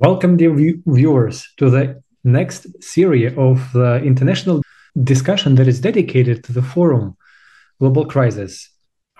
Welcome, 0.00 0.36
dear 0.36 0.54
view- 0.54 0.80
viewers, 0.86 1.52
to 1.56 1.70
the 1.70 2.00
next 2.22 2.68
series 2.80 3.32
of 3.36 3.72
the 3.72 4.00
international 4.04 4.62
discussion 5.02 5.56
that 5.56 5.66
is 5.66 5.80
dedicated 5.80 6.44
to 6.44 6.52
the 6.52 6.62
forum 6.62 7.16
Global 7.80 8.06
Crisis. 8.06 8.70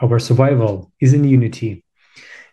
Our 0.00 0.20
Survival 0.20 0.92
is 1.00 1.14
in 1.14 1.24
Unity. 1.24 1.84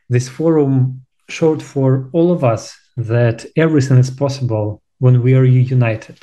This 0.09 0.27
forum 0.27 1.05
showed 1.29 1.61
for 1.61 2.09
all 2.13 2.31
of 2.31 2.43
us 2.43 2.75
that 2.97 3.45
everything 3.55 3.99
is 3.99 4.09
possible 4.09 4.81
when 4.97 5.21
we 5.21 5.35
are 5.35 5.45
united, 5.45 6.17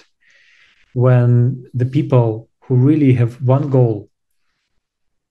when 0.95 1.65
the 1.73 1.87
people 1.87 2.49
who 2.65 2.75
really 2.75 3.13
have 3.13 3.41
one 3.43 3.71
goal 3.71 4.11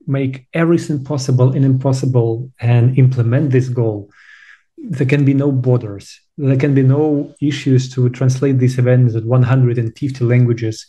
make 0.08 0.48
everything 0.54 1.04
possible 1.04 1.52
and 1.52 1.66
impossible 1.66 2.50
and 2.62 2.98
implement 2.98 3.52
this 3.52 3.68
goal 3.68 4.10
there 4.90 5.08
can 5.08 5.24
be 5.24 5.34
no 5.34 5.52
borders 5.52 6.20
there 6.42 6.58
can 6.58 6.74
be 6.74 6.82
no 6.82 7.34
issues 7.40 7.94
to 7.94 8.10
translate 8.10 8.58
this 8.58 8.80
event 8.80 9.14
in 9.14 9.28
150 9.28 10.26
languages. 10.26 10.88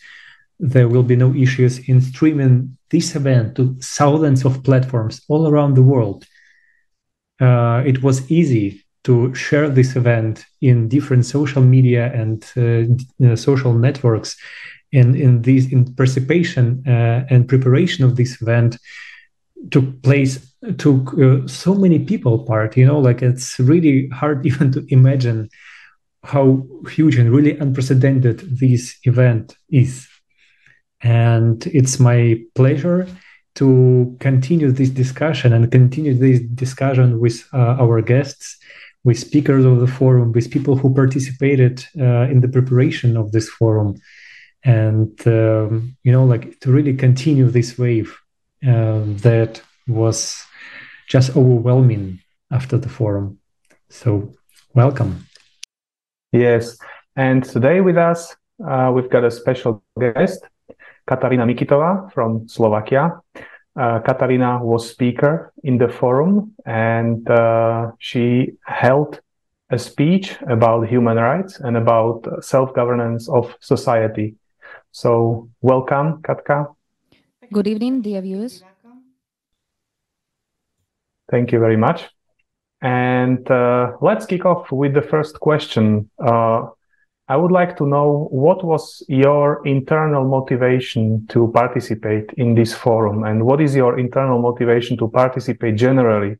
There 0.58 0.88
will 0.88 1.02
be 1.02 1.16
no 1.16 1.34
issues 1.34 1.78
in 1.88 2.00
streaming 2.00 2.78
this 2.88 3.14
event 3.14 3.56
to 3.56 3.76
thousands 3.82 4.44
of 4.44 4.62
platforms 4.64 5.20
all 5.28 5.48
around 5.48 5.74
the 5.74 5.82
world. 5.82 6.24
Uh, 7.38 7.82
it 7.84 8.02
was 8.02 8.30
easy 8.30 8.82
to 9.04 9.34
share 9.34 9.68
this 9.68 9.94
event 9.96 10.46
in 10.62 10.88
different 10.88 11.26
social 11.26 11.60
media 11.60 12.10
and 12.14 12.44
uh, 12.56 13.36
social 13.36 13.74
networks. 13.74 14.36
And 14.94 15.16
in 15.16 15.42
this 15.42 15.66
in 15.72 15.94
participation 15.94 16.82
uh, 16.86 17.26
and 17.28 17.48
preparation 17.48 18.04
of 18.04 18.16
this 18.16 18.40
event 18.40 18.78
took 19.70 20.02
place 20.02 20.54
took 20.78 21.16
uh, 21.18 21.46
so 21.46 21.74
many 21.74 21.98
people 21.98 22.44
part 22.44 22.76
you 22.76 22.86
know 22.86 22.98
like 22.98 23.22
it's 23.22 23.58
really 23.58 24.08
hard 24.08 24.44
even 24.50 24.72
to 24.72 24.84
imagine 24.88 25.48
how 26.24 26.64
huge 26.88 27.16
and 27.18 27.32
really 27.32 27.58
unprecedented 27.58 28.40
this 28.58 28.96
event 29.04 29.56
is. 29.70 30.08
And 31.02 31.66
it's 31.66 31.98
my 31.98 32.40
pleasure 32.54 33.08
to 33.56 34.16
continue 34.20 34.70
this 34.70 34.90
discussion 34.90 35.52
and 35.52 35.70
continue 35.70 36.14
this 36.14 36.40
discussion 36.40 37.18
with 37.18 37.46
uh, 37.52 37.76
our 37.80 38.00
guests 38.00 38.56
with 39.04 39.18
speakers 39.18 39.64
of 39.64 39.80
the 39.80 39.88
forum 39.88 40.30
with 40.30 40.52
people 40.52 40.76
who 40.76 40.94
participated 40.94 41.84
uh, 41.98 42.30
in 42.30 42.40
the 42.40 42.48
preparation 42.48 43.16
of 43.16 43.32
this 43.32 43.48
forum. 43.48 43.96
And 44.64 45.20
um, 45.26 45.96
you 46.04 46.12
know 46.12 46.24
like 46.24 46.60
to 46.60 46.70
really 46.70 46.94
continue 46.94 47.50
this 47.50 47.76
wave 47.76 48.16
um, 48.66 49.16
that 49.18 49.62
was 49.86 50.42
just 51.08 51.36
overwhelming 51.36 52.20
after 52.50 52.78
the 52.78 52.88
forum. 52.88 53.38
So, 53.90 54.32
welcome. 54.74 55.26
Yes, 56.32 56.78
and 57.16 57.44
today 57.44 57.80
with 57.80 57.98
us, 57.98 58.34
uh, 58.66 58.90
we've 58.94 59.10
got 59.10 59.24
a 59.24 59.30
special 59.30 59.82
guest, 59.98 60.44
Katarina 61.06 61.44
Mikitova 61.44 62.12
from 62.12 62.48
Slovakia. 62.48 63.20
Uh, 63.74 64.00
Katarina 64.00 64.62
was 64.62 64.88
speaker 64.88 65.52
in 65.64 65.78
the 65.78 65.88
forum, 65.88 66.54
and 66.64 67.28
uh, 67.28 67.92
she 67.98 68.52
held 68.64 69.20
a 69.70 69.78
speech 69.78 70.36
about 70.46 70.86
human 70.86 71.16
rights 71.16 71.58
and 71.60 71.76
about 71.76 72.28
self-governance 72.44 73.28
of 73.28 73.56
society. 73.60 74.36
So, 74.92 75.48
welcome, 75.62 76.22
Katka. 76.22 76.74
Good 77.52 77.66
evening, 77.66 78.00
dear 78.00 78.22
viewers. 78.22 78.64
Thank 81.30 81.52
you 81.52 81.58
very 81.58 81.76
much. 81.76 82.08
And 82.80 83.48
uh, 83.50 83.92
let's 84.00 84.24
kick 84.24 84.46
off 84.46 84.72
with 84.72 84.94
the 84.94 85.02
first 85.02 85.38
question. 85.38 86.08
Uh, 86.18 86.68
I 87.28 87.36
would 87.36 87.52
like 87.52 87.76
to 87.76 87.86
know 87.86 88.28
what 88.30 88.64
was 88.64 89.02
your 89.08 89.66
internal 89.66 90.24
motivation 90.24 91.26
to 91.28 91.50
participate 91.52 92.30
in 92.38 92.54
this 92.54 92.72
forum, 92.74 93.24
and 93.24 93.44
what 93.44 93.60
is 93.60 93.76
your 93.76 93.98
internal 93.98 94.40
motivation 94.40 94.96
to 94.96 95.08
participate 95.08 95.76
generally 95.76 96.36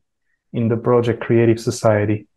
in 0.51 0.67
the 0.67 0.77
project 0.77 1.21
Creative 1.21 1.59
Society? 1.59 2.27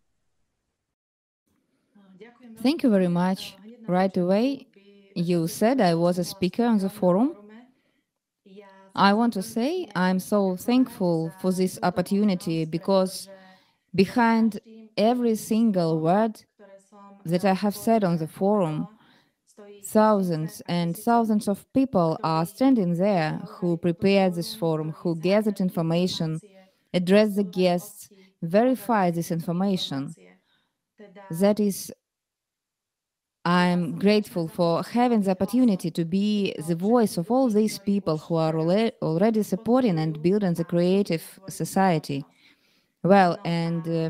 Thank 2.61 2.83
you 2.83 2.89
very 2.89 3.07
much. 3.07 3.55
Right 3.87 4.15
away, 4.17 4.67
you 5.15 5.47
said 5.47 5.81
I 5.81 5.95
was 5.95 6.19
a 6.19 6.23
speaker 6.23 6.65
on 6.65 6.77
the 6.77 6.89
forum. 6.89 7.36
I 8.97 9.13
want 9.13 9.33
to 9.33 9.43
say 9.43 9.87
I'm 9.95 10.19
so 10.19 10.55
thankful 10.55 11.31
for 11.39 11.51
this 11.51 11.77
opportunity 11.83 12.65
because 12.65 13.29
behind 13.93 14.59
every 14.97 15.35
single 15.35 15.99
word 15.99 16.43
that 17.23 17.45
I 17.45 17.53
have 17.53 17.75
said 17.75 18.03
on 18.03 18.17
the 18.17 18.27
forum, 18.27 18.87
thousands 19.85 20.61
and 20.67 20.97
thousands 20.97 21.47
of 21.47 21.71
people 21.73 22.17
are 22.23 22.45
standing 22.45 22.95
there 22.95 23.39
who 23.47 23.77
prepared 23.77 24.33
this 24.33 24.55
forum, 24.55 24.91
who 24.97 25.15
gathered 25.15 25.59
information, 25.59 26.39
addressed 26.93 27.35
the 27.35 27.43
guests, 27.43 28.09
verified 28.41 29.13
this 29.13 29.29
information. 29.31 30.13
That 31.29 31.59
is 31.59 31.93
I'm 33.47 33.97
grateful 33.97 34.49
for 34.49 34.83
having 34.83 35.21
the 35.21 35.31
opportunity 35.31 35.89
to 35.91 36.03
be 36.03 36.53
the 36.67 36.75
voice 36.75 37.15
of 37.15 37.31
all 37.31 37.47
these 37.49 37.79
people 37.79 38.17
who 38.17 38.35
are 38.35 38.53
already 39.01 39.41
supporting 39.43 39.97
and 39.99 40.21
building 40.21 40.53
the 40.53 40.65
creative 40.65 41.39
society. 41.47 42.25
Well, 43.03 43.37
and 43.45 43.87
uh, 43.87 44.09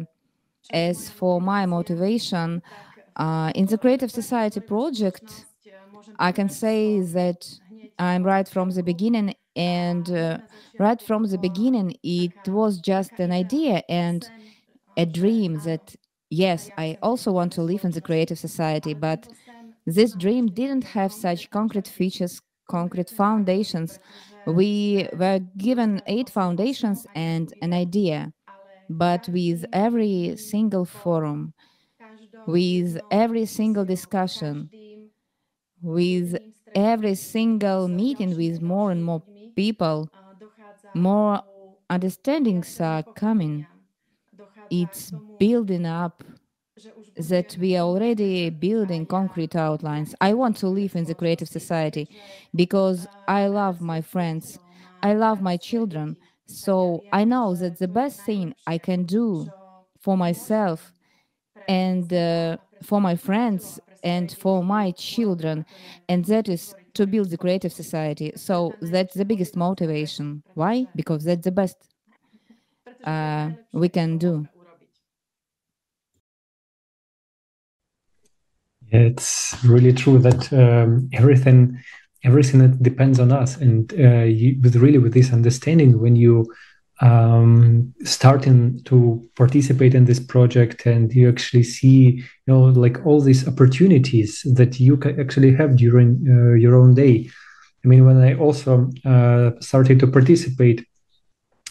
as 0.73 1.11
for 1.11 1.39
my 1.39 1.67
motivation, 1.67 2.63
uh, 3.15 3.51
in 3.53 3.67
the 3.67 3.77
Creative 3.77 4.09
Society 4.09 4.59
project, 4.59 5.45
I 6.17 6.31
can 6.31 6.49
say 6.49 7.01
that 7.01 7.47
I'm 7.99 8.23
right 8.23 8.49
from 8.49 8.71
the 8.71 8.81
beginning, 8.81 9.35
and 9.55 10.09
uh, 10.09 10.39
right 10.79 10.99
from 10.99 11.25
the 11.25 11.37
beginning, 11.37 11.95
it 12.01 12.47
was 12.47 12.79
just 12.79 13.19
an 13.19 13.31
idea 13.31 13.83
and 13.87 14.27
a 14.97 15.05
dream 15.05 15.59
that 15.59 15.95
yes, 16.29 16.69
I 16.77 16.97
also 17.01 17.31
want 17.31 17.53
to 17.53 17.61
live 17.63 17.83
in 17.83 17.91
the 17.91 18.01
creative 18.01 18.39
society, 18.39 18.93
but 18.93 19.27
this 19.85 20.13
dream 20.15 20.47
didn't 20.47 20.83
have 20.85 21.13
such 21.13 21.49
concrete 21.49 21.87
features, 21.87 22.41
concrete 22.69 23.09
foundations. 23.09 23.99
We 24.45 25.07
were 25.13 25.39
given 25.57 26.01
eight 26.07 26.29
foundations 26.29 27.07
and 27.15 27.53
an 27.61 27.73
idea, 27.73 28.33
but 28.89 29.27
with 29.29 29.65
every 29.73 30.35
single 30.37 30.85
forum, 30.85 31.53
with 32.45 32.97
every 33.11 33.45
single 33.45 33.85
discussion, 33.85 34.71
with 35.81 36.37
every 36.75 37.15
single 37.15 37.87
meeting 37.87 38.35
with 38.35 38.61
more 38.61 38.91
and 38.91 39.03
more 39.03 39.23
people, 39.55 40.09
more 40.93 41.41
understandings 41.89 42.79
are 42.81 43.05
coming 43.15 43.67
it's 44.69 45.11
building 45.39 45.85
up 45.85 46.23
that 47.15 47.57
we 47.59 47.75
are 47.75 47.81
already 47.85 48.49
building 48.49 49.05
concrete 49.05 49.55
outlines. 49.55 50.13
I 50.21 50.33
want 50.33 50.57
to 50.57 50.67
live 50.67 50.95
in 50.95 51.05
the 51.05 51.15
creative 51.15 51.49
society 51.49 52.07
because 52.55 53.07
I 53.27 53.47
love 53.47 53.81
my 53.81 54.01
friends, 54.01 54.59
I 55.01 55.13
love 55.13 55.41
my 55.41 55.57
children. 55.57 56.17
So 56.45 57.05
I 57.11 57.23
know 57.25 57.55
that 57.55 57.79
the 57.79 57.87
best 57.87 58.23
thing 58.23 58.53
I 58.67 58.77
can 58.77 59.03
do 59.03 59.51
for 59.99 60.15
myself 60.15 60.93
and 61.67 62.11
uh, 62.13 62.57
for 62.83 63.01
my 63.01 63.15
friends 63.15 63.79
and 64.03 64.31
for 64.31 64.63
my 64.63 64.91
children, 64.91 65.65
and 66.07 66.25
that 66.25 66.47
is 66.49 66.75
to 66.93 67.07
build 67.07 67.29
the 67.29 67.37
creative 67.37 67.73
society. 67.73 68.31
So 68.35 68.77
that's 68.81 69.15
the 69.15 69.25
biggest 69.25 69.55
motivation. 69.55 70.43
Why? 70.53 70.87
Because 70.95 71.23
that's 71.25 71.43
the 71.43 71.51
best 71.51 71.77
uh, 73.03 73.51
we 73.73 73.89
can 73.89 74.17
do. 74.17 74.47
It's 78.91 79.55
really 79.63 79.93
true 79.93 80.17
that 80.19 80.51
um, 80.53 81.09
everything 81.13 81.77
everything 82.23 82.59
that 82.59 82.81
depends 82.81 83.19
on 83.19 83.31
us 83.31 83.57
and 83.57 83.93
uh, 83.93 84.23
you, 84.23 84.59
with 84.61 84.75
really 84.75 84.97
with 84.97 85.13
this 85.13 85.31
understanding 85.31 85.99
when 85.99 86.15
you 86.15 86.45
um, 86.99 87.93
starting 88.03 88.81
to 88.85 89.29
participate 89.35 89.93
in 89.93 90.05
this 90.05 90.19
project 90.19 90.85
and 90.87 91.13
you 91.13 91.29
actually 91.29 91.63
see 91.63 92.23
you 92.45 92.47
know 92.47 92.61
like 92.61 93.05
all 93.05 93.21
these 93.21 93.47
opportunities 93.47 94.41
that 94.55 94.79
you 94.79 94.97
can 94.97 95.19
actually 95.19 95.53
have 95.53 95.75
during 95.75 96.25
uh, 96.27 96.53
your 96.53 96.75
own 96.75 96.95
day. 96.95 97.29
I 97.85 97.87
mean 97.87 98.05
when 98.05 98.17
i 98.17 98.33
also 98.33 98.89
uh, 99.05 99.51
started 99.59 99.99
to 99.99 100.07
participate 100.07 100.85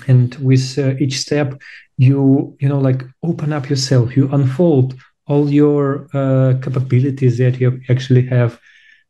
and 0.07 0.35
with 0.37 0.79
uh, 0.79 0.95
each 1.01 1.19
step 1.19 1.61
you 1.99 2.57
you 2.61 2.69
know 2.69 2.79
like 2.79 3.03
open 3.23 3.53
up 3.53 3.69
yourself 3.69 4.17
you 4.17 4.29
unfold 4.33 4.95
all 5.27 5.51
your 5.51 6.07
uh, 6.15 6.55
capabilities 6.63 7.39
that 7.39 7.61
you 7.61 7.81
actually 7.89 8.27
have 8.27 8.59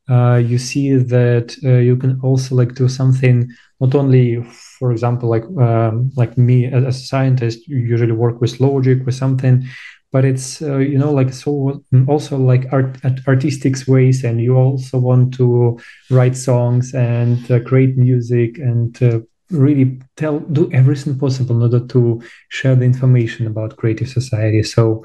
uh, 0.08 0.36
you 0.36 0.58
see 0.58 0.94
that 0.94 1.56
uh, 1.64 1.78
you 1.78 1.96
can 1.96 2.20
also 2.22 2.54
like 2.54 2.74
do 2.74 2.88
something 2.88 3.50
not 3.80 3.94
only 3.94 4.42
for 4.78 4.92
example 4.92 5.28
like 5.28 5.44
um, 5.60 6.10
like 6.16 6.38
me 6.38 6.66
as 6.66 6.84
a 6.84 6.92
scientist 6.92 7.66
you 7.66 7.78
usually 7.78 8.12
work 8.12 8.40
with 8.40 8.60
logic 8.60 9.04
with 9.04 9.14
something 9.14 9.64
but 10.12 10.24
it's 10.24 10.62
uh, 10.62 10.78
you 10.78 10.96
know 10.98 11.12
like 11.12 11.32
so 11.32 11.82
also 12.08 12.36
like 12.38 12.66
art 12.72 12.96
artistic 13.26 13.76
ways 13.88 14.22
and 14.24 14.40
you 14.40 14.56
also 14.56 14.98
want 14.98 15.34
to 15.34 15.78
write 16.10 16.36
songs 16.36 16.94
and 16.94 17.50
uh, 17.50 17.58
create 17.60 17.96
music 17.96 18.58
and 18.58 19.02
uh, 19.02 19.18
really 19.50 20.00
tell 20.16 20.38
do 20.40 20.70
everything 20.72 21.18
possible 21.18 21.56
in 21.56 21.62
order 21.62 21.84
to 21.86 22.20
share 22.48 22.74
the 22.76 22.84
information 22.84 23.46
about 23.46 23.76
creative 23.76 24.08
society. 24.08 24.62
So 24.62 25.04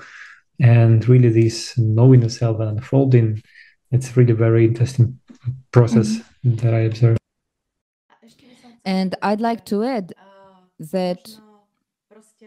and 0.62 1.08
really 1.10 1.30
this 1.30 1.78
knowing 1.78 2.22
yourself 2.22 2.60
and 2.60 2.70
unfolding 2.78 3.42
it's 3.92 4.16
really 4.16 4.34
very 4.34 4.64
interesting 4.66 5.20
process 5.72 6.18
mm-hmm. 6.18 6.56
that 6.56 6.74
i 6.74 6.80
observe 6.82 7.18
and 8.86 9.16
i'd 9.24 9.42
like 9.42 9.66
to 9.66 9.84
add 9.84 10.14
that 10.80 11.30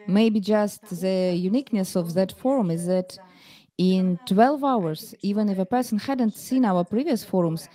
maybe 0.06 0.40
just 0.40 0.80
the 1.00 1.34
uniqueness 1.34 1.96
of 1.96 2.14
that 2.14 2.32
forum 2.38 2.70
is 2.70 2.86
that 2.86 3.18
in 3.78 4.18
12 4.26 4.62
hours 4.62 5.14
even 5.22 5.48
if 5.48 5.58
a 5.58 5.66
person 5.66 5.98
hadn't 5.98 6.36
seen 6.36 6.64
our 6.64 6.84
previous 6.84 7.24
forums 7.24 7.68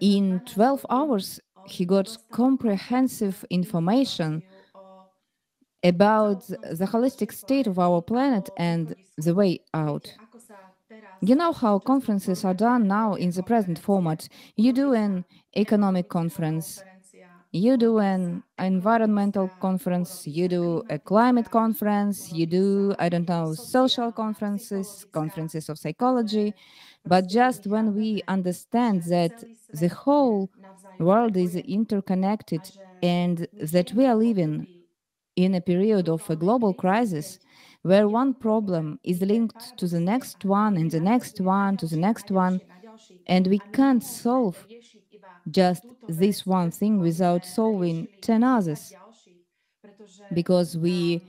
in 0.00 0.40
12 0.46 0.86
hours 0.90 1.40
he 1.66 1.84
got 1.84 2.16
comprehensive 2.30 3.44
information 3.50 4.42
about 5.84 6.40
the 6.48 6.86
holistic 6.86 7.32
state 7.32 7.66
of 7.66 7.78
our 7.78 8.02
planet 8.02 8.50
and 8.56 8.94
the 9.16 9.34
way 9.34 9.60
out. 9.74 10.18
You 11.20 11.36
know 11.36 11.52
how 11.52 11.78
conferences 11.78 12.44
are 12.44 12.54
done 12.54 12.86
now 12.88 13.14
in 13.14 13.30
the 13.30 13.42
present 13.42 13.78
format. 13.78 14.28
You 14.56 14.72
do 14.72 14.92
an 14.92 15.24
economic 15.56 16.08
conference, 16.08 16.84
you 17.52 17.76
do 17.76 17.98
an 18.00 18.42
environmental 18.58 19.50
conference, 19.60 20.26
you 20.26 20.48
do 20.48 20.82
a 20.90 20.98
climate 20.98 21.50
conference, 21.50 22.32
you 22.32 22.46
do, 22.46 22.94
I 22.98 23.08
don't 23.08 23.28
know, 23.28 23.54
social 23.54 24.12
conferences, 24.12 25.04
conferences 25.12 25.68
of 25.68 25.78
psychology. 25.78 26.54
But 27.04 27.28
just 27.28 27.66
when 27.66 27.94
we 27.94 28.22
understand 28.28 29.04
that 29.04 29.42
the 29.72 29.88
whole 29.88 30.50
world 30.98 31.36
is 31.36 31.56
interconnected 31.56 32.70
and 33.02 33.46
that 33.58 33.92
we 33.94 34.06
are 34.06 34.16
living 34.16 34.68
in 35.36 35.54
a 35.54 35.60
period 35.60 36.08
of 36.08 36.28
a 36.30 36.36
global 36.36 36.74
crisis 36.74 37.38
where 37.82 38.08
one 38.08 38.34
problem 38.34 38.98
is 39.02 39.20
linked 39.22 39.76
to 39.76 39.86
the 39.86 40.00
next 40.00 40.44
one 40.44 40.76
and 40.76 40.90
the 40.90 41.00
next 41.00 41.40
one 41.40 41.76
to 41.76 41.86
the 41.86 41.96
next 41.96 42.30
one 42.30 42.60
and 43.26 43.46
we 43.46 43.60
can't 43.72 44.04
solve 44.04 44.66
just 45.50 45.84
this 46.08 46.46
one 46.46 46.70
thing 46.70 46.98
without 47.00 47.44
solving 47.44 48.08
10 48.20 48.42
others 48.44 48.96
because 50.32 50.76
we 50.76 51.22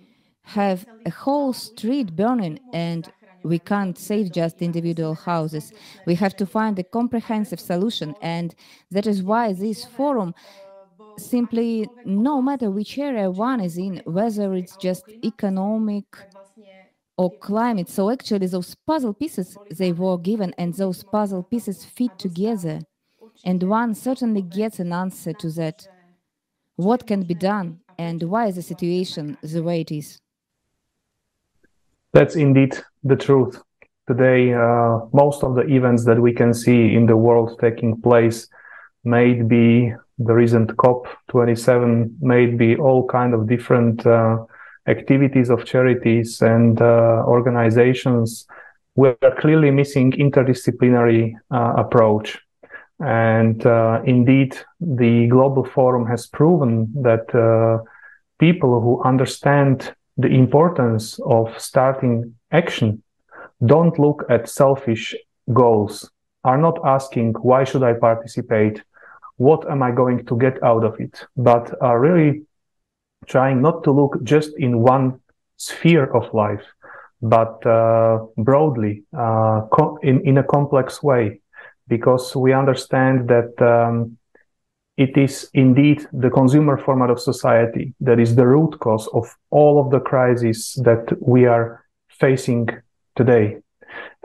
have 0.44 0.86
a 1.06 1.10
whole 1.10 1.54
street 1.54 2.16
burning 2.16 2.60
and 2.72 3.10
we 3.44 3.60
can't 3.60 3.98
save 3.98 4.32
just 4.32 4.62
individual 4.62 5.16
houses. 5.16 5.74
We 6.06 6.16
have 6.16 6.36
to 6.38 6.46
find 6.46 6.80
a 6.80 6.84
comprehensive 6.84 7.60
solution. 7.60 8.16
And 8.22 8.56
that 8.92 9.06
is 9.06 9.22
why 9.22 9.52
this 9.52 9.84
forum 9.84 10.34
simply, 11.18 11.90
no 12.04 12.42
matter 12.42 12.70
which 12.72 12.98
area 12.98 13.30
one 13.30 13.60
is 13.62 13.78
in, 13.78 14.02
whether 14.06 14.54
it's 14.54 14.76
just 14.78 15.06
economic 15.24 16.06
or 17.18 17.32
climate. 17.38 17.90
So 17.90 18.10
actually 18.10 18.48
those 18.48 18.76
puzzle 18.88 19.14
pieces, 19.14 19.58
they 19.70 19.92
were 19.92 20.18
given 20.18 20.54
and 20.58 20.74
those 20.74 21.04
puzzle 21.04 21.44
pieces 21.44 21.86
fit 21.86 22.18
together. 22.18 22.80
And 23.46 23.62
one 23.64 23.94
certainly 23.94 24.42
gets 24.42 24.80
an 24.80 24.94
answer 24.94 25.34
to 25.34 25.50
that. 25.52 25.88
What 26.76 27.06
can 27.06 27.22
be 27.22 27.36
done 27.36 27.80
and 27.98 28.24
why 28.24 28.48
is 28.48 28.56
the 28.56 28.62
situation 28.64 29.38
the 29.44 29.62
way 29.62 29.82
it 29.82 29.92
is? 29.92 30.20
That's 32.14 32.36
indeed 32.36 32.78
the 33.04 33.16
truth. 33.16 33.62
Today, 34.08 34.54
uh, 34.54 35.00
most 35.14 35.44
of 35.44 35.56
the 35.56 35.62
events 35.62 36.06
that 36.06 36.20
we 36.20 36.34
can 36.34 36.54
see 36.54 36.94
in 36.94 37.06
the 37.06 37.16
world 37.16 37.58
taking 37.62 38.02
place 38.02 38.48
may 39.04 39.34
be 39.34 39.94
the 40.18 40.34
recent 40.34 40.76
COP27, 40.78 42.22
may 42.22 42.46
be 42.46 42.76
all 42.76 43.08
kind 43.08 43.34
of 43.34 43.48
different 43.48 44.06
uh, 44.06 44.38
activities 44.88 45.50
of 45.50 45.66
charities 45.66 46.42
and 46.42 46.82
uh, 46.82 47.24
organizations. 47.26 48.46
We're 48.96 49.16
clearly 49.40 49.72
missing 49.72 50.12
interdisciplinary 50.12 51.34
uh, 51.52 51.74
approach. 51.78 52.40
And 53.00 53.66
uh, 53.66 54.02
indeed, 54.06 54.58
the 54.80 55.28
Global 55.28 55.66
Forum 55.66 56.06
has 56.08 56.28
proven 56.28 56.94
that 57.02 57.34
uh, 57.34 57.84
people 58.40 58.82
who 58.82 59.02
understand 59.04 59.94
the 60.18 60.28
importance 60.28 61.20
of 61.26 61.60
starting 61.60 62.36
action 62.52 63.02
don't 63.66 63.98
look 63.98 64.26
at 64.30 64.50
selfish 64.50 65.16
goals 65.54 66.10
are 66.44 66.58
not 66.58 66.80
asking 66.86 67.34
why 67.42 67.64
should 67.64 67.84
i 67.84 67.94
participate 67.94 68.84
what 69.38 69.70
am 69.70 69.82
i 69.84 69.92
going 69.92 70.26
to 70.26 70.38
get 70.38 70.62
out 70.64 70.84
of 70.84 71.00
it 71.00 71.26
but 71.36 71.74
are 71.82 72.00
really 72.00 72.44
trying 73.28 73.62
not 73.62 73.84
to 73.84 73.92
look 73.92 74.22
just 74.24 74.52
in 74.58 74.80
one 74.80 75.20
sphere 75.58 76.06
of 76.06 76.34
life 76.34 76.64
but 77.22 77.66
uh, 77.66 78.20
broadly 78.38 79.04
uh, 79.18 79.62
in, 80.02 80.20
in 80.28 80.38
a 80.38 80.44
complex 80.44 81.02
way 81.02 81.40
because 81.88 82.36
we 82.36 82.52
understand 82.54 83.30
that 83.30 83.54
um, 83.62 84.18
it 84.98 85.18
is 85.18 85.50
indeed 85.54 86.06
the 86.14 86.30
consumer 86.30 86.78
format 86.78 87.10
of 87.10 87.20
society 87.20 87.94
that 88.00 88.20
is 88.20 88.36
the 88.36 88.46
root 88.46 88.80
cause 88.80 89.08
of 89.14 89.36
all 89.50 89.80
of 89.80 89.90
the 89.90 90.00
crises 90.00 90.80
that 90.84 91.06
we 91.20 91.46
are 91.46 91.84
facing 92.10 92.70
today. 93.16 93.58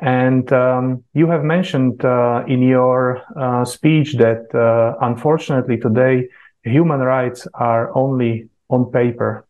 And 0.00 0.52
um, 0.52 1.04
you 1.14 1.26
have 1.28 1.42
mentioned 1.42 2.04
uh, 2.04 2.44
in 2.46 2.62
your 2.62 3.22
uh, 3.36 3.64
speech 3.64 4.14
that 4.16 4.54
uh, 4.54 4.96
unfortunately 5.04 5.76
today 5.76 6.28
human 6.62 7.00
rights 7.00 7.48
are 7.54 7.96
only 7.96 8.48
on 8.68 8.90
paper. 8.92 9.44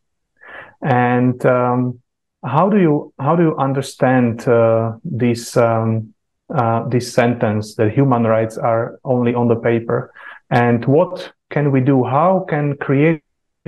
And 0.81 1.45
um, 1.45 2.01
how 2.45 2.71
do 2.71 2.79
you 2.79 3.13
how 3.19 3.37
do 3.37 3.43
you 3.43 3.57
understand 3.57 4.49
uh, 4.49 4.93
this 5.05 5.57
um, 5.57 6.15
uh, 6.55 6.89
this 6.89 7.13
sentence 7.13 7.75
that 7.75 7.93
human 7.93 8.23
rights 8.25 8.57
are 8.57 8.99
only 9.05 9.35
on 9.35 9.49
the 9.49 9.57
paper? 9.57 10.13
and 10.51 10.85
what 10.87 11.33
can 11.51 11.71
we 11.73 11.81
do 11.81 12.05
how 12.05 12.45
can 12.49 12.77
creative 12.79 13.21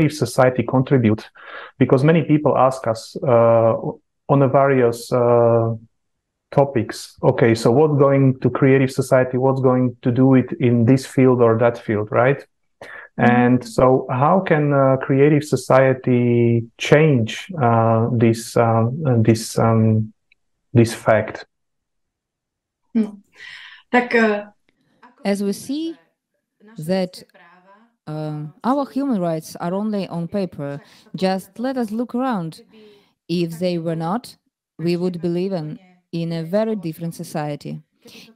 society 0.09 0.62
contribute 0.62 1.29
because 1.78 2.04
many 2.04 2.23
people 2.23 2.57
ask 2.57 2.87
us 2.87 3.16
uh, 3.26 3.75
on 4.28 4.43
a 4.43 4.49
various 4.49 5.12
topics 6.50 7.16
okay 7.23 7.54
so 7.54 7.71
what's 7.71 7.99
going 7.99 8.38
to 8.40 8.50
creative 8.50 8.90
society 8.90 9.38
what's 9.38 9.61
going 9.61 9.97
to 10.02 10.11
do 10.11 10.35
it 10.35 10.52
in 10.61 10.85
this 10.85 11.07
field 11.07 11.40
or 11.40 11.57
that 11.59 11.78
field 11.78 12.09
right 12.11 12.45
mm-hmm. 13.19 13.30
and 13.30 13.64
so 13.64 14.07
how 14.11 14.40
can 14.40 14.73
uh, 14.73 14.97
creative 14.97 15.45
society 15.45 16.64
change 16.78 17.50
uh, 17.62 18.09
this 18.12 18.57
um, 18.57 19.23
this 19.23 19.59
um, 19.59 20.12
this 20.75 20.92
fact 20.92 21.47
hmm. 22.95 23.07
uh, 23.92 24.45
as 25.25 25.42
we 25.42 25.52
see 25.52 25.97
that 26.78 27.23
uh, 28.07 28.47
our 28.64 28.90
human 28.90 29.21
rights 29.21 29.54
are 29.57 29.73
only 29.73 30.09
on 30.09 30.26
paper. 30.26 30.80
Just 31.14 31.59
let 31.59 31.76
us 31.76 31.90
look 31.92 32.14
around. 32.14 32.62
If 33.28 33.59
they 33.61 33.78
were 33.78 33.95
not, 33.95 34.37
we 34.78 34.97
would 34.97 35.21
believe 35.21 35.52
living 35.52 35.78
in 36.12 36.33
a 36.33 36.43
very 36.43 36.76
different 36.76 37.14
society. 37.14 37.81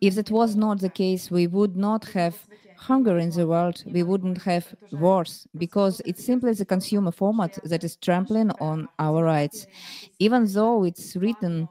If 0.00 0.14
that 0.14 0.30
was 0.30 0.54
not 0.56 0.80
the 0.80 0.90
case, 0.90 1.30
we 1.30 1.46
would 1.46 1.76
not 1.76 2.04
have 2.10 2.36
hunger 2.76 3.18
in 3.18 3.30
the 3.30 3.46
world, 3.46 3.82
we 3.86 4.02
wouldn't 4.02 4.42
have 4.42 4.74
wars, 4.92 5.46
because 5.56 6.02
it's 6.04 6.24
simply 6.24 6.52
the 6.52 6.64
consumer 6.64 7.10
format 7.12 7.58
that 7.64 7.82
is 7.82 7.96
trampling 7.96 8.50
on 8.60 8.88
our 8.98 9.24
rights. 9.24 9.66
Even 10.18 10.46
though 10.52 10.84
it's 10.84 11.16
written 11.16 11.68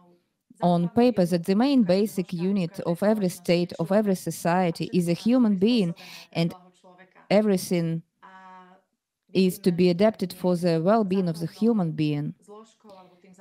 on 0.62 0.90
paper 0.90 1.26
that 1.26 1.46
the 1.46 1.56
main 1.56 1.84
basic 1.84 2.34
unit 2.34 2.80
of 2.82 3.04
every 3.04 3.30
state, 3.30 3.74
of 3.80 3.92
every 3.92 4.16
society 4.16 4.90
is 4.94 5.08
a 5.08 5.14
human 5.14 5.58
being, 5.58 5.94
and 6.32 6.56
everything 7.30 8.02
is 9.34 9.60
to 9.60 9.72
be 9.72 9.90
adapted 9.90 10.32
for 10.32 10.56
the 10.56 10.82
well-being 10.82 11.28
of 11.28 11.40
the 11.40 11.48
human 11.48 11.92
being. 11.92 12.34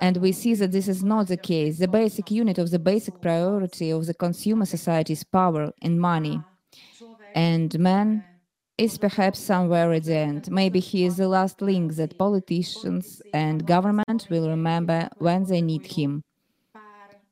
And 0.02 0.16
we 0.16 0.32
see 0.32 0.54
that 0.54 0.73
this 0.73 0.88
is 0.88 1.04
not 1.04 1.28
the 1.28 1.37
case. 1.37 1.78
The 1.78 1.87
basic 1.87 2.28
unit 2.32 2.59
of 2.59 2.73
the 2.73 2.80
basic 2.80 3.21
priority 3.21 3.90
of 3.90 4.06
the 4.06 4.14
consumer 4.14 4.66
society 4.66 5.12
is 5.12 5.23
power 5.23 5.73
and 5.80 6.00
money. 6.00 6.42
And 7.37 7.78
man 7.78 8.25
is 8.76 8.99
perhaps 8.99 9.38
somewhere 9.38 9.92
at 9.92 10.02
the 10.02 10.16
end. 10.16 10.50
Maybe 10.50 10.80
he 10.80 11.04
is 11.04 11.18
the 11.18 11.28
last 11.28 11.62
link 11.62 11.94
that 11.94 12.18
politicians 12.18 13.23
and 13.32 13.64
government 13.64 14.26
will 14.28 14.49
remember 14.49 15.09
when 15.18 15.44
they 15.44 15.62
need 15.62 15.87
him. 15.87 16.25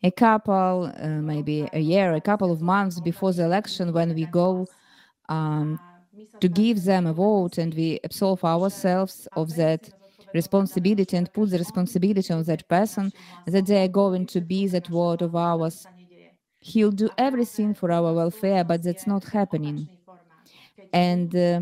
A 0.05 0.13
couple, 0.13 0.93
uh, 0.97 1.09
maybe 1.33 1.69
a 1.73 1.81
year, 1.81 2.15
a 2.15 2.21
couple 2.21 2.53
of 2.53 2.63
months 2.63 3.01
before 3.01 3.33
the 3.33 3.45
election, 3.45 3.93
when 3.93 4.15
we 4.15 4.27
go 4.27 4.69
um, 5.29 5.81
to 6.39 6.49
give 6.49 6.85
them 6.85 7.09
a 7.09 7.13
vote 7.13 7.59
and 7.59 7.75
we 7.75 7.99
absolve 8.05 8.45
ourselves 8.45 9.27
of 9.35 9.57
that 9.57 9.91
responsibility 10.33 11.17
and 11.17 11.33
put 11.33 11.51
the 11.51 11.59
responsibility 11.59 12.33
on 12.33 12.43
that 12.45 12.69
person 12.69 13.13
that 13.47 13.67
they 13.67 13.83
are 13.85 13.89
going 13.89 14.27
to 14.27 14.41
be 14.41 14.67
that 14.69 14.89
word 14.91 15.23
of 15.23 15.35
ours. 15.37 15.89
He'll 16.61 16.93
do 16.93 17.11
everything 17.19 17.75
for 17.75 17.91
our 17.93 18.13
welfare, 18.15 18.65
but 18.65 18.83
that's 18.83 19.07
not 19.07 19.25
happening. 19.25 19.91
And 20.93 21.35
uh, 21.35 21.61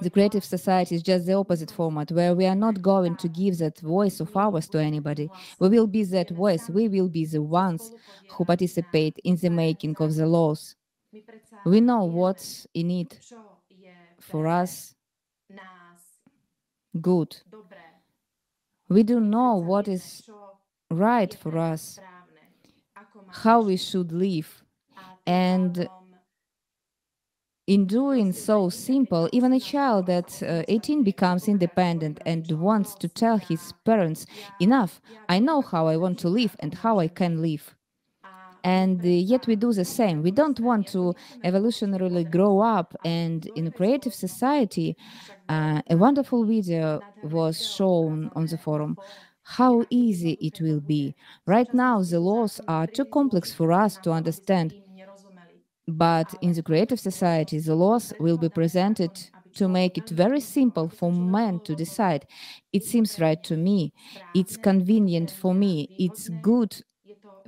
the 0.00 0.10
creative 0.10 0.44
society 0.44 0.94
is 0.94 1.02
just 1.02 1.26
the 1.26 1.32
opposite 1.34 1.70
format, 1.70 2.10
where 2.12 2.34
we 2.34 2.46
are 2.46 2.54
not 2.54 2.80
going 2.80 3.16
to 3.16 3.28
give 3.28 3.58
that 3.58 3.78
voice 3.80 4.20
of 4.20 4.34
ours 4.36 4.68
to 4.68 4.78
anybody. 4.78 5.30
We 5.58 5.68
will 5.68 5.86
be 5.86 6.04
that 6.04 6.30
voice. 6.30 6.68
We 6.68 6.88
will 6.88 7.08
be 7.08 7.26
the 7.26 7.42
ones 7.42 7.90
who 8.28 8.44
participate 8.44 9.18
in 9.24 9.36
the 9.36 9.50
making 9.50 9.96
of 9.98 10.14
the 10.14 10.26
laws. 10.26 10.76
We 11.64 11.80
know 11.80 12.04
what's 12.04 12.66
in 12.74 12.90
it 12.90 13.20
for 14.20 14.46
us 14.46 14.94
good. 17.00 17.36
We 18.88 19.02
do 19.02 19.20
know 19.20 19.56
what 19.56 19.88
is 19.88 20.28
right 20.90 21.34
for 21.34 21.58
us, 21.58 21.98
how 23.30 23.62
we 23.62 23.76
should 23.76 24.12
live. 24.12 24.62
And 25.26 25.88
in 27.66 27.84
doing 27.86 28.32
so 28.32 28.70
simple, 28.70 29.28
even 29.30 29.52
a 29.52 29.60
child 29.60 30.08
at 30.08 30.42
uh, 30.42 30.62
18 30.68 31.02
becomes 31.04 31.48
independent 31.48 32.18
and 32.24 32.50
wants 32.52 32.94
to 32.94 33.08
tell 33.08 33.36
his 33.36 33.72
parents, 33.84 34.24
enough, 34.58 35.02
I 35.28 35.38
know 35.38 35.60
how 35.60 35.86
I 35.86 35.98
want 35.98 36.18
to 36.20 36.30
live 36.30 36.56
and 36.60 36.72
how 36.72 36.98
I 36.98 37.08
can 37.08 37.42
live. 37.42 37.74
And 38.64 39.04
uh, 39.04 39.08
yet 39.08 39.46
we 39.46 39.56
do 39.56 39.72
the 39.72 39.84
same. 39.84 40.22
We 40.22 40.30
don't 40.30 40.58
want 40.60 40.86
to 40.88 41.14
evolutionarily 41.44 42.30
grow 42.30 42.60
up. 42.60 42.94
And 43.04 43.46
in 43.54 43.70
creative 43.72 44.14
society, 44.14 44.96
uh, 45.48 45.82
a 45.88 45.96
wonderful 45.96 46.44
video 46.44 47.02
was 47.22 47.64
shown 47.64 48.30
on 48.34 48.46
the 48.46 48.58
forum 48.58 48.98
how 49.42 49.82
easy 49.88 50.32
it 50.40 50.60
will 50.60 50.80
be. 50.80 51.14
Right 51.46 51.72
now, 51.72 52.02
the 52.02 52.20
laws 52.20 52.60
are 52.68 52.86
too 52.86 53.06
complex 53.06 53.52
for 53.54 53.72
us 53.72 53.96
to 53.98 54.10
understand 54.10 54.74
but 55.88 56.34
in 56.42 56.52
the 56.52 56.62
creative 56.62 57.00
society, 57.00 57.58
the 57.58 57.74
laws 57.74 58.12
will 58.20 58.36
be 58.36 58.50
presented 58.50 59.18
to 59.54 59.68
make 59.68 59.96
it 59.96 60.10
very 60.10 60.40
simple 60.40 60.88
for 60.88 61.10
men 61.10 61.60
to 61.60 61.74
decide. 61.74 62.26
It 62.72 62.84
seems 62.84 63.18
right 63.18 63.42
to 63.44 63.56
me. 63.56 63.94
It's 64.34 64.58
convenient 64.58 65.30
for 65.30 65.54
me. 65.54 65.88
It's 65.98 66.28
good 66.28 66.76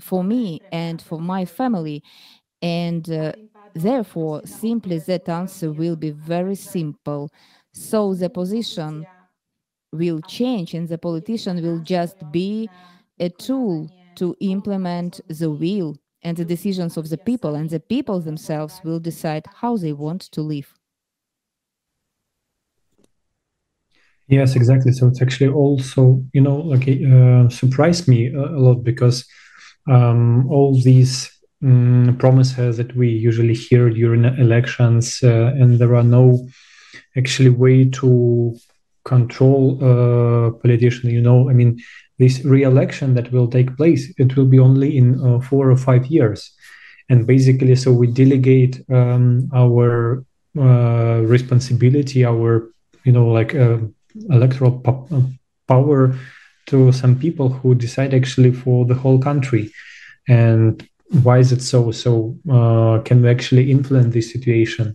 for 0.00 0.24
me 0.24 0.62
and 0.72 1.00
for 1.02 1.20
my 1.20 1.44
family. 1.44 2.02
And 2.62 3.10
uh, 3.10 3.32
therefore, 3.74 4.42
simply 4.46 4.98
that 5.00 5.28
answer 5.28 5.72
will 5.72 5.96
be 5.96 6.10
very 6.10 6.56
simple. 6.56 7.30
So 7.72 8.14
the 8.14 8.30
position 8.30 9.06
will 9.92 10.20
change, 10.20 10.74
and 10.74 10.88
the 10.88 10.98
politician 10.98 11.62
will 11.62 11.78
just 11.80 12.30
be 12.30 12.70
a 13.18 13.28
tool 13.30 13.90
to 14.16 14.36
implement 14.40 15.20
the 15.28 15.50
will 15.50 15.96
and 16.22 16.36
the 16.36 16.44
decisions 16.44 16.96
of 16.96 17.08
the 17.08 17.18
people, 17.18 17.54
and 17.54 17.70
the 17.70 17.80
people 17.80 18.20
themselves 18.20 18.82
will 18.84 19.00
decide 19.00 19.46
how 19.56 19.76
they 19.76 19.92
want 19.92 20.22
to 20.22 20.42
live. 20.42 20.74
Yes, 24.28 24.54
exactly. 24.54 24.92
So 24.92 25.08
it's 25.08 25.20
actually 25.20 25.48
also, 25.50 26.24
you 26.32 26.40
know, 26.40 26.56
like 26.56 26.86
uh, 26.88 27.48
surprised 27.48 28.06
me 28.06 28.28
a, 28.28 28.38
a 28.40 28.60
lot 28.60 28.84
because 28.84 29.26
um, 29.90 30.50
all 30.50 30.80
these 30.80 31.30
um, 31.62 32.16
promises 32.18 32.76
that 32.78 32.94
we 32.96 33.08
usually 33.08 33.54
hear 33.54 33.90
during 33.90 34.24
elections, 34.24 35.20
uh, 35.22 35.52
and 35.60 35.78
there 35.78 35.94
are 35.94 36.04
no 36.04 36.48
actually 37.16 37.50
way 37.50 37.84
to 38.00 38.56
control 39.04 39.78
uh, 39.82 40.50
politician. 40.62 41.10
You 41.10 41.20
know, 41.20 41.50
I 41.50 41.52
mean, 41.52 41.80
this 42.20 42.44
re-election 42.44 43.14
that 43.14 43.32
will 43.32 43.48
take 43.48 43.76
place 43.76 44.12
it 44.18 44.36
will 44.36 44.44
be 44.44 44.60
only 44.60 44.96
in 44.96 45.06
uh, 45.26 45.40
four 45.40 45.70
or 45.70 45.76
five 45.76 46.06
years 46.06 46.52
and 47.08 47.26
basically 47.26 47.74
so 47.74 47.90
we 47.90 48.06
delegate 48.06 48.74
um, 48.90 49.48
our 49.54 50.22
uh, 50.58 51.18
responsibility 51.34 52.24
our 52.24 52.70
you 53.04 53.12
know 53.12 53.26
like 53.26 53.54
uh, 53.54 53.78
electoral 54.28 54.78
po- 54.78 55.08
power 55.66 56.14
to 56.66 56.92
some 56.92 57.18
people 57.18 57.48
who 57.48 57.74
decide 57.74 58.14
actually 58.14 58.52
for 58.52 58.84
the 58.84 58.94
whole 58.94 59.18
country. 59.18 59.70
And 60.28 60.86
why 61.22 61.38
is 61.38 61.52
it 61.52 61.62
so? 61.62 61.90
So 61.90 62.36
uh, 62.50 63.02
can 63.02 63.22
we 63.22 63.28
actually 63.28 63.70
influence 63.70 64.14
this 64.14 64.32
situation? 64.32 64.94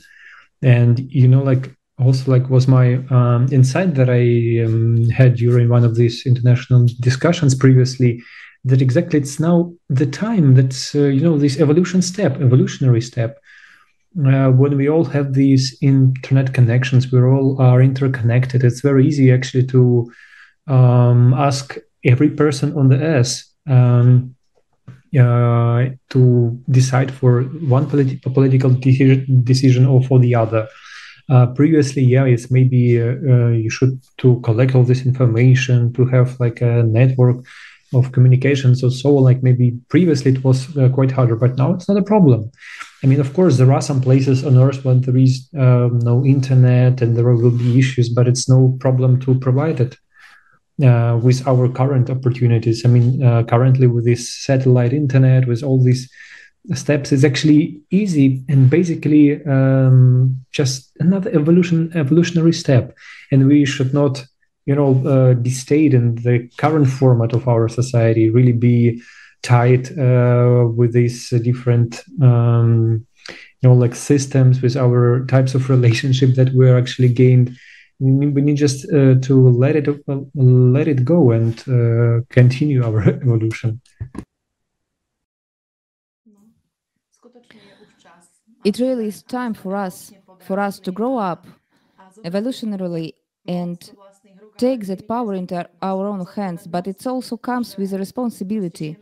And 0.62 1.00
you 1.12 1.27
know 1.27 1.43
like 1.43 1.75
also 2.00 2.31
like 2.31 2.50
was 2.50 2.67
my 2.67 2.95
um, 3.10 3.48
insight 3.51 3.95
that 3.95 4.10
I 4.10 4.63
um, 4.65 5.10
had 5.10 5.36
during 5.36 5.69
one 5.69 5.84
of 5.84 5.95
these 5.95 6.25
international 6.25 6.88
discussions 7.00 7.55
previously 7.55 8.22
that 8.65 8.81
exactly 8.81 9.19
it's 9.19 9.39
now 9.39 9.72
the 9.89 10.05
time 10.05 10.55
that 10.55 10.91
uh, 10.95 11.07
you 11.07 11.22
know 11.22 11.38
this 11.38 11.60
evolution 11.60 12.01
step 12.01 12.41
evolutionary 12.41 13.01
step. 13.01 13.39
Uh, 14.17 14.50
when 14.50 14.77
we 14.77 14.89
all 14.89 15.03
have 15.03 15.34
these 15.34 15.77
internet 15.81 16.53
connections 16.53 17.12
we 17.12 17.22
all 17.22 17.62
are 17.62 17.81
interconnected 17.81 18.63
it's 18.63 18.79
very 18.79 19.05
easy 19.05 19.29
actually 19.29 19.65
to 19.65 20.10
um, 20.67 21.34
ask 21.34 21.77
every 22.03 22.29
person 22.29 22.77
on 22.77 22.89
the 22.89 23.01
earth 23.01 23.43
um, 23.67 24.36
uh, 25.17 25.86
to 26.10 26.60
decide 26.69 27.12
for 27.12 27.43
one 27.43 27.86
politi- 27.88 28.22
political 28.34 28.69
de- 28.69 29.25
decision 29.43 29.86
or 29.86 30.03
for 30.03 30.19
the 30.19 30.36
other. 30.36 30.67
Uh, 31.27 31.48
previously, 31.48 32.03
yeah, 32.03 32.25
it's 32.25 32.51
maybe 32.51 33.01
uh, 33.01 33.15
uh, 33.27 33.48
you 33.50 33.69
should 33.69 34.00
to 34.17 34.39
collect 34.41 34.75
all 34.75 34.84
this 34.84 35.05
information 35.05 35.91
to 35.93 36.05
have 36.05 36.39
like 36.39 36.62
a 36.62 36.84
network 36.84 37.38
of 37.93 38.12
communications 38.12 38.84
or 38.84 38.91
so 38.91 39.13
like 39.13 39.41
maybe 39.41 39.72
previously 39.89 40.31
it 40.31 40.43
was 40.43 40.75
uh, 40.77 40.89
quite 40.89 41.12
harder 41.12 41.36
but 41.36 41.55
now 41.55 41.72
it's 41.74 41.88
not 41.88 41.98
a 41.98 42.03
problem. 42.03 42.51
I 43.03 43.07
mean 43.07 43.19
of 43.19 43.34
course 43.34 43.57
there 43.57 43.72
are 43.72 43.81
some 43.81 44.01
places 44.01 44.43
on 44.43 44.57
earth 44.57 44.84
where 44.84 44.95
there 44.95 45.17
is 45.17 45.48
um, 45.57 46.00
no 46.00 46.25
internet 46.25 47.01
and 47.01 47.15
there 47.15 47.25
will 47.25 47.51
be 47.51 47.79
issues 47.79 48.10
but 48.10 48.27
it's 48.27 48.50
no 48.50 48.75
problem 48.79 49.19
to 49.22 49.39
provide 49.39 49.79
it 49.79 49.98
uh, 50.84 51.20
with 51.22 51.48
our 51.48 51.70
current 51.70 52.10
opportunities. 52.10 52.86
I 52.86 52.89
mean 52.89 53.24
uh, 53.24 53.44
currently 53.44 53.88
with 53.88 54.05
this 54.05 54.34
satellite 54.34 54.94
internet 54.94 55.48
with 55.48 55.63
all 55.63 55.84
these 55.84 56.10
steps 56.74 57.12
is 57.12 57.24
actually 57.24 57.79
easy 57.91 58.44
and 58.50 58.70
basically 58.70 59.44
um, 59.46 60.44
just 60.51 60.91
another 61.00 61.29
evolution 61.32 61.91
evolutionary 61.96 62.53
step. 62.53 62.96
And 63.32 63.48
we 63.48 63.65
should 63.65 63.94
not 63.94 64.25
you 64.65 64.75
know 64.75 65.08
uh, 65.08 65.34
be 65.36 65.50
stayed 65.50 65.94
in 65.94 66.15
the 66.15 66.50
current 66.58 66.88
format 66.88 67.34
of 67.34 67.48
our 67.48 67.70
society 67.70 68.29
really 68.29 68.51
be 68.51 69.01
tied 69.44 69.98
uh, 70.00 70.67
with 70.75 70.94
these 70.94 71.29
different 71.44 72.01
um, 72.22 73.05
you 73.29 73.70
know 73.70 73.75
like 73.75 73.96
systems 73.96 74.62
with 74.62 74.75
our 74.75 75.25
types 75.27 75.55
of 75.55 75.70
relationship 75.70 76.36
that 76.36 76.53
we're 76.53 76.77
actually 76.77 77.10
gained 77.10 77.55
we 77.99 78.41
need 78.41 78.57
just 78.57 78.85
uh, 78.91 79.15
to 79.21 79.49
let 79.49 79.75
it 79.75 79.87
uh, 79.87 80.19
let 80.35 80.87
it 80.87 81.05
go 81.05 81.31
and 81.31 81.59
uh, 81.67 82.21
continue 82.29 82.83
our 82.83 83.01
evolution. 83.23 83.81
It 88.63 88.79
really 88.79 89.07
is 89.07 89.23
time 89.23 89.53
for 89.53 89.75
us 89.75 90.11
for 90.39 90.59
us 90.59 90.79
to 90.81 90.91
grow 90.91 91.17
up 91.17 91.47
evolutionarily 92.25 93.13
and 93.47 93.77
take 94.57 94.85
that 94.87 95.07
power 95.07 95.33
into 95.33 95.67
our 95.81 96.07
own 96.07 96.25
hands 96.25 96.67
but 96.67 96.87
it 96.87 97.05
also 97.07 97.37
comes 97.37 97.77
with 97.77 97.93
a 97.93 97.97
responsibility 97.97 98.97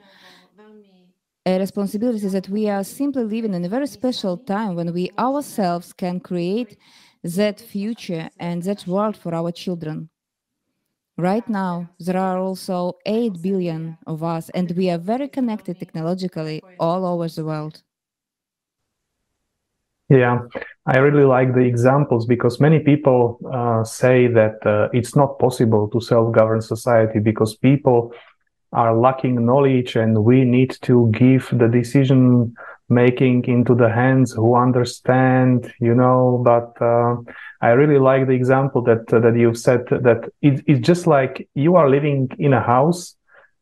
a 1.45 1.59
responsibility 1.59 2.27
that 2.27 2.47
we 2.49 2.69
are 2.69 2.83
simply 2.83 3.23
living 3.23 3.53
in 3.53 3.65
a 3.65 3.69
very 3.69 3.87
special 3.87 4.37
time 4.37 4.75
when 4.75 4.93
we 4.93 5.09
ourselves 5.19 5.91
can 5.93 6.19
create 6.19 6.77
that 7.23 7.59
future 7.59 8.29
and 8.39 8.63
that 8.63 8.85
world 8.87 9.17
for 9.17 9.33
our 9.33 9.51
children. 9.51 10.09
Right 11.17 11.47
now 11.47 11.89
there 11.99 12.17
are 12.17 12.37
also 12.39 12.97
8 13.05 13.41
billion 13.41 13.97
of 14.07 14.23
us 14.23 14.49
and 14.49 14.71
we 14.71 14.89
are 14.89 14.97
very 14.97 15.27
connected 15.27 15.79
technologically 15.79 16.61
all 16.79 17.05
over 17.05 17.27
the 17.27 17.45
world. 17.45 17.83
Yeah, 20.09 20.39
I 20.85 20.97
really 20.97 21.23
like 21.23 21.53
the 21.53 21.61
examples 21.61 22.25
because 22.25 22.59
many 22.59 22.79
people 22.79 23.39
uh, 23.51 23.83
say 23.83 24.27
that 24.27 24.65
uh, 24.65 24.89
it's 24.91 25.15
not 25.15 25.39
possible 25.39 25.87
to 25.89 26.01
self-govern 26.01 26.61
society 26.61 27.19
because 27.19 27.55
people 27.55 28.13
are 28.73 28.95
lacking 28.95 29.45
knowledge 29.45 29.95
and 29.95 30.23
we 30.23 30.43
need 30.43 30.75
to 30.81 31.09
give 31.11 31.47
the 31.53 31.67
decision 31.67 32.53
making 32.89 33.45
into 33.45 33.75
the 33.75 33.89
hands 33.89 34.33
who 34.33 34.55
understand, 34.55 35.73
you 35.79 35.95
know, 35.95 36.41
but 36.43 36.79
uh, 36.81 37.15
I 37.61 37.69
really 37.71 37.99
like 37.99 38.27
the 38.27 38.33
example 38.33 38.81
that 38.83 39.11
uh, 39.13 39.19
that 39.19 39.35
you've 39.37 39.57
said 39.57 39.85
that 39.87 40.29
it, 40.41 40.63
it's 40.67 40.85
just 40.85 41.07
like 41.07 41.47
you 41.55 41.75
are 41.75 41.89
living 41.89 42.29
in 42.37 42.53
a 42.53 42.61
house 42.61 43.15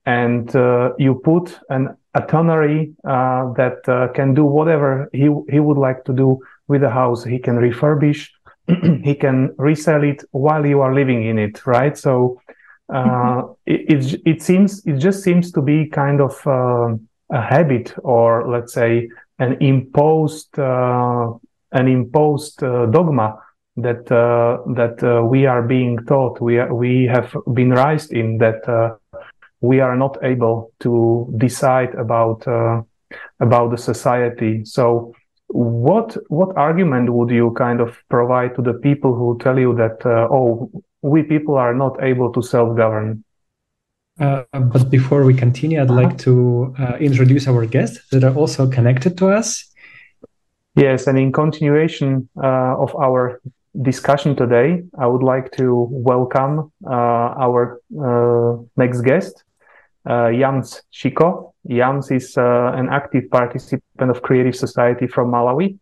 and 0.05 0.53
uh, 0.55 0.93
you 0.97 1.21
put 1.23 1.59
an 1.69 1.95
attorney 2.13 2.93
uh, 3.05 3.53
that 3.53 3.87
uh, 3.87 4.07
can 4.13 4.33
do 4.33 4.45
whatever 4.45 5.09
he 5.13 5.29
he 5.49 5.59
would 5.59 5.77
like 5.77 6.03
to 6.05 6.13
do 6.13 6.39
with 6.67 6.81
the 6.81 6.89
house. 6.89 7.23
He 7.23 7.39
can 7.39 7.57
refurbish 7.57 8.29
he 9.03 9.15
can 9.15 9.53
resell 9.57 10.03
it 10.03 10.23
while 10.31 10.65
you 10.65 10.81
are 10.81 10.93
living 10.93 11.25
in 11.25 11.37
it, 11.37 11.65
right? 11.65 11.97
So 11.97 12.41
uh, 12.93 13.43
it, 13.65 14.03
it, 14.13 14.21
it 14.25 14.41
seems 14.41 14.85
it 14.85 14.97
just 14.97 15.23
seems 15.23 15.51
to 15.53 15.61
be 15.61 15.87
kind 15.87 16.21
of 16.21 16.99
a 17.31 17.41
habit, 17.41 17.93
or 18.03 18.49
let's 18.49 18.73
say 18.73 19.09
an 19.39 19.57
imposed 19.61 20.57
uh, 20.59 21.31
an 21.71 21.87
imposed 21.87 22.63
uh, 22.63 22.85
dogma 22.87 23.39
that 23.77 24.11
uh, 24.11 24.59
that 24.73 25.01
uh, 25.03 25.23
we 25.23 25.45
are 25.45 25.61
being 25.61 25.97
taught. 26.05 26.41
We 26.41 26.59
are, 26.59 26.73
we 26.73 27.05
have 27.05 27.35
been 27.53 27.71
raised 27.71 28.11
in 28.11 28.37
that 28.39 28.97
we 29.61 29.79
are 29.79 29.95
not 29.95 30.17
able 30.23 30.71
to 30.81 31.33
decide 31.37 31.95
about 31.95 32.45
about 33.39 33.71
the 33.71 33.77
society. 33.77 34.65
So 34.65 35.13
what 35.47 36.17
what 36.29 36.55
argument 36.55 37.11
would 37.11 37.29
you 37.29 37.51
kind 37.51 37.81
of 37.81 37.97
provide 38.09 38.55
to 38.55 38.61
the 38.61 38.73
people 38.73 39.15
who 39.15 39.37
tell 39.39 39.59
you 39.59 39.75
that 39.75 40.05
uh, 40.05 40.27
oh 40.31 40.71
we 41.01 41.23
people 41.23 41.55
are 41.55 41.73
not 41.73 42.01
able 42.01 42.31
to 42.31 42.41
self 42.41 42.77
govern 42.77 43.23
uh, 44.19 44.43
but 44.53 44.89
before 44.89 45.23
we 45.23 45.33
continue 45.33 45.81
i'd 45.81 45.89
uh-huh. 45.89 46.01
like 46.01 46.17
to 46.17 46.73
uh, 46.79 46.95
introduce 46.99 47.47
our 47.47 47.65
guests 47.65 48.07
that 48.09 48.23
are 48.23 48.35
also 48.35 48.69
connected 48.69 49.17
to 49.17 49.27
us 49.27 49.73
yes 50.75 51.07
and 51.07 51.17
in 51.17 51.31
continuation 51.31 52.27
uh, 52.37 52.75
of 52.77 52.95
our 52.95 53.41
discussion 53.81 54.35
today 54.35 54.83
i 54.99 55.07
would 55.07 55.23
like 55.23 55.51
to 55.51 55.87
welcome 55.89 56.71
uh, 56.85 57.29
our 57.45 57.79
uh, 57.99 58.61
next 58.77 59.01
guest 59.01 59.43
Jams 60.07 60.81
Shiko 60.91 61.51
Jams 61.67 62.09
is 62.09 62.37
uh, 62.37 62.71
an 62.75 62.89
active 62.89 63.29
participant 63.29 64.09
of 64.09 64.21
Creative 64.21 64.55
Society 64.55 65.07
from 65.07 65.31
Malawi 65.31 65.77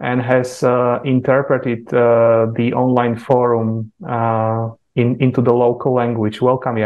and 0.00 0.22
has 0.22 0.62
uh, 0.62 1.00
interpreted 1.04 1.92
uh, 1.92 2.46
the 2.54 2.72
online 2.74 3.16
forum 3.16 3.92
in, 4.94 5.20
into 5.20 5.40
the 5.40 5.52
local 5.52 5.94
language. 5.94 6.40
Welcome, 6.40 6.76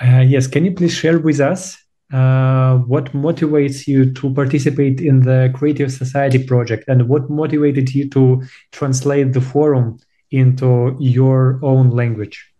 Jams. 0.00 0.30
yes, 0.30 0.46
can 0.46 0.64
you 0.64 0.72
please 0.72 0.92
share 0.92 1.18
with 1.18 1.40
us 1.40 1.76
uh, 2.12 2.78
what 2.78 3.12
motivates 3.12 3.86
you 3.86 4.12
to 4.12 4.32
participate 4.34 5.00
in 5.00 5.20
the 5.20 5.52
Creative 5.54 5.92
Society 5.92 6.42
project 6.44 6.84
and 6.88 7.08
what 7.08 7.30
motivated 7.30 7.94
you 7.94 8.08
to 8.10 8.42
translate 8.72 9.32
the 9.32 9.40
forum 9.40 9.98
into 10.30 10.96
your 10.98 11.60
own 11.62 11.90
language? 11.90 12.52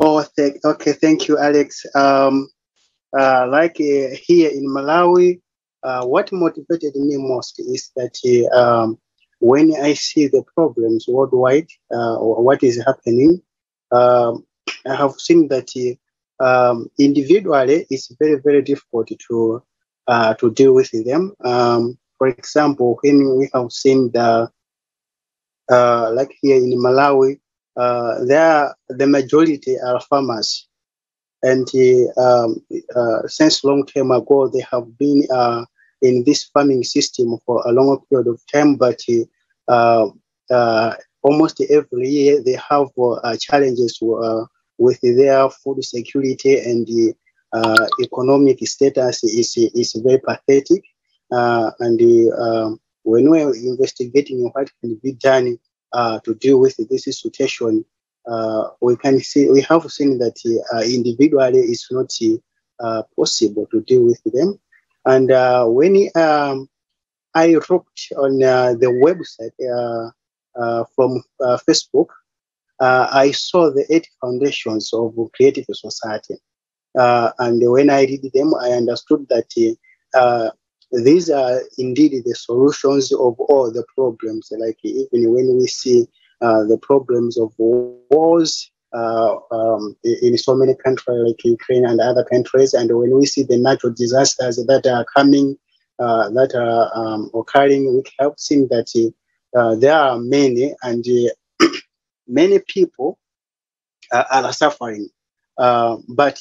Oh, 0.00 0.22
thank, 0.22 0.64
okay. 0.64 0.92
Thank 0.92 1.28
you, 1.28 1.38
Alex. 1.38 1.84
Um, 1.94 2.48
uh, 3.18 3.46
like 3.48 3.76
uh, 3.80 4.14
here 4.14 4.50
in 4.50 4.66
Malawi, 4.68 5.40
uh, 5.82 6.04
what 6.06 6.30
motivated 6.32 6.94
me 6.94 7.16
most 7.16 7.58
is 7.58 7.90
that 7.96 8.18
uh, 8.24 8.56
um, 8.56 8.98
when 9.40 9.74
I 9.80 9.94
see 9.94 10.26
the 10.26 10.42
problems 10.54 11.06
worldwide, 11.08 11.68
uh, 11.92 12.16
or 12.16 12.42
what 12.42 12.62
is 12.62 12.82
happening, 12.84 13.40
um, 13.92 14.44
I 14.86 14.94
have 14.96 15.12
seen 15.12 15.48
that 15.48 15.68
um, 16.40 16.90
individually 16.98 17.86
it's 17.90 18.12
very, 18.18 18.40
very 18.40 18.62
difficult 18.62 19.10
to 19.28 19.62
uh, 20.06 20.34
to 20.34 20.50
deal 20.50 20.74
with 20.74 20.90
them. 21.04 21.34
Um, 21.44 21.98
for 22.16 22.28
example, 22.28 22.98
when 23.02 23.36
we 23.36 23.50
have 23.54 23.70
seen 23.70 24.10
the 24.12 24.50
like 25.70 26.34
here 26.40 26.56
in 26.56 26.72
Malawi, 26.78 27.38
uh, 27.76 28.24
there 28.24 28.74
the 28.88 29.06
majority 29.06 29.76
are 29.78 30.00
farmers, 30.00 30.66
and 31.42 31.68
um, 32.16 32.64
uh, 32.96 33.26
since 33.26 33.64
long 33.64 33.86
time 33.86 34.10
ago 34.10 34.48
they 34.48 34.64
have 34.70 34.96
been 34.98 35.22
uh, 35.30 35.64
in 36.02 36.24
this 36.24 36.44
farming 36.44 36.84
system 36.84 37.36
for 37.44 37.62
a 37.66 37.72
long 37.72 38.00
period 38.08 38.28
of 38.28 38.40
time, 38.52 38.76
but 38.76 39.00
uh, 39.68 40.08
uh, 40.50 40.94
almost 41.22 41.60
every 41.68 42.08
year 42.08 42.42
they 42.42 42.58
have 42.70 42.88
uh, 42.98 43.36
challenges 43.38 43.98
with 44.78 45.00
their 45.00 45.50
food 45.50 45.84
security 45.84 46.58
and 46.58 46.86
the 46.86 47.14
economic 48.00 48.58
status 48.66 49.24
is 49.24 49.56
is 49.56 49.92
very 50.04 50.20
pathetic, 50.20 50.84
and 51.30 52.00
um, 52.32 52.80
when 53.02 53.30
we're 53.30 53.54
investigating 53.54 54.50
what 54.52 54.70
can 54.80 55.00
be 55.02 55.12
done 55.12 55.58
uh, 55.92 56.20
to 56.20 56.34
deal 56.34 56.60
with 56.60 56.76
this 56.90 57.04
situation, 57.04 57.84
uh, 58.30 58.68
we 58.80 58.96
can 58.96 59.18
see 59.20 59.48
we 59.48 59.62
have 59.62 59.90
seen 59.90 60.18
that 60.18 60.36
uh, 60.74 60.82
individually 60.82 61.60
it's 61.60 61.90
not 61.90 62.12
uh, 62.80 63.02
possible 63.16 63.66
to 63.70 63.80
deal 63.82 64.04
with 64.04 64.20
them. 64.24 64.60
And 65.06 65.30
uh, 65.30 65.64
when 65.66 66.10
um, 66.14 66.68
I 67.34 67.46
looked 67.70 68.12
on 68.16 68.42
uh, 68.42 68.74
the 68.74 68.92
website 69.04 69.56
from 70.94 71.22
Facebook, 71.66 72.08
I 72.80 73.32
saw 73.32 73.70
the 73.70 73.84
eight 73.90 74.08
foundations 74.20 74.92
of 74.92 75.14
creative 75.34 75.66
society. 75.72 76.36
and 76.94 77.70
when 77.70 77.90
I 77.90 78.02
read 78.02 78.30
them, 78.32 78.54
I 78.54 78.70
understood 78.70 79.26
that 79.30 79.48
these 80.92 81.30
are 81.30 81.60
indeed 81.76 82.22
the 82.24 82.34
solutions 82.34 83.12
of 83.12 83.38
all 83.38 83.70
the 83.70 83.84
problems. 83.94 84.50
Like 84.56 84.78
even 84.82 85.32
when 85.32 85.58
we 85.58 85.66
see 85.66 86.06
uh, 86.40 86.64
the 86.64 86.78
problems 86.78 87.36
of 87.38 87.52
wars 87.58 88.70
uh, 88.94 89.36
um, 89.50 89.96
in 90.04 90.38
so 90.38 90.54
many 90.54 90.74
countries 90.74 91.18
like 91.26 91.44
Ukraine 91.44 91.84
and 91.84 92.00
other 92.00 92.24
countries, 92.24 92.74
and 92.74 92.90
when 92.96 93.16
we 93.18 93.26
see 93.26 93.42
the 93.42 93.58
natural 93.58 93.92
disasters 93.92 94.56
that 94.56 94.86
are 94.86 95.04
coming, 95.16 95.58
uh, 95.98 96.30
that 96.30 96.54
are 96.54 96.90
um, 96.94 97.30
occurring, 97.34 97.92
we 97.92 98.02
have 98.20 98.32
seen 98.38 98.68
that 98.68 98.88
uh, 99.56 99.74
there 99.74 99.94
are 99.94 100.18
many 100.18 100.74
and 100.82 101.04
uh, 101.60 101.66
many 102.28 102.60
people 102.60 103.18
are 104.12 104.52
suffering. 104.52 105.08
but 105.56 106.38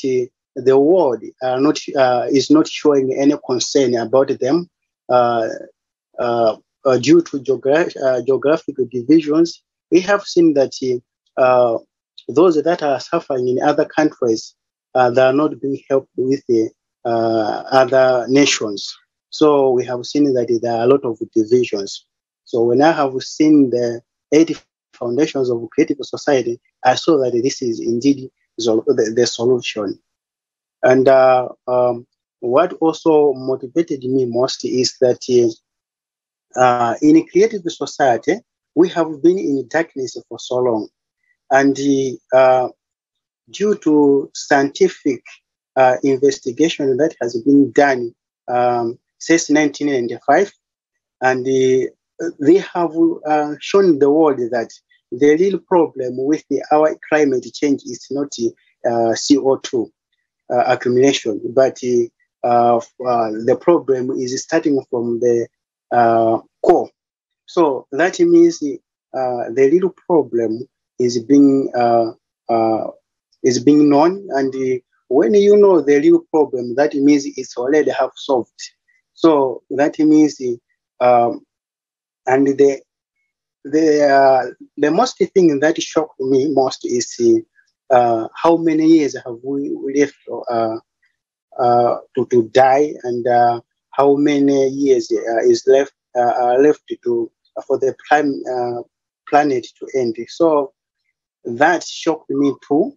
the 0.58 0.78
world 0.78 1.23
uh, 1.43 1.60
not, 1.60 1.80
uh, 1.95 2.28
is 2.32 2.50
not 2.50 2.67
showing 2.67 3.13
any 3.13 3.36
concern 3.45 3.95
about 3.95 4.32
them 4.39 4.69
uh, 5.10 5.47
uh, 6.19 6.58
uh 6.86 6.97
due 6.97 7.21
to 7.21 7.39
geogra- 7.39 7.95
uh, 8.04 8.21
geographical 8.23 8.86
divisions. 8.91 9.62
We 9.91 10.00
have 10.02 10.23
seen 10.23 10.54
that 10.56 10.73
those 12.28 12.62
that 12.62 12.84
are 12.84 13.00
suffering 13.00 13.47
in 13.47 13.62
other 13.62 13.86
countries, 13.86 14.56
they 14.93 15.21
are 15.21 15.34
not 15.34 15.62
being 15.62 15.80
helped 15.89 16.10
with 16.17 16.43
the 16.47 16.69
other 17.06 18.26
nations. 18.28 18.93
So 19.30 19.69
we 19.71 19.86
have 19.86 20.06
seen 20.06 20.34
that 20.34 20.60
there 20.62 20.73
are 20.73 20.84
a 20.84 20.88
lot 20.88 21.06
of 21.06 21.19
divisions. 21.36 22.06
So 22.45 22.63
when 22.63 22.82
I 22.82 22.91
have 22.91 23.13
seen 23.21 23.69
the 23.69 24.02
foundations 24.97 25.49
of 25.49 25.69
creative 25.71 25.97
society, 26.01 26.60
I 26.83 26.95
saw 26.95 27.17
that 27.17 27.39
this 27.43 27.62
is 27.62 27.79
indeed 27.79 28.29
the, 28.57 29.13
the 29.15 29.27
solution. 29.27 29.99
And 30.83 31.07
uh, 31.07 31.49
um, 31.67 32.05
what 32.39 32.73
also 32.73 33.33
motivated 33.33 34.03
me 34.03 34.25
most 34.25 34.63
is 34.65 34.97
that 35.01 35.53
uh, 36.55 36.95
in 37.01 37.17
a 37.17 37.25
creative 37.25 37.63
society, 37.67 38.39
we 38.75 38.89
have 38.89 39.21
been 39.21 39.39
in 39.39 39.67
darkness 39.69 40.17
for 40.29 40.39
so 40.39 40.57
long. 40.57 40.88
And 41.49 41.77
uh, 42.33 42.69
due 43.49 43.75
to 43.75 44.29
scientific 44.33 45.23
uh, 45.75 45.97
investigation 46.03 46.97
that 46.97 47.15
has 47.21 47.41
been 47.41 47.71
done 47.71 48.13
um, 48.47 48.99
since 49.19 49.49
1995, 49.49 50.51
and 51.21 51.45
the, 51.45 51.89
they 52.39 52.57
have 52.57 52.91
uh, 53.27 53.55
shown 53.60 53.99
the 53.99 54.12
world 54.12 54.38
that 54.38 54.69
the 55.12 55.38
real 55.38 55.60
problem 55.60 56.17
with 56.17 56.43
the, 56.50 56.63
our 56.72 56.98
climate 57.10 57.46
change 57.54 57.84
is 57.86 58.08
not 58.12 58.34
uh, 58.86 59.13
CO2 59.13 59.89
uh, 60.50 60.63
accumulation, 60.67 61.41
but 61.54 61.80
uh, 62.43 62.78
uh, 62.78 62.80
the 63.46 63.58
problem 63.60 64.12
is 64.12 64.41
starting 64.41 64.82
from 64.89 65.20
the 65.20 65.48
core. 66.62 66.89
So 67.46 67.88
that 67.91 68.20
means 68.20 68.60
the 68.60 68.80
little 69.13 69.93
problem 70.08 70.67
is 71.00 71.22
being 71.24 71.70
is 73.43 73.60
being 73.63 73.89
known, 73.89 74.28
and 74.32 74.54
when 75.10 75.34
you 75.34 75.56
know 75.58 75.82
the 75.82 76.00
real 76.00 76.22
problem, 76.32 76.76
that 76.76 76.93
means 76.93 77.26
it's 77.26 77.56
already 77.58 77.91
half 77.91 78.12
solved. 78.15 78.62
So 79.13 79.63
that 79.72 79.98
means 80.00 80.41
um, 81.00 81.46
and 82.26 82.48
the 82.48 82.82
the 83.71 84.08
uh, 84.08 84.51
the 84.77 84.91
most 84.91 85.17
thing 85.17 85.60
that 85.60 85.82
shocked 85.82 86.19
me 86.19 86.49
most 86.49 86.86
is 86.86 87.19
uh, 87.89 88.27
how 88.36 88.58
many 88.58 88.86
years 88.86 89.15
have 89.15 89.38
we 89.43 89.75
left 89.95 90.15
uh, 90.49 90.77
uh, 91.60 91.97
to, 92.15 92.27
to 92.27 92.49
die 92.49 92.93
and 93.03 93.25
uh, 93.27 93.60
how 93.91 94.15
many 94.15 94.67
years 94.67 95.12
uh, 95.12 95.41
is 95.43 95.63
left 95.67 95.93
left 96.15 96.82
to 97.03 97.32
for 97.65 97.80
the 97.80 97.95
plan, 98.08 98.43
planet 99.27 99.67
to 99.80 99.99
end. 99.99 100.15
So 100.27 100.73
that 101.45 101.84
shocked 101.84 102.30
me 102.30 102.53
too. 102.67 102.93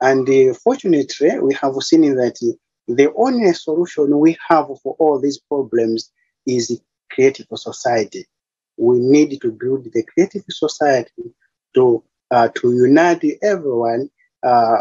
And 0.00 0.28
fortunately, 0.56 1.38
we 1.40 1.54
have 1.54 1.74
seen 1.82 2.02
that 2.16 2.56
the 2.88 3.12
only 3.14 3.52
solution 3.52 4.18
we 4.18 4.36
have 4.48 4.66
for 4.82 4.96
all 4.98 5.20
these 5.20 5.38
problems 5.38 6.10
is 6.46 6.80
creative 7.12 7.46
society. 7.54 8.26
We 8.80 8.98
need 8.98 9.38
to 9.42 9.52
build 9.52 9.84
the 9.92 10.02
creative 10.02 10.44
society 10.48 11.34
to 11.74 12.02
uh, 12.30 12.48
to 12.54 12.72
unite 12.72 13.24
everyone 13.42 14.08
uh, 14.42 14.78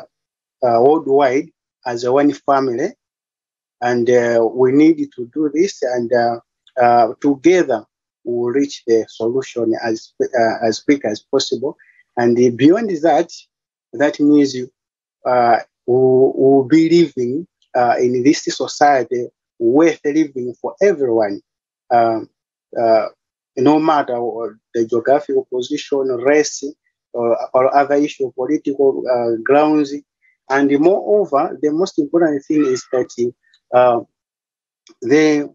uh, 0.63 0.79
worldwide 0.81 1.49
as 1.85 2.07
one 2.07 2.31
family, 2.31 2.89
and 3.81 4.09
uh, 4.09 4.47
we 4.53 4.71
need 4.71 4.97
to 5.15 5.29
do 5.33 5.51
this, 5.53 5.81
and 5.83 6.13
uh, 6.13 6.39
uh, 6.81 7.13
together 7.19 7.83
we'll 8.23 8.53
reach 8.53 8.83
the 8.87 9.05
solution 9.09 9.73
as 9.83 10.13
as 10.63 10.79
quick 10.79 11.03
as 11.03 11.19
possible. 11.19 11.75
And 12.15 12.35
beyond 12.57 12.89
that, 13.01 13.31
that 13.93 14.19
means 14.19 14.55
we'll, 15.25 16.33
we'll 16.35 16.63
be 16.63 16.89
living 16.89 17.47
in 17.99 18.23
this 18.23 18.43
society 18.43 19.27
worth 19.57 20.01
living 20.03 20.53
for 20.61 20.75
everyone. 20.81 21.41
Um, 21.91 22.29
no 23.61 23.79
matter 23.79 24.15
the 24.73 24.85
geographical 24.85 25.47
position, 25.53 26.07
race, 26.25 26.63
or, 27.13 27.37
or 27.53 27.75
other 27.75 27.95
issue, 27.95 28.31
political 28.33 29.03
uh, 29.09 29.41
grounds. 29.43 29.93
And 30.49 30.79
moreover, 30.79 31.57
the 31.61 31.71
most 31.71 31.99
important 31.99 32.43
thing 32.45 32.65
is 32.65 32.85
that 32.91 33.33
uh, 33.73 33.99
the 35.01 35.53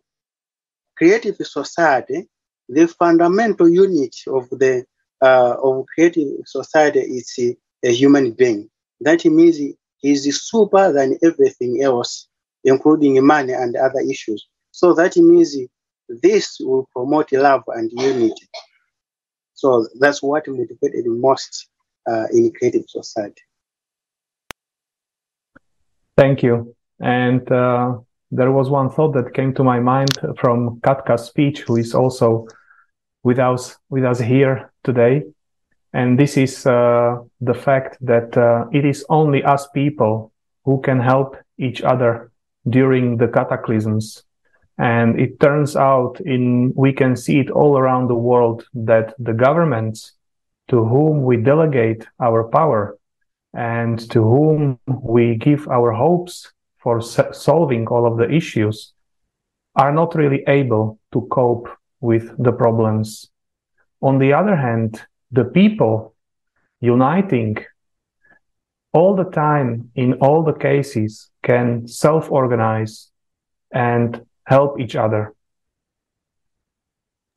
creative 0.97 1.37
society, 1.41 2.29
the 2.69 2.87
fundamental 2.87 3.69
unit 3.69 4.15
of 4.29 4.49
the 4.51 4.85
uh, 5.21 5.57
of 5.63 5.87
creative 5.95 6.29
society 6.45 7.01
is 7.01 7.57
a 7.85 7.93
human 7.93 8.33
being. 8.33 8.69
That 9.01 9.25
means 9.25 9.57
he 9.57 9.77
is 10.03 10.43
super 10.43 10.93
than 10.93 11.19
everything 11.23 11.83
else, 11.83 12.29
including 12.63 13.25
money 13.25 13.53
and 13.53 13.77
other 13.77 14.01
issues. 14.01 14.47
So 14.71 14.93
that 14.95 15.17
means 15.17 15.57
this 16.09 16.59
will 16.61 16.89
promote 16.93 17.33
love 17.33 17.63
and 17.69 17.91
unity. 17.93 18.49
So 19.55 19.87
that's 19.99 20.23
what 20.23 20.47
motivated 20.49 21.07
most 21.07 21.69
uh, 22.09 22.27
in 22.33 22.53
creative 22.53 22.85
society. 22.89 23.43
Thank 26.17 26.43
you. 26.43 26.75
And 27.01 27.51
uh, 27.51 27.99
there 28.31 28.53
was 28.53 28.71
one 28.71 28.91
thought 28.91 29.15
that 29.15 29.35
came 29.35 29.55
to 29.55 29.65
my 29.65 29.81
mind 29.81 30.11
from 30.39 30.81
Katka's 30.81 31.25
speech, 31.25 31.61
who 31.61 31.77
is 31.77 31.95
also 31.95 32.47
with 33.23 33.39
us 33.39 33.77
with 33.89 34.05
us 34.05 34.21
here 34.21 34.73
today. 34.85 35.23
And 35.93 36.19
this 36.19 36.37
is 36.37 36.67
uh, 36.67 37.19
the 37.41 37.55
fact 37.55 37.97
that 38.01 38.37
uh, 38.37 38.67
it 38.73 38.85
is 38.85 39.05
only 39.09 39.43
us 39.45 39.69
people 39.69 40.33
who 40.65 40.81
can 40.81 41.01
help 41.01 41.37
each 41.59 41.83
other 41.83 42.33
during 42.69 43.17
the 43.17 43.29
cataclysms 43.29 44.25
and 44.79 45.21
it 45.21 45.39
turns 45.41 45.77
out 45.77 46.21
in, 46.21 46.73
we 46.75 46.93
can 46.93 47.17
see 47.17 47.39
it 47.39 47.51
all 47.51 47.79
around 47.79 48.09
the 48.09 48.15
world 48.15 48.67
that 48.75 49.15
the 49.19 49.33
governments 49.33 50.13
to 50.69 50.85
whom 50.85 51.23
we 51.23 51.37
delegate 51.37 52.07
our 52.21 52.45
power 52.45 52.99
and 53.53 54.11
to 54.11 54.23
whom 54.23 54.79
we 54.87 55.37
give 55.37 55.69
our 55.69 55.93
hopes 55.93 56.53
for 56.79 57.01
solving 57.01 57.87
all 57.87 58.07
of 58.07 58.19
the 58.19 58.31
issues 58.31 58.93
are 59.77 59.93
not 59.93 60.15
really 60.15 60.43
able 60.49 60.99
to 61.13 61.23
cope 61.31 61.69
with 62.01 62.31
the 62.43 62.53
problems. 62.53 63.31
On 64.03 64.19
the 64.19 64.33
other 64.33 64.57
hand, 64.57 65.01
the 65.31 65.45
people 65.45 66.15
uniting 66.81 67.57
all 68.93 69.17
the 69.17 69.31
time 69.31 69.91
in 69.95 70.15
all 70.15 70.43
the 70.43 70.53
cases 70.53 71.31
can 71.43 71.89
self 71.89 72.31
organize 72.31 73.11
and 73.73 74.25
help 74.47 74.81
each 74.81 74.97
other. 74.97 75.35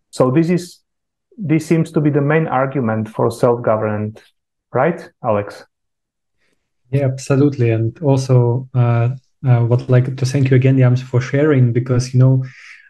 So 0.10 0.32
this 0.32 0.50
is 0.50 0.80
this 1.38 1.66
seems 1.66 1.92
to 1.92 2.02
be 2.02 2.10
the 2.10 2.22
main 2.22 2.48
argument 2.48 3.08
for 3.10 3.30
self-government, 3.30 4.24
right, 4.74 5.08
Alex? 5.24 5.64
Yeah, 6.90 7.06
absolutely. 7.06 7.70
And 7.70 7.98
also, 8.02 8.68
uh, 8.74 9.10
uh, 9.48 9.66
would 9.70 9.88
like 9.90 10.18
to 10.18 10.26
thank 10.26 10.50
you 10.50 10.56
again, 10.56 10.78
Jams, 10.78 11.04
for 11.04 11.22
sharing 11.22 11.72
because 11.72 12.14
you 12.14 12.20
know 12.20 12.44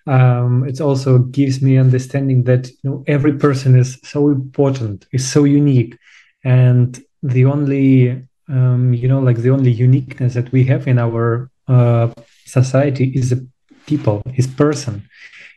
um, 0.07 0.65
it 0.65 0.79
also 0.79 1.19
gives 1.19 1.61
me 1.61 1.77
understanding 1.77 2.43
that 2.43 2.69
you 2.69 2.89
know 2.89 3.03
every 3.07 3.33
person 3.33 3.77
is 3.77 3.99
so 4.03 4.29
important, 4.29 5.05
is 5.11 5.29
so 5.29 5.43
unique, 5.43 5.97
and 6.43 7.03
the 7.21 7.45
only 7.45 8.25
um, 8.47 8.93
you 8.93 9.07
know 9.07 9.19
like 9.19 9.37
the 9.37 9.49
only 9.49 9.71
uniqueness 9.71 10.35
that 10.35 10.51
we 10.53 10.63
have 10.65 10.87
in 10.87 10.97
our 10.97 11.51
uh, 11.67 12.09
society 12.45 13.11
is 13.13 13.31
the 13.31 13.45
people, 13.87 14.21
his 14.33 14.47
person, 14.47 15.09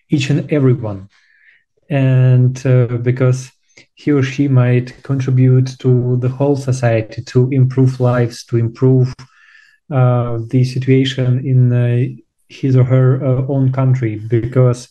each 0.08 0.30
and 0.30 0.50
every 0.50 0.72
one. 0.72 1.08
And 1.90 2.54
uh, 2.64 2.96
because 2.98 3.50
he 3.94 4.12
or 4.12 4.22
she 4.22 4.48
might 4.48 5.02
contribute 5.02 5.78
to 5.80 6.16
the 6.18 6.28
whole 6.28 6.56
society 6.56 7.22
to 7.22 7.50
improve 7.50 8.00
lives, 8.00 8.44
to 8.44 8.56
improve 8.56 9.12
uh, 9.92 10.38
the 10.48 10.64
situation 10.64 11.44
in 11.46 11.72
uh, 11.72 12.06
his 12.48 12.76
or 12.76 12.84
her 12.84 13.24
uh, 13.24 13.46
own 13.48 13.72
country, 13.72 14.16
because 14.16 14.88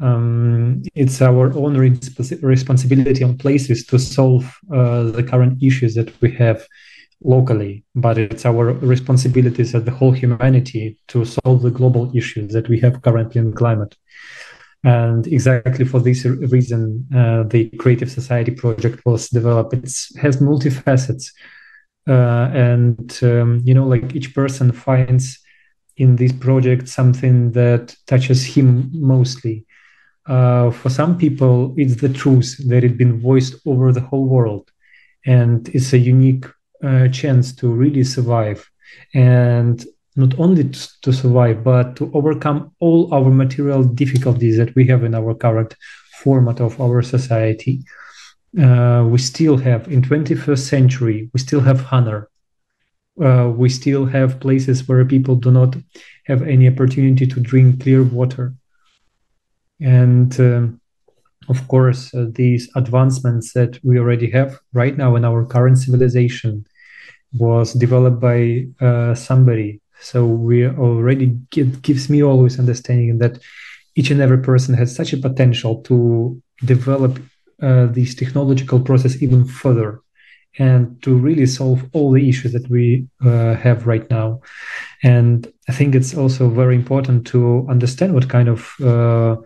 um, 0.00 0.82
it's 0.94 1.22
our 1.22 1.46
own 1.56 1.76
respons- 1.76 2.42
responsibility 2.42 3.22
on 3.22 3.38
places 3.38 3.86
to 3.86 3.98
solve 3.98 4.44
uh, 4.72 5.04
the 5.04 5.22
current 5.22 5.62
issues 5.62 5.94
that 5.94 6.12
we 6.20 6.32
have 6.32 6.66
locally, 7.22 7.84
but 7.94 8.18
it's 8.18 8.44
our 8.44 8.72
responsibilities 8.72 9.74
as 9.74 9.84
the 9.84 9.90
whole 9.90 10.12
humanity 10.12 10.98
to 11.08 11.24
solve 11.24 11.62
the 11.62 11.70
global 11.70 12.10
issues 12.16 12.52
that 12.52 12.68
we 12.68 12.78
have 12.80 13.02
currently 13.02 13.40
in 13.40 13.52
climate. 13.52 13.96
And 14.84 15.26
exactly 15.26 15.86
for 15.86 16.00
this 16.00 16.26
reason, 16.26 17.06
uh, 17.14 17.44
the 17.44 17.70
Creative 17.78 18.10
Society 18.10 18.50
project 18.50 19.04
was 19.06 19.30
developed. 19.30 19.72
It 19.72 19.84
has 20.20 20.36
multifacets, 20.36 21.30
uh, 22.06 22.50
and 22.52 23.18
um, 23.22 23.62
you 23.64 23.72
know, 23.72 23.86
like 23.86 24.14
each 24.14 24.34
person 24.34 24.72
finds 24.72 25.38
in 25.96 26.16
this 26.16 26.32
project 26.32 26.88
something 26.88 27.52
that 27.52 27.96
touches 28.06 28.44
him 28.44 28.90
mostly. 28.92 29.64
Uh, 30.26 30.70
for 30.70 30.90
some 30.90 31.16
people, 31.16 31.74
it's 31.78 31.96
the 31.96 32.08
truth 32.08 32.56
that 32.68 32.84
it's 32.84 32.96
been 32.96 33.20
voiced 33.20 33.54
over 33.66 33.90
the 33.90 34.00
whole 34.00 34.26
world, 34.26 34.70
and 35.24 35.66
it's 35.70 35.94
a 35.94 35.98
unique 35.98 36.44
uh, 36.84 37.08
chance 37.08 37.54
to 37.56 37.68
really 37.68 38.04
survive. 38.04 38.68
And 39.14 39.84
not 40.16 40.38
only 40.38 40.70
to 41.02 41.12
survive 41.12 41.64
but 41.64 41.96
to 41.96 42.10
overcome 42.14 42.72
all 42.78 43.12
our 43.12 43.30
material 43.30 43.82
difficulties 43.82 44.56
that 44.58 44.74
we 44.76 44.86
have 44.86 45.02
in 45.02 45.14
our 45.14 45.34
current 45.34 45.74
format 46.18 46.60
of 46.60 46.80
our 46.80 47.02
society. 47.02 47.82
Uh, 48.60 49.04
we 49.08 49.18
still 49.18 49.56
have 49.56 49.88
in 49.88 50.00
21st 50.00 50.58
century 50.58 51.28
we 51.32 51.40
still 51.40 51.60
have 51.60 51.92
honor 51.92 52.28
uh, 53.20 53.52
we 53.56 53.68
still 53.68 54.06
have 54.06 54.40
places 54.40 54.88
where 54.88 55.04
people 55.04 55.36
do 55.36 55.50
not 55.50 55.76
have 56.26 56.42
any 56.42 56.68
opportunity 56.68 57.26
to 57.26 57.40
drink 57.40 57.82
clear 57.82 58.02
water. 58.02 58.54
And 59.80 60.38
um, 60.40 60.80
of 61.48 61.68
course, 61.68 62.12
uh, 62.14 62.26
these 62.30 62.68
advancements 62.74 63.52
that 63.52 63.78
we 63.84 63.98
already 63.98 64.30
have 64.30 64.58
right 64.72 64.96
now 64.96 65.14
in 65.14 65.24
our 65.24 65.44
current 65.44 65.78
civilization 65.78 66.66
was 67.36 67.72
developed 67.74 68.20
by 68.20 68.66
uh, 68.80 69.14
somebody. 69.14 69.80
So 70.00 70.26
we 70.26 70.66
already 70.66 71.38
gives 71.50 72.10
me 72.10 72.22
always 72.22 72.58
understanding 72.58 73.18
that 73.18 73.38
each 73.94 74.10
and 74.10 74.20
every 74.20 74.38
person 74.38 74.74
has 74.74 74.94
such 74.94 75.12
a 75.12 75.18
potential 75.18 75.82
to 75.82 76.40
develop 76.64 77.18
uh, 77.62 77.86
this 77.86 78.14
technological 78.14 78.80
process 78.80 79.22
even 79.22 79.44
further 79.44 80.00
and 80.58 81.02
to 81.02 81.16
really 81.16 81.46
solve 81.46 81.84
all 81.92 82.12
the 82.12 82.28
issues 82.28 82.52
that 82.52 82.68
we 82.68 83.06
uh, 83.24 83.54
have 83.54 83.86
right 83.86 84.08
now. 84.10 84.40
And 85.02 85.46
I 85.68 85.72
think 85.72 85.94
it's 85.94 86.16
also 86.16 86.48
very 86.48 86.76
important 86.76 87.26
to 87.28 87.66
understand 87.68 88.14
what 88.14 88.28
kind 88.28 88.48
of 88.48 88.72
uh, 88.80 89.36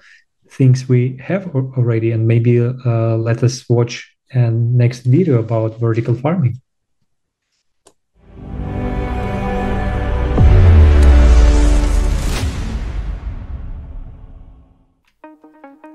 things 0.51 0.89
we 0.89 1.17
have 1.23 1.55
already, 1.55 2.11
and 2.11 2.27
maybe 2.27 2.61
uh, 2.61 3.17
let 3.17 3.43
us 3.43 3.69
watch 3.69 4.15
a 4.33 4.51
next 4.51 5.01
video 5.01 5.39
about 5.39 5.79
vertical 5.79 6.15
farming. 6.15 6.61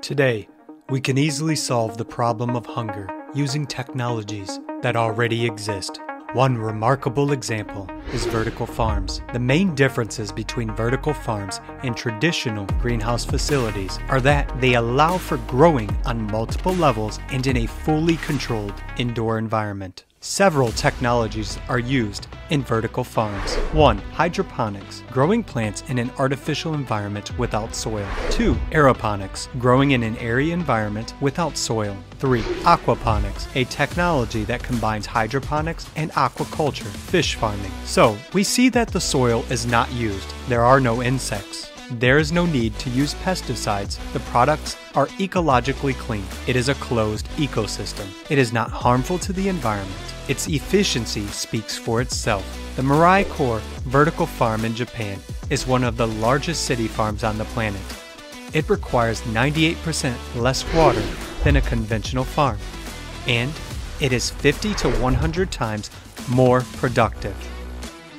Today, 0.04 0.50
we 0.90 1.00
can 1.00 1.18
easily 1.18 1.56
solve 1.56 1.96
the 1.96 2.04
problem 2.04 2.58
of 2.58 2.66
hunger 2.66 3.08
using 3.34 3.66
technologies 3.66 4.60
that 4.82 4.98
already 4.98 5.46
exist. 5.46 6.02
One 6.34 6.58
remarkable 6.58 7.32
example 7.32 7.90
is 8.12 8.26
vertical 8.26 8.66
farms. 8.66 9.22
The 9.32 9.40
main 9.40 9.74
differences 9.76 10.30
between 10.30 10.76
vertical 10.76 11.14
farms 11.14 11.62
and 11.84 11.96
traditional 11.96 12.66
greenhouse 12.82 13.24
facilities 13.24 13.98
are 14.10 14.20
that 14.20 14.60
they 14.60 14.74
allow 14.74 15.18
for 15.18 15.38
growing 15.48 15.90
on 16.06 16.30
multiple 16.30 16.74
levels 16.74 17.18
and 17.30 17.48
in 17.48 17.56
a 17.56 17.66
fully 17.66 18.18
controlled 18.18 18.74
indoor 18.98 19.38
environment. 19.38 20.04
Several 20.26 20.72
technologies 20.72 21.60
are 21.68 21.80
used 21.80 22.30
in 22.50 22.64
vertical 22.64 23.04
farms. 23.04 23.56
1. 23.74 23.98
Hydroponics, 23.98 25.04
growing 25.12 25.44
plants 25.44 25.84
in 25.90 26.00
an 26.00 26.10
artificial 26.18 26.76
environment 26.76 27.38
without 27.38 27.76
soil. 27.76 28.08
2. 28.30 28.54
Aeroponics, 28.72 29.50
growing 29.60 29.92
in 29.92 30.02
an 30.02 30.16
airy 30.20 30.52
environment 30.52 31.14
without 31.20 31.58
soil. 31.58 31.98
3. 32.20 32.42
Aquaponics, 32.64 33.54
a 33.58 33.66
technology 33.66 34.46
that 34.46 34.64
combines 34.64 35.06
hydroponics 35.06 35.90
and 35.98 36.10
aquaculture, 36.14 36.88
fish 37.12 37.36
farming. 37.36 37.72
So, 37.84 38.16
we 38.32 38.46
see 38.46 38.70
that 38.70 38.88
the 38.88 39.02
soil 39.02 39.44
is 39.50 39.66
not 39.66 39.92
used. 39.92 40.34
There 40.48 40.64
are 40.64 40.80
no 40.80 41.04
insects. 41.04 41.73
There 41.92 42.18
is 42.18 42.32
no 42.32 42.46
need 42.46 42.78
to 42.80 42.90
use 42.90 43.14
pesticides. 43.16 43.98
The 44.14 44.20
products 44.32 44.78
are 44.96 45.08
ecologically 45.20 45.94
clean. 45.94 46.24
It 46.48 46.56
is 46.56 46.70
a 46.70 46.76
closed 46.76 47.28
ecosystem. 47.36 48.08
It 48.32 48.38
is 48.38 48.54
not 48.54 48.72
harmful 48.72 49.20
to 49.20 49.34
the 49.34 49.50
environment. 49.50 50.00
Its 50.30 50.48
efficiency 50.48 51.28
speaks 51.28 51.78
for 51.78 52.00
itself. 52.00 52.46
The 52.78 52.82
Mirai 52.82 53.30
Core 53.30 53.60
vertical 53.84 54.26
farm 54.26 54.64
in 54.64 54.76
Japan 54.76 55.20
is 55.50 55.68
one 55.68 55.84
of 55.84 55.98
the 55.98 56.08
largest 56.08 56.66
city 56.66 56.88
farms 56.88 57.24
on 57.24 57.38
the 57.38 57.46
planet. 57.46 57.82
It 58.54 58.70
requires 58.70 59.22
98% 59.22 60.16
less 60.36 60.64
water 60.74 61.04
than 61.44 61.58
a 61.58 61.62
conventional 61.62 62.24
farm, 62.24 62.58
and 63.28 63.52
it 64.00 64.14
is 64.14 64.30
50 64.30 64.74
to 64.76 64.90
100 64.90 65.52
times 65.52 65.92
more 66.30 66.62
productive. 66.78 67.36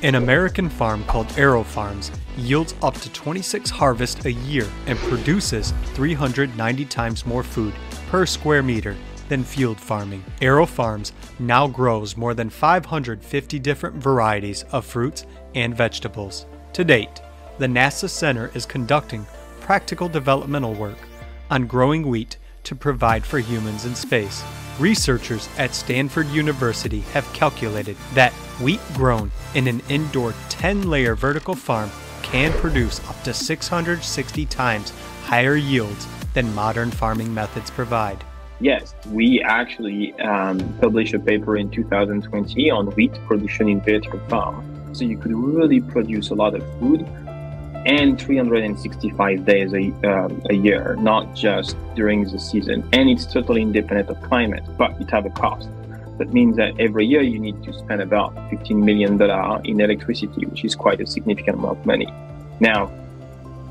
An 0.02 0.16
American 0.16 0.68
farm 0.68 1.02
called 1.04 1.28
AeroFarms 1.28 2.10
yields 2.36 2.74
up 2.82 2.94
to 2.94 3.10
26 3.12 3.70
harvests 3.70 4.24
a 4.24 4.32
year 4.32 4.66
and 4.86 4.98
produces 4.98 5.72
390 5.94 6.84
times 6.86 7.26
more 7.26 7.42
food 7.42 7.74
per 8.08 8.26
square 8.26 8.62
meter 8.62 8.96
than 9.28 9.44
field 9.44 9.80
farming. 9.80 10.24
AeroFarms 10.40 11.12
now 11.38 11.66
grows 11.66 12.16
more 12.16 12.34
than 12.34 12.50
550 12.50 13.58
different 13.58 13.96
varieties 13.96 14.64
of 14.72 14.84
fruits 14.84 15.26
and 15.54 15.76
vegetables. 15.76 16.46
To 16.74 16.84
date, 16.84 17.22
the 17.58 17.66
NASA 17.66 18.08
Center 18.08 18.50
is 18.54 18.66
conducting 18.66 19.26
practical 19.60 20.08
developmental 20.08 20.74
work 20.74 20.98
on 21.50 21.66
growing 21.66 22.06
wheat 22.06 22.36
to 22.64 22.74
provide 22.74 23.24
for 23.24 23.38
humans 23.38 23.84
in 23.84 23.94
space. 23.94 24.42
Researchers 24.78 25.48
at 25.56 25.74
Stanford 25.74 26.26
University 26.28 27.00
have 27.12 27.30
calculated 27.32 27.96
that 28.14 28.32
wheat 28.60 28.80
grown 28.94 29.30
in 29.54 29.68
an 29.68 29.80
indoor 29.88 30.34
10 30.48 30.88
layer 30.90 31.14
vertical 31.14 31.54
farm 31.54 31.90
can 32.24 32.52
produce 32.54 33.06
up 33.08 33.22
to 33.22 33.32
660 33.32 34.46
times 34.46 34.92
higher 35.22 35.56
yields 35.56 36.06
than 36.32 36.52
modern 36.54 36.90
farming 36.90 37.32
methods 37.32 37.70
provide. 37.70 38.24
Yes, 38.60 38.94
we 39.10 39.42
actually 39.42 40.14
um, 40.20 40.58
published 40.80 41.14
a 41.14 41.18
paper 41.18 41.56
in 41.56 41.70
2020 41.70 42.70
on 42.70 42.86
wheat 42.92 43.12
production 43.26 43.68
in 43.68 43.80
vertical 43.80 44.18
farm. 44.28 44.64
So 44.94 45.04
you 45.04 45.18
could 45.18 45.32
really 45.32 45.80
produce 45.80 46.30
a 46.30 46.34
lot 46.34 46.54
of 46.54 46.62
food 46.78 47.06
and 47.86 48.18
365 48.18 49.44
days 49.44 49.74
a, 49.74 49.92
um, 50.08 50.42
a 50.48 50.54
year, 50.54 50.96
not 50.98 51.34
just 51.34 51.76
during 51.94 52.24
the 52.24 52.38
season. 52.38 52.88
And 52.92 53.10
it's 53.10 53.26
totally 53.26 53.60
independent 53.60 54.08
of 54.08 54.22
climate, 54.22 54.64
but 54.78 54.92
it 55.00 55.10
has 55.10 55.26
a 55.26 55.30
cost. 55.30 55.68
That 56.18 56.32
means 56.32 56.56
that 56.56 56.78
every 56.78 57.06
year 57.06 57.22
you 57.22 57.38
need 57.38 57.62
to 57.64 57.72
spend 57.72 58.00
about 58.00 58.34
$15 58.50 58.76
million 58.84 59.20
in 59.64 59.80
electricity, 59.80 60.46
which 60.46 60.64
is 60.64 60.74
quite 60.74 61.00
a 61.00 61.06
significant 61.06 61.58
amount 61.58 61.78
of 61.78 61.86
money. 61.86 62.06
Now, 62.60 62.90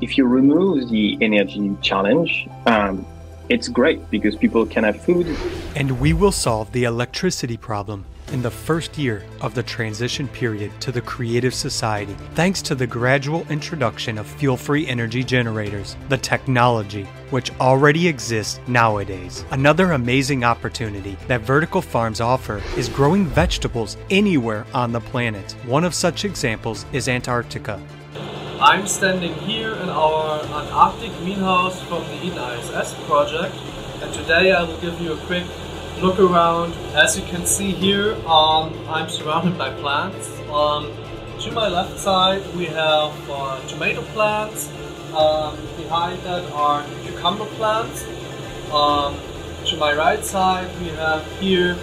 if 0.00 0.18
you 0.18 0.26
remove 0.26 0.90
the 0.90 1.16
energy 1.20 1.74
challenge, 1.80 2.48
um, 2.66 3.06
it's 3.48 3.68
great 3.68 4.10
because 4.10 4.36
people 4.36 4.66
can 4.66 4.84
have 4.84 5.00
food. 5.00 5.26
And 5.74 6.00
we 6.00 6.12
will 6.12 6.32
solve 6.32 6.72
the 6.72 6.84
electricity 6.84 7.56
problem 7.56 8.04
in 8.32 8.42
the 8.42 8.50
first 8.50 8.98
year 8.98 9.22
of 9.40 9.54
the 9.54 9.62
transition 9.62 10.28
period 10.28 10.72
to 10.80 10.92
the 10.92 11.00
creative 11.00 11.54
society, 11.54 12.16
thanks 12.34 12.62
to 12.62 12.74
the 12.74 12.86
gradual 12.86 13.46
introduction 13.50 14.18
of 14.18 14.26
fuel 14.26 14.56
free 14.56 14.86
energy 14.86 15.22
generators, 15.22 15.96
the 16.08 16.18
technology 16.18 17.04
which 17.30 17.50
already 17.60 18.08
exists 18.08 18.60
nowadays. 18.66 19.44
Another 19.50 19.92
amazing 19.92 20.44
opportunity 20.44 21.16
that 21.28 21.40
vertical 21.40 21.82
farms 21.82 22.20
offer 22.20 22.62
is 22.76 22.88
growing 22.88 23.26
vegetables 23.26 23.96
anywhere 24.10 24.66
on 24.72 24.92
the 24.92 25.00
planet. 25.00 25.52
One 25.66 25.84
of 25.84 25.94
such 25.94 26.24
examples 26.24 26.86
is 26.92 27.08
Antarctica. 27.08 27.80
I'm 28.60 28.86
standing 28.86 29.34
here 29.34 29.74
in 29.74 29.88
our 29.88 30.40
Antarctic 30.44 31.12
greenhouse 31.18 31.82
from 31.82 32.02
the 32.04 32.24
Eden 32.24 32.38
ISS 32.38 32.94
project, 33.06 33.54
and 34.00 34.14
today 34.14 34.52
I 34.52 34.62
will 34.62 34.80
give 34.80 35.00
you 35.00 35.12
a 35.12 35.16
quick 35.26 35.44
look 36.04 36.20
around. 36.20 36.74
As 36.94 37.18
you 37.18 37.24
can 37.24 37.46
see 37.46 37.70
here, 37.70 38.12
um, 38.26 38.74
I'm 38.90 39.08
surrounded 39.08 39.56
by 39.56 39.70
plants. 39.80 40.28
Um, 40.50 40.92
to 41.40 41.50
my 41.50 41.66
left 41.68 41.98
side, 41.98 42.42
we 42.54 42.66
have 42.66 43.14
uh, 43.30 43.66
tomato 43.68 44.02
plants. 44.12 44.68
Um, 45.14 45.56
behind 45.78 46.20
that 46.22 46.44
are 46.52 46.84
cucumber 47.04 47.46
plants. 47.56 48.04
Um, 48.70 49.16
to 49.64 49.78
my 49.78 49.94
right 49.94 50.22
side, 50.22 50.68
we 50.80 50.88
have 50.88 51.24
here 51.40 51.74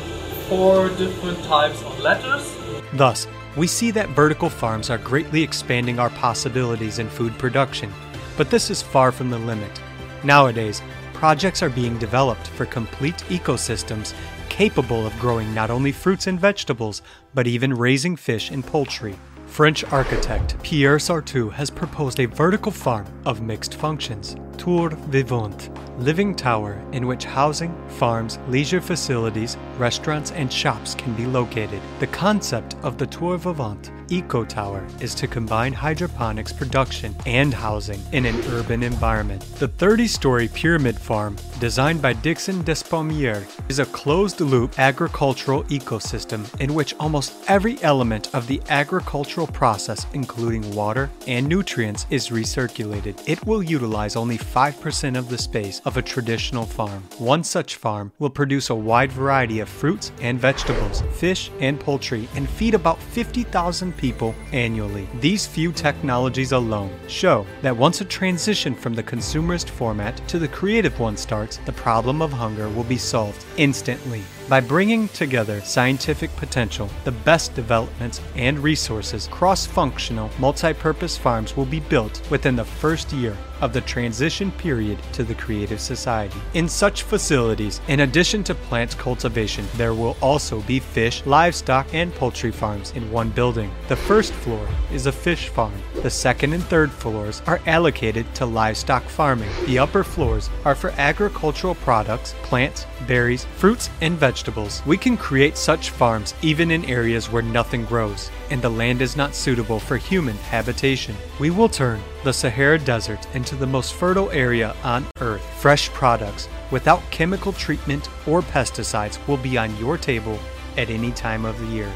four 0.48 0.90
different 0.90 1.44
types 1.46 1.82
of 1.82 2.00
lettuce. 2.00 2.56
Thus, 2.94 3.28
we 3.58 3.66
see 3.66 3.90
that 3.90 4.10
vertical 4.10 4.52
farms 4.52 4.92
are 4.92 5.00
greatly 5.00 5.42
expanding 5.42 5.98
our 5.98 6.12
possibilities 6.12 7.00
in 7.00 7.10
food 7.10 7.36
production, 7.40 7.92
but 8.38 8.52
this 8.52 8.70
is 8.70 8.84
far 8.84 9.12
from 9.12 9.32
the 9.32 9.40
limit. 9.40 9.82
Nowadays, 10.24 10.84
projects 11.22 11.62
are 11.62 11.70
being 11.70 11.96
developed 12.00 12.48
for 12.48 12.66
complete 12.66 13.18
ecosystems 13.30 14.16
capable 14.50 15.06
of 15.06 15.20
growing 15.20 15.54
not 15.54 15.70
only 15.70 15.92
fruits 15.92 16.26
and 16.26 16.40
vegetables, 16.40 17.04
but 17.36 17.46
even 17.46 17.72
raising 17.72 18.16
fish 18.16 18.50
and 18.50 18.66
poultry. 18.66 19.14
French 19.46 19.84
architect 19.92 20.56
Pierre 20.64 20.98
Sartoux 20.98 21.52
has 21.52 21.70
proposed 21.70 22.20
a 22.20 22.26
vertical 22.26 22.72
farm 22.72 23.06
of 23.28 23.40
mixed 23.40 23.76
functions, 23.76 24.36
Tour 24.62 24.92
Vivante, 25.10 25.72
living 25.98 26.36
tower 26.36 26.80
in 26.92 27.08
which 27.08 27.26
housing, 27.26 27.74
farms, 27.90 28.38
leisure 28.48 28.80
facilities, 28.80 29.58
restaurants, 29.80 30.30
and 30.34 30.54
shops 30.54 30.94
can 30.94 31.16
be 31.16 31.26
located. 31.26 31.82
The 32.00 32.06
concept 32.06 32.76
of 32.84 33.00
the 33.00 33.08
Tour 33.08 33.40
Vivante 33.40 33.90
Eco 34.12 34.44
Tower 34.44 34.86
is 35.00 35.16
to 35.16 35.28
combine 35.28 35.72
hydroponics 35.72 36.52
production 36.52 37.16
and 37.26 37.54
housing 37.54 38.02
in 38.12 38.26
an 38.26 38.36
urban 38.50 38.84
environment. 38.84 39.42
The 39.58 39.70
30 39.70 40.08
story 40.08 40.48
pyramid 40.50 41.00
farm, 41.00 41.38
designed 41.60 42.02
by 42.02 42.14
Dixon 42.14 42.62
Despommier, 42.64 43.46
is 43.70 43.80
a 43.80 43.86
closed 43.86 44.42
loop 44.42 44.78
agricultural 44.78 45.64
ecosystem 45.66 46.44
in 46.60 46.74
which 46.74 46.94
almost 47.00 47.34
every 47.48 47.82
element 47.84 48.34
of 48.36 48.48
the 48.48 48.62
agricultural 48.70 49.48
process, 49.48 50.06
including 50.14 50.70
water 50.76 51.10
and 51.26 51.48
nutrients, 51.48 52.06
is 52.10 52.30
recirculated. 52.30 53.18
It 53.28 53.46
will 53.46 53.64
utilize 53.64 54.18
only 54.18 54.38
5% 54.52 55.18
of 55.18 55.30
the 55.30 55.38
space 55.38 55.82
of 55.86 55.96
a 55.96 56.02
traditional 56.02 56.66
farm. 56.66 57.04
One 57.20 57.42
such 57.42 57.78
farm 57.78 58.12
will 58.20 58.30
produce 58.30 58.70
a 58.70 58.76
wide 58.76 59.12
variety 59.12 59.62
of 59.62 59.70
fruits 59.70 60.12
and 60.20 60.38
vegetables, 60.38 61.04
fish 61.14 61.50
and 61.62 61.80
poultry, 61.80 62.28
and 62.36 62.50
feed 62.50 62.74
about 62.74 63.02
50,000 63.02 63.96
people 63.96 64.36
annually. 64.52 65.08
These 65.22 65.48
few 65.48 65.72
technologies 65.72 66.52
alone 66.52 66.92
show 67.08 67.46
that 67.62 67.78
once 67.78 68.02
a 68.02 68.06
transition 68.06 68.76
from 68.76 68.94
the 68.94 69.04
consumerist 69.04 69.70
format 69.70 70.22
to 70.28 70.38
the 70.38 70.50
creative 70.50 71.00
one 71.00 71.16
starts, 71.16 71.58
the 71.66 71.72
problem 71.72 72.22
of 72.22 72.34
hunger 72.34 72.68
will 72.68 72.84
be 72.84 72.98
solved 72.98 73.46
instantly. 73.56 74.22
By 74.50 74.60
bringing 74.60 75.08
together 75.10 75.62
scientific 75.62 76.36
potential, 76.36 76.90
the 77.06 77.14
best 77.14 77.56
developments 77.56 78.20
and 78.36 78.60
resources, 78.60 79.30
cross 79.30 79.66
functional, 79.66 80.30
multi 80.40 80.74
purpose 80.74 81.18
farms 81.18 81.56
will 81.56 81.66
be 81.66 81.80
built 81.80 82.22
within 82.30 82.58
the 82.58 82.66
first 82.66 83.14
year 83.14 83.38
of 83.62 83.74
the 83.74 83.82
transition 83.82 84.52
period 84.52 84.98
to 85.14 85.24
the 85.24 85.36
creative 85.36 85.80
society. 85.80 86.40
In 86.54 86.68
such 86.68 87.04
facilities, 87.04 87.80
in 87.88 88.02
addition 88.02 88.44
to 88.46 88.56
plant 88.56 88.98
cultivation, 88.98 89.66
there 89.76 89.94
will 89.94 90.18
also 90.22 90.62
be 90.62 90.80
fish, 90.80 91.26
livestock, 91.26 91.94
and 91.94 92.14
poultry 92.16 92.52
farms 92.52 92.92
in 92.92 93.12
one 93.12 93.30
building. 93.30 93.72
The 93.88 93.96
first 93.96 94.34
floor 94.34 94.68
is 94.92 95.06
a 95.06 95.12
fish 95.12 95.50
farm. 95.50 95.74
The 96.02 96.10
second 96.10 96.54
and 96.54 96.64
third 96.64 96.92
floors 96.92 97.42
are 97.48 97.62
allocated 97.68 98.34
to 98.36 98.46
livestock 98.46 99.04
farming. 99.04 99.50
The 99.66 99.80
upper 99.80 100.04
floors 100.04 100.50
are 100.66 100.76
for 100.76 100.92
agricultural 100.98 101.76
products, 101.76 102.34
plants, 102.44 102.86
berries, 103.08 103.46
fruits, 103.58 103.90
and 104.02 104.18
vegetables. 104.18 104.82
We 104.86 104.98
can 104.98 105.18
create 105.18 105.58
such 105.58 105.90
farms 105.92 106.34
even 106.42 106.72
in 106.72 106.86
areas 106.86 107.32
where 107.32 107.44
nothing 107.44 107.86
grows 107.86 108.32
and 108.52 108.62
the 108.62 108.70
land 108.70 109.02
is 109.02 109.16
not 109.16 109.34
suitable 109.34 109.80
for 109.80 109.98
human 109.98 110.36
habitation. 110.38 111.16
We 111.40 111.50
will 111.50 111.70
turn 111.70 112.02
the 112.24 112.34
Sahara 112.34 112.78
Desert 112.78 113.26
into 113.34 113.56
the 113.56 113.66
most 113.66 113.94
fertile 113.94 114.30
area 114.32 114.76
on 114.84 115.08
Earth. 115.22 115.42
Fresh 115.60 115.90
products 115.90 116.50
without 116.70 117.02
chemical 117.12 117.54
treatment 117.54 118.10
or 118.28 118.42
pesticides 118.42 119.26
will 119.28 119.38
be 119.38 119.58
on 119.58 119.76
your 119.78 119.98
table 119.98 120.38
at 120.78 120.90
any 120.90 121.12
time 121.12 121.46
of 121.46 121.60
the 121.60 121.68
year, 121.68 121.92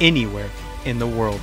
anywhere 0.00 0.50
in 0.84 0.98
the 0.98 1.06
world. 1.06 1.40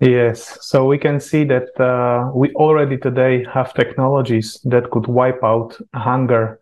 Yes, 0.00 0.58
so 0.62 0.86
we 0.86 0.96
can 0.98 1.20
see 1.20 1.44
that 1.44 1.78
uh, 1.78 2.30
we 2.34 2.52
already 2.54 2.96
today 2.96 3.44
have 3.52 3.74
technologies 3.74 4.58
that 4.64 4.90
could 4.90 5.06
wipe 5.06 5.44
out 5.44 5.76
hunger 5.94 6.60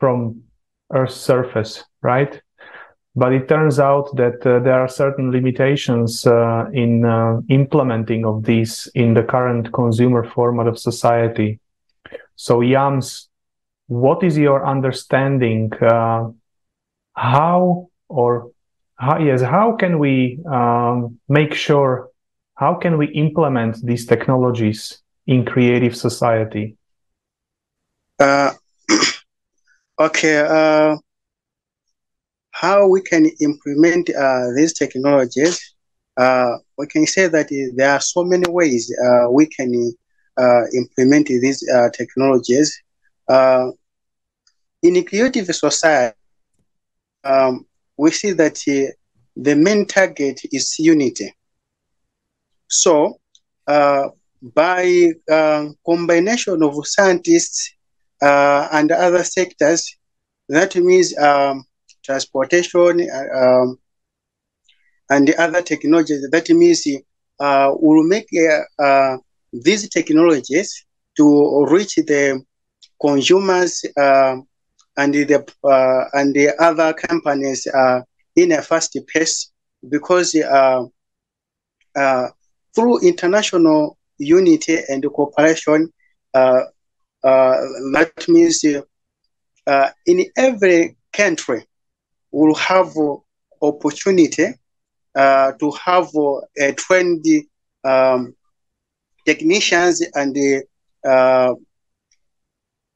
from 0.00 0.42
Earth's 0.92 1.14
surface, 1.14 1.84
right? 2.02 2.40
But 3.14 3.32
it 3.32 3.48
turns 3.48 3.78
out 3.78 4.16
that 4.16 4.44
uh, 4.46 4.58
there 4.60 4.80
are 4.80 4.88
certain 4.88 5.30
limitations 5.30 6.26
uh, 6.26 6.66
in 6.72 7.04
uh, 7.04 7.40
implementing 7.48 8.24
of 8.26 8.44
these 8.44 8.88
in 8.94 9.14
the 9.14 9.22
current 9.22 9.72
consumer 9.72 10.24
format 10.24 10.66
of 10.66 10.78
society. 10.78 11.60
So, 12.36 12.60
Yams, 12.60 13.28
what 13.86 14.24
is 14.24 14.36
your 14.36 14.66
understanding? 14.66 15.72
Uh, 15.80 16.30
how 17.14 17.88
or 18.08 18.50
how, 18.96 19.18
yes, 19.20 19.42
how 19.42 19.76
can 19.76 19.98
we 20.00 20.40
um, 20.50 21.20
make 21.28 21.54
sure 21.54 22.10
how 22.56 22.74
can 22.74 22.96
we 22.98 23.06
implement 23.08 23.84
these 23.84 24.06
technologies 24.06 25.02
in 25.26 25.44
creative 25.44 25.96
society? 25.96 26.76
Uh, 28.18 28.52
okay. 30.00 30.38
Uh, 30.38 30.96
how 32.52 32.86
we 32.86 33.02
can 33.02 33.26
implement 33.40 34.08
uh, 34.10 34.52
these 34.54 34.72
technologies? 34.72 35.74
Uh, 36.16 36.56
we 36.78 36.86
can 36.86 37.06
say 37.06 37.26
that 37.26 37.48
there 37.74 37.90
are 37.90 38.00
so 38.00 38.22
many 38.22 38.48
ways 38.48 38.94
uh, 39.04 39.28
we 39.30 39.46
can 39.46 39.92
uh, 40.36 40.62
implement 40.76 41.26
these 41.26 41.68
technologies. 41.92 42.80
in 43.28 44.96
a 44.96 45.02
creative 45.02 45.46
society, 45.46 46.16
um, 47.24 47.66
we 47.96 48.10
see 48.10 48.32
that 48.32 48.56
the 49.36 49.56
main 49.56 49.86
target 49.86 50.40
is 50.52 50.78
unity. 50.78 51.34
So, 52.74 53.20
uh, 53.68 54.08
by 54.42 55.12
uh, 55.30 55.68
combination 55.86 56.62
of 56.64 56.74
scientists 56.86 57.72
uh, 58.20 58.68
and 58.72 58.90
other 58.90 59.22
sectors, 59.22 59.96
that 60.48 60.74
means 60.74 61.16
um, 61.16 61.64
transportation 62.02 63.08
uh, 63.08 63.38
um, 63.38 63.78
and 65.08 65.28
the 65.28 65.40
other 65.40 65.62
technologies, 65.62 66.28
that 66.28 66.50
means 66.50 66.84
uh, 67.38 67.70
we'll 67.74 68.02
make 68.08 68.26
uh, 68.82 69.16
these 69.52 69.88
technologies 69.88 70.84
to 71.16 71.66
reach 71.70 71.94
the 71.94 72.42
consumers 73.00 73.84
um, 73.96 74.48
and 74.96 75.14
the 75.14 75.44
and 76.14 76.34
the 76.34 76.52
other 76.58 76.92
companies 76.92 77.68
in 78.36 78.50
a 78.52 78.62
fast 78.62 78.98
pace 79.06 79.52
because 79.88 80.34
through 82.74 83.00
international 83.00 83.96
unity 84.18 84.78
and 84.88 85.04
cooperation, 85.12 85.92
uh, 86.34 86.62
uh, 87.22 87.56
that 87.92 88.12
means 88.28 88.64
uh, 89.66 89.88
in 90.06 90.24
every 90.36 90.96
country 91.12 91.64
will 92.30 92.54
have 92.54 92.92
opportunity 93.62 94.48
uh, 95.14 95.52
to 95.52 95.70
have 95.84 96.08
uh, 96.16 96.72
trained 96.76 97.24
um, 97.84 98.34
technicians 99.24 100.02
and 100.14 100.36
uh, 101.06 101.54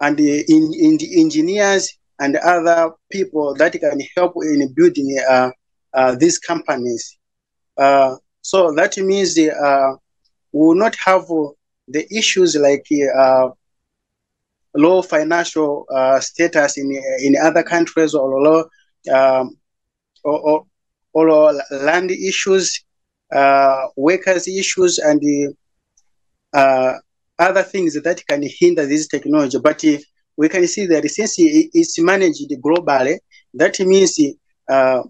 and 0.01 0.21
in, 0.21 0.73
in 0.75 0.97
the 0.99 1.21
engineers 1.21 1.99
and 2.21 2.37
other 2.37 2.93
people 3.11 3.55
that 3.55 3.73
can 3.73 4.01
help 4.17 4.35
in 4.43 4.73
building 4.75 5.17
these 6.19 6.39
companies. 6.39 7.19
So 8.43 8.73
that 8.73 8.97
means 8.97 9.39
uh, 9.39 9.93
we 10.53 10.67
will 10.67 10.75
not 10.75 10.97
have 11.05 11.31
uh, 11.31 11.49
the 11.89 12.07
issues 12.15 12.57
like 12.57 12.87
uh, 13.17 13.49
low 14.75 15.03
financial 15.03 15.87
uh, 15.91 16.21
status 16.21 16.79
in 16.79 16.91
in 17.21 17.37
other 17.37 17.63
countries 17.63 18.15
or 18.15 18.41
low 18.41 18.65
um, 19.13 19.57
or, 20.25 20.65
or, 21.13 21.29
or, 21.29 21.61
land 21.71 22.11
issues, 22.11 22.85
uh, 23.33 23.87
workers 23.97 24.47
issues, 24.49 24.99
and 24.99 25.23
uh, 26.53 26.95
other 27.39 27.63
things 27.63 28.01
that 28.03 28.27
can 28.27 28.43
hinder 28.43 28.85
this 28.87 29.07
technology. 29.09 29.59
But 29.59 29.83
we 30.37 30.49
can 30.49 30.67
see 30.67 30.87
that 30.87 31.09
since 31.11 31.35
it's 31.39 31.99
managed 31.99 32.51
globally, 32.63 33.19
that 33.55 33.79
means 33.81 34.19
uh, 34.69 35.03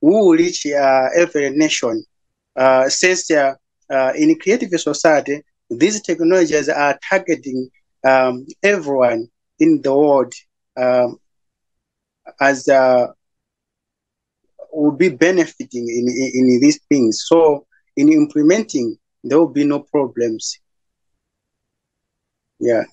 we 0.00 0.10
will 0.10 0.32
reach 0.32 0.66
every 0.66 1.50
nation 1.50 2.04
uh, 2.04 2.11
since 2.88 3.30
uh, 3.30 3.54
uh, 3.90 4.12
in 4.16 4.38
creative 4.38 4.70
society, 4.80 5.42
these 5.70 6.00
technologies 6.02 6.68
are 6.68 6.98
targeting 7.08 7.68
um, 8.04 8.46
everyone 8.62 9.28
in 9.58 9.80
the 9.82 9.94
world 9.94 10.32
um, 10.76 11.18
as 12.40 12.68
uh, 12.68 13.06
will 14.72 14.92
be 14.92 15.08
benefiting 15.08 15.88
in, 15.88 16.08
in, 16.08 16.30
in 16.34 16.60
these 16.60 16.80
things. 16.88 17.24
So 17.26 17.66
in 17.96 18.12
implementing, 18.12 18.96
there 19.22 19.38
will 19.38 19.48
be 19.52 19.64
no 19.64 19.80
problems. 19.80 20.58
Yeah. 22.58 22.84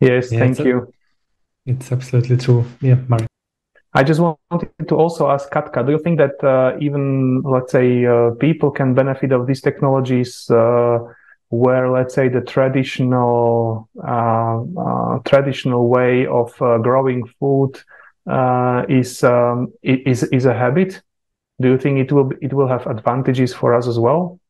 Yes, 0.00 0.30
yeah, 0.30 0.38
thank 0.38 0.58
you. 0.60 0.92
It's 1.66 1.90
absolutely 1.90 2.36
true. 2.36 2.64
Yeah, 2.80 2.96
Mark. 3.08 3.24
I 3.96 4.02
just 4.02 4.18
wanted 4.18 4.70
to 4.88 4.96
also 4.96 5.30
ask 5.30 5.50
Katka, 5.52 5.86
do 5.86 5.92
you 5.92 6.00
think 6.00 6.18
that 6.18 6.42
uh, 6.42 6.76
even, 6.80 7.42
let's 7.42 7.70
say, 7.70 8.04
uh, 8.04 8.30
people 8.40 8.72
can 8.72 8.92
benefit 8.92 9.30
of 9.30 9.46
these 9.46 9.60
technologies 9.60 10.50
uh, 10.50 10.98
where, 11.50 11.88
let's 11.88 12.12
say, 12.12 12.28
the 12.28 12.40
traditional 12.40 13.88
uh, 14.04 14.62
uh, 14.62 15.18
traditional 15.24 15.88
way 15.88 16.26
of 16.26 16.60
uh, 16.60 16.78
growing 16.78 17.24
food 17.38 17.76
is 18.88 19.22
um, 19.22 19.72
is 19.84 20.24
is 20.24 20.44
a 20.44 20.54
habit? 20.54 21.00
Do 21.60 21.68
you 21.68 21.78
think 21.78 22.00
it 22.00 22.10
will 22.10 22.32
it 22.42 22.52
will 22.52 22.66
have 22.66 22.88
advantages 22.88 23.54
for 23.54 23.74
us 23.74 23.86
as 23.86 23.98
well? 24.00 24.40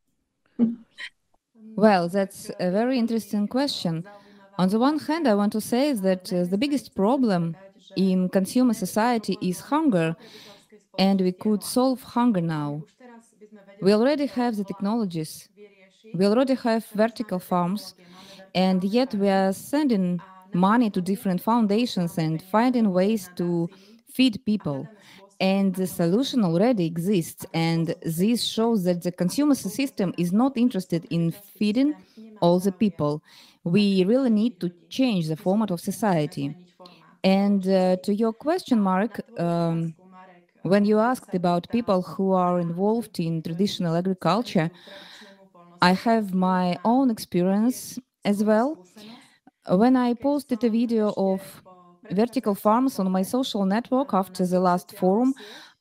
Well, 1.77 2.09
that's 2.09 2.51
a 2.59 2.71
very 2.71 2.99
interesting 2.99 3.47
question. 3.47 4.05
On 4.59 4.71
the 4.71 4.79
one 4.79 5.01
hand, 5.01 5.29
I 5.29 5.35
want 5.35 5.53
to 5.53 5.61
say 5.61 5.93
that 5.93 6.25
the 6.27 6.57
biggest 6.57 6.95
problem 6.95 7.57
in 7.97 8.29
consumer 8.29 8.75
society 8.75 9.39
is 9.41 9.61
hunger, 9.61 10.17
and 10.99 11.21
we 11.21 11.33
could 11.33 11.63
solve 11.65 12.03
hunger 12.03 12.41
now. 12.41 12.85
We 13.81 13.93
already 13.93 14.27
have 14.27 14.57
the 14.57 14.65
technologies, 14.65 15.49
we 16.13 16.27
already 16.27 16.55
have 16.55 16.87
vertical 16.95 17.39
farms, 17.41 17.95
and 18.55 18.83
yet 18.85 19.15
we 19.15 19.29
are 19.29 19.53
sending 19.53 20.23
money 20.53 20.91
to 20.91 21.01
different 21.03 21.41
foundations 21.43 22.19
and 22.19 22.43
finding 22.43 22.93
ways 22.93 23.29
to 23.37 23.71
feed 24.13 24.45
people. 24.45 24.91
And 25.41 25.75
the 25.75 25.87
solution 25.87 26.45
already 26.45 26.87
exists, 26.87 27.45
and 27.55 27.95
this 28.03 28.45
shows 28.45 28.85
that 28.85 29.03
the 29.03 29.13
consumer 29.13 29.55
system 29.57 30.13
is 30.17 30.33
not 30.33 30.57
interested 30.57 31.07
in 31.11 31.33
feeding 31.33 31.95
all 32.41 32.61
the 32.61 32.73
people. 32.73 33.23
We 33.65 34.05
really 34.05 34.31
need 34.31 34.61
to 34.61 34.73
change 34.89 35.29
the 35.29 35.37
format 35.37 35.71
of 35.71 35.81
society. 35.81 36.55
And 37.25 37.67
uh, 37.69 37.97
to 38.05 38.15
your 38.15 38.33
question, 38.33 38.81
Mark, 38.81 39.21
um, 39.39 39.95
when 40.63 40.85
you 40.85 40.99
asked 41.01 41.35
about 41.35 41.71
people 41.71 42.03
who 42.03 42.33
are 42.33 42.61
involved 42.61 43.21
in 43.21 43.43
traditional 43.43 43.97
agriculture, 43.97 44.71
I 45.83 45.93
have 45.93 46.35
my 46.35 46.79
own 46.85 47.11
experience 47.11 47.99
as 48.25 48.45
well. 48.45 48.81
When 49.69 49.97
I 49.97 50.15
posted 50.15 50.65
a 50.65 50.71
video 50.71 51.15
of 51.17 51.63
vertical 52.11 52.55
farms 52.55 52.99
on 52.99 53.11
my 53.13 53.23
social 53.23 53.65
network 53.67 54.15
after 54.15 54.47
the 54.47 54.61
last 54.61 54.93
forum, 54.93 55.35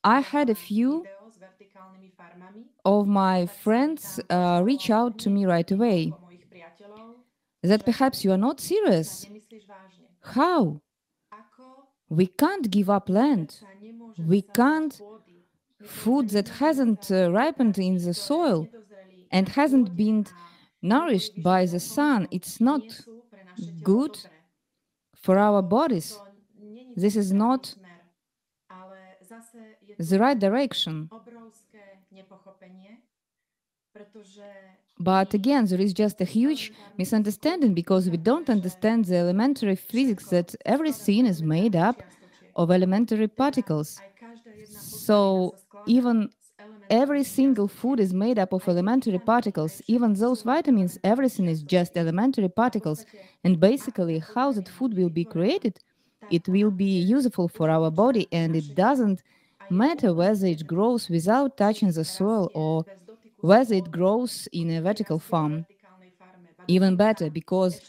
I 0.04 0.22
had 0.22 0.50
a 0.50 0.56
few 0.56 1.10
of 2.86 3.08
my 3.08 3.46
friends 3.46 4.20
uh, 4.30 4.62
reach 4.64 4.90
out 4.90 5.18
to 5.20 5.30
me 5.30 5.46
right 5.46 5.70
away 5.72 6.16
that 7.64 7.84
perhaps 7.86 8.24
you 8.24 8.32
are 8.32 8.38
not 8.38 8.62
serious. 8.62 9.26
How? 10.22 10.83
We 12.14 12.28
can't 12.28 12.70
give 12.70 12.90
up 12.92 13.10
land. 13.10 13.50
We 14.18 14.42
can't 14.44 15.02
food 15.84 16.30
that 16.30 16.48
hasn't 16.48 17.10
uh, 17.12 17.32
ripened 17.32 17.78
in 17.80 17.96
the 18.06 18.14
soil 18.14 18.70
and 19.32 19.50
hasn't 19.50 19.96
been 19.96 20.28
nourished 20.82 21.42
by 21.42 21.66
the 21.66 21.80
sun. 21.80 22.28
It's 22.30 22.62
not 22.62 22.84
good 23.82 24.16
for 25.16 25.40
our 25.40 25.62
bodies. 25.64 26.20
This 26.96 27.16
is 27.16 27.34
not 27.34 27.74
the 29.98 30.20
right 30.20 30.38
direction. 30.38 31.10
But 35.00 35.34
again, 35.34 35.66
there 35.66 35.82
is 35.82 35.94
just 35.94 36.22
a 36.22 36.26
huge 36.26 36.72
misunderstanding 36.98 37.74
because 37.74 38.10
we 38.10 38.18
don't 38.18 38.50
understand 38.50 39.06
the 39.06 39.18
elementary 39.18 39.76
physics 39.76 40.30
that 40.30 40.56
everything 40.66 41.26
is 41.26 41.42
made 41.44 41.76
up 41.76 42.04
of 42.56 42.72
elementary 42.72 43.28
particles. 43.28 44.02
So 44.64 45.56
even 45.86 46.30
every 46.90 47.24
single 47.24 47.68
food 47.68 48.00
is 48.00 48.14
made 48.14 48.40
up 48.40 48.54
of 48.54 48.68
elementary 48.68 49.20
particles, 49.20 49.82
even 49.88 50.14
those 50.14 50.44
vitamins, 50.44 50.98
everything 51.04 51.48
is 51.48 51.64
just 51.64 51.98
elementary 51.98 52.50
particles. 52.50 53.06
And 53.44 53.60
basically, 53.60 54.20
how 54.20 54.52
that 54.54 54.70
food 54.70 54.96
will 54.96 55.10
be 55.10 55.26
created, 55.26 55.80
it 56.30 56.48
will 56.48 56.72
be 56.72 57.00
useful 57.00 57.48
for 57.48 57.70
our 57.70 57.92
body, 57.92 58.28
and 58.32 58.56
it 58.56 58.74
doesn't 58.76 59.22
matter 59.70 60.14
whether 60.14 60.48
it 60.48 60.68
grows 60.68 61.10
without 61.10 61.58
touching 61.58 61.92
the 61.92 62.06
soil 62.06 62.52
or 62.54 62.86
whether 63.44 63.76
it 63.76 63.92
grows 63.92 64.48
in 64.54 64.72
a 64.72 64.82
vertical 64.82 65.20
farm. 65.20 65.68
Even 66.68 66.96
better, 66.96 67.30
because 67.30 67.82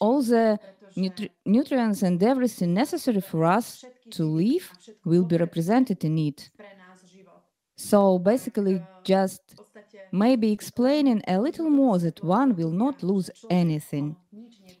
all 0.00 0.22
the 0.22 0.58
nutri 0.96 1.30
nutrients 1.44 2.02
and 2.02 2.22
everything 2.22 2.74
necessary 2.74 3.20
for 3.20 3.44
us 3.44 3.84
to 4.10 4.24
live 4.24 4.74
will 5.04 5.24
be 5.24 5.36
represented 5.36 6.04
in 6.04 6.18
it. 6.18 6.50
So 7.76 8.18
basically, 8.18 8.86
just 9.04 9.40
maybe 10.12 10.52
explaining 10.52 11.22
a 11.28 11.40
little 11.40 11.70
more 11.70 11.98
that 11.98 12.22
one 12.22 12.56
will 12.56 12.70
not 12.70 13.02
lose 13.02 13.30
anything. 13.50 14.16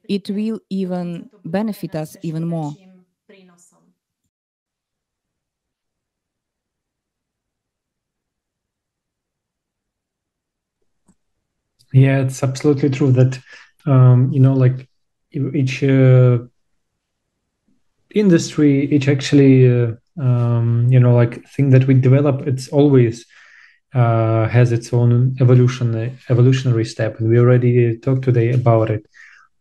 It 0.08 0.30
will 0.30 0.60
even 0.70 1.30
benefit 1.44 1.94
us 1.96 2.16
even 2.22 2.46
more. 2.46 2.78
Yeah, 11.96 12.20
it's 12.22 12.42
absolutely 12.42 12.90
true 12.90 13.12
that 13.12 13.40
um, 13.86 14.30
you 14.32 14.40
know, 14.40 14.54
like 14.54 14.88
each 15.32 15.82
uh, 15.84 16.38
industry, 18.14 18.86
each 18.92 19.08
actually 19.08 19.68
uh, 19.68 19.92
um, 20.20 20.86
you 20.90 21.00
know 21.00 21.14
like 21.14 21.44
thing 21.48 21.70
that 21.70 21.86
we 21.86 21.94
develop, 21.94 22.46
it's 22.46 22.68
always 22.68 23.26
uh, 23.94 24.48
has 24.48 24.72
its 24.72 24.92
own 24.92 25.36
evolution 25.40 26.16
evolutionary 26.30 26.84
step, 26.84 27.18
and 27.20 27.28
we 27.28 27.38
already 27.38 27.98
talked 27.98 28.22
today 28.24 28.52
about 28.52 28.90
it. 28.90 29.06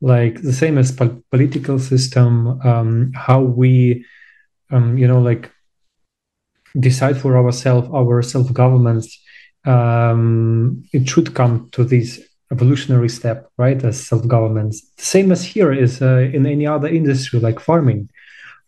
Like 0.02 0.42
the 0.42 0.54
same 0.54 0.78
as 0.78 0.92
po- 0.92 1.24
political 1.32 1.80
system, 1.80 2.62
um, 2.62 3.12
how 3.16 3.42
we 3.42 4.06
um, 4.72 4.98
you 4.98 5.08
know 5.08 5.22
like 5.22 5.52
decide 6.80 7.18
for 7.18 7.38
ourselves, 7.38 7.90
our 7.94 8.22
self 8.22 8.52
governments. 8.54 9.20
Um, 9.66 10.84
it 10.94 11.08
should 11.10 11.34
come 11.34 11.70
to 11.72 11.84
this 11.84 12.22
evolutionary 12.52 13.10
step, 13.10 13.50
right? 13.58 13.84
As 13.84 14.06
self 14.06 14.28
governments, 14.28 14.82
same 14.98 15.32
as 15.32 15.44
here 15.44 15.72
is 15.72 16.02
uh, 16.02 16.30
in 16.34 16.46
any 16.46 16.68
other 16.68 16.88
industry 16.88 17.40
like 17.40 17.60
farming. 17.60 18.10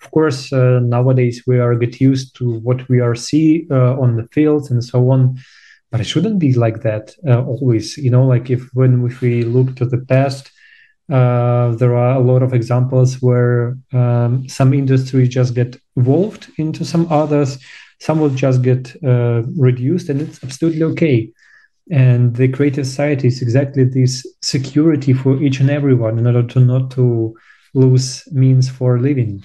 Of 0.02 0.12
course, 0.12 0.54
uh, 0.54 0.80
nowadays 0.80 1.44
we 1.48 1.60
are 1.60 1.76
get 1.76 2.00
used 2.00 2.36
to 2.38 2.60
what 2.60 2.88
we 2.90 3.00
are 3.00 3.16
see 3.16 3.68
uh, 3.72 4.00
on 4.00 4.16
the 4.16 4.28
fields 4.32 4.70
and 4.70 4.84
so 4.84 5.10
on, 5.10 5.38
but 5.92 6.00
it 6.00 6.06
shouldn't 6.06 6.40
be 6.40 6.54
like 6.54 6.82
that 6.84 7.16
uh, 7.28 7.44
always. 7.44 7.98
You 7.98 8.12
know, 8.12 8.26
like 8.26 8.50
if 8.50 8.62
when 8.74 9.06
if 9.06 9.22
we 9.22 9.44
look 9.44 9.76
to 9.78 9.86
the 9.86 10.00
past, 10.00 10.52
uh, 11.10 11.72
there 11.76 11.96
are 11.96 12.16
a 12.16 12.20
lot 12.20 12.44
of 12.44 12.54
examples 12.54 13.22
where 13.22 13.78
um, 13.94 14.48
some 14.50 14.74
industries 14.74 15.30
just 15.30 15.56
get 15.56 15.78
evolved 15.96 16.48
into 16.58 16.84
some 16.86 17.12
others. 17.12 17.58
Some 18.00 18.20
will 18.20 18.30
just 18.30 18.62
get 18.62 18.96
uh, 19.04 19.44
reduced, 19.58 20.10
and 20.10 20.22
it's 20.22 20.44
absolutely 20.44 20.84
okay. 20.84 21.32
And 21.90 22.36
the 22.36 22.50
creative 22.50 22.86
society 22.86 23.28
is 23.28 23.42
exactly 23.42 23.86
this 23.86 24.26
security 24.42 25.14
for 25.14 25.42
each 25.42 25.60
and 25.60 25.70
everyone 25.70 26.20
in 26.20 26.28
order 26.28 26.44
to 26.44 26.60
not 26.60 26.92
to 26.92 27.36
lose 27.74 28.28
means 28.32 28.70
for 28.70 29.00
living. 29.00 29.44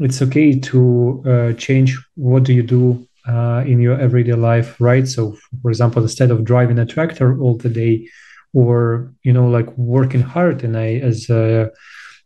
It's 0.00 0.20
okay 0.22 0.58
to 0.58 1.22
uh, 1.26 1.52
change 1.54 1.98
what 2.16 2.44
do 2.44 2.52
you 2.52 2.62
do 2.62 3.06
uh, 3.28 3.62
in 3.66 3.80
your 3.80 3.98
everyday 4.00 4.34
life 4.34 4.80
right? 4.80 5.06
So 5.06 5.36
for 5.62 5.70
example 5.70 6.02
instead 6.02 6.30
of 6.30 6.44
driving 6.44 6.78
a 6.78 6.86
tractor 6.86 7.40
all 7.40 7.56
the 7.56 7.68
day 7.68 8.08
or 8.52 9.12
you 9.22 9.32
know 9.32 9.46
like 9.48 9.70
working 9.78 10.20
hard. 10.20 10.64
And 10.64 10.76
i 10.76 10.94
as 10.96 11.30
uh, 11.30 11.68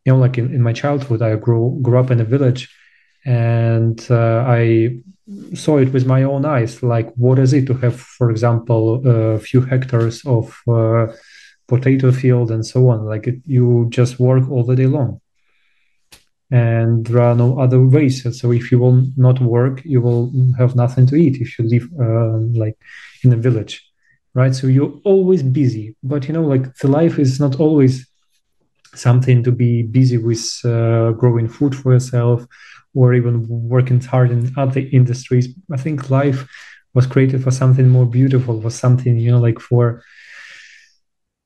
you 0.05 0.13
know 0.13 0.19
like 0.19 0.39
in, 0.39 0.55
in 0.55 0.63
my 0.63 0.73
childhood 0.73 1.23
i 1.23 1.37
grew 1.37 1.79
grew 1.83 1.99
up 1.99 2.11
in 2.11 2.21
a 2.21 2.25
village 2.25 2.69
and 3.25 4.07
uh, 4.11 4.45
i 4.47 4.91
saw 5.55 5.77
it 5.77 5.93
with 5.93 6.07
my 6.07 6.23
own 6.23 6.45
eyes 6.45 6.83
like 6.83 7.13
what 7.17 7.39
is 7.39 7.53
it 7.53 7.67
to 7.67 7.75
have 7.75 7.99
for 8.01 8.31
example 8.31 9.03
a 9.07 9.39
few 9.39 9.61
hectares 9.61 10.25
of 10.25 10.57
uh, 10.69 11.07
potato 11.69 12.11
field 12.11 12.51
and 12.51 12.67
so 12.67 12.89
on? 12.89 13.05
Like 13.05 13.29
it, 13.29 13.37
you 13.47 13.87
just 13.91 14.19
work 14.19 14.51
all 14.51 14.65
the 14.65 14.75
day 14.75 14.87
long. 14.87 15.21
And 16.51 17.07
there 17.07 17.23
are 17.23 17.35
no 17.35 17.61
other 17.61 17.81
ways. 17.85 18.23
So 18.41 18.53
if 18.53 18.73
you 18.73 18.79
will 18.79 19.07
not 19.17 19.39
work 19.41 19.83
you 19.85 20.01
will 20.01 20.33
have 20.59 20.75
nothing 20.75 21.07
to 21.09 21.15
eat 21.15 21.37
if 21.41 21.59
you 21.59 21.69
live 21.69 21.87
uh, 22.01 22.39
like 22.59 22.77
in 23.23 23.33
a 23.33 23.37
village 23.37 23.85
right? 24.35 24.55
So 24.55 24.67
you're 24.67 24.95
always 25.05 25.43
busy. 25.43 25.97
But 26.03 26.27
you 26.27 26.33
know 26.35 26.45
like 26.45 26.75
the 26.77 26.89
life 26.89 27.19
is 27.19 27.41
not 27.41 27.61
always 27.61 28.07
something 28.95 29.43
to 29.43 29.53
be 29.53 29.83
busy 29.83 30.17
with 30.17 30.45
uh, 30.65 31.11
growing 31.13 31.49
food 31.49 31.75
for 31.75 31.93
yourself 31.93 32.47
or 32.95 33.15
even 33.15 33.47
working 33.49 34.01
hard 34.01 34.31
in 34.31 34.53
other 34.57 34.81
industries. 34.93 35.49
I 35.73 35.77
think 35.77 36.11
life 36.11 36.47
was 36.95 37.07
created 37.07 37.43
for 37.43 37.51
something 37.51 37.89
more 37.89 38.07
beautiful, 38.07 38.61
for 38.61 38.71
something, 38.71 39.19
you 39.19 39.31
know, 39.31 39.39
like 39.39 39.61
for 39.61 40.03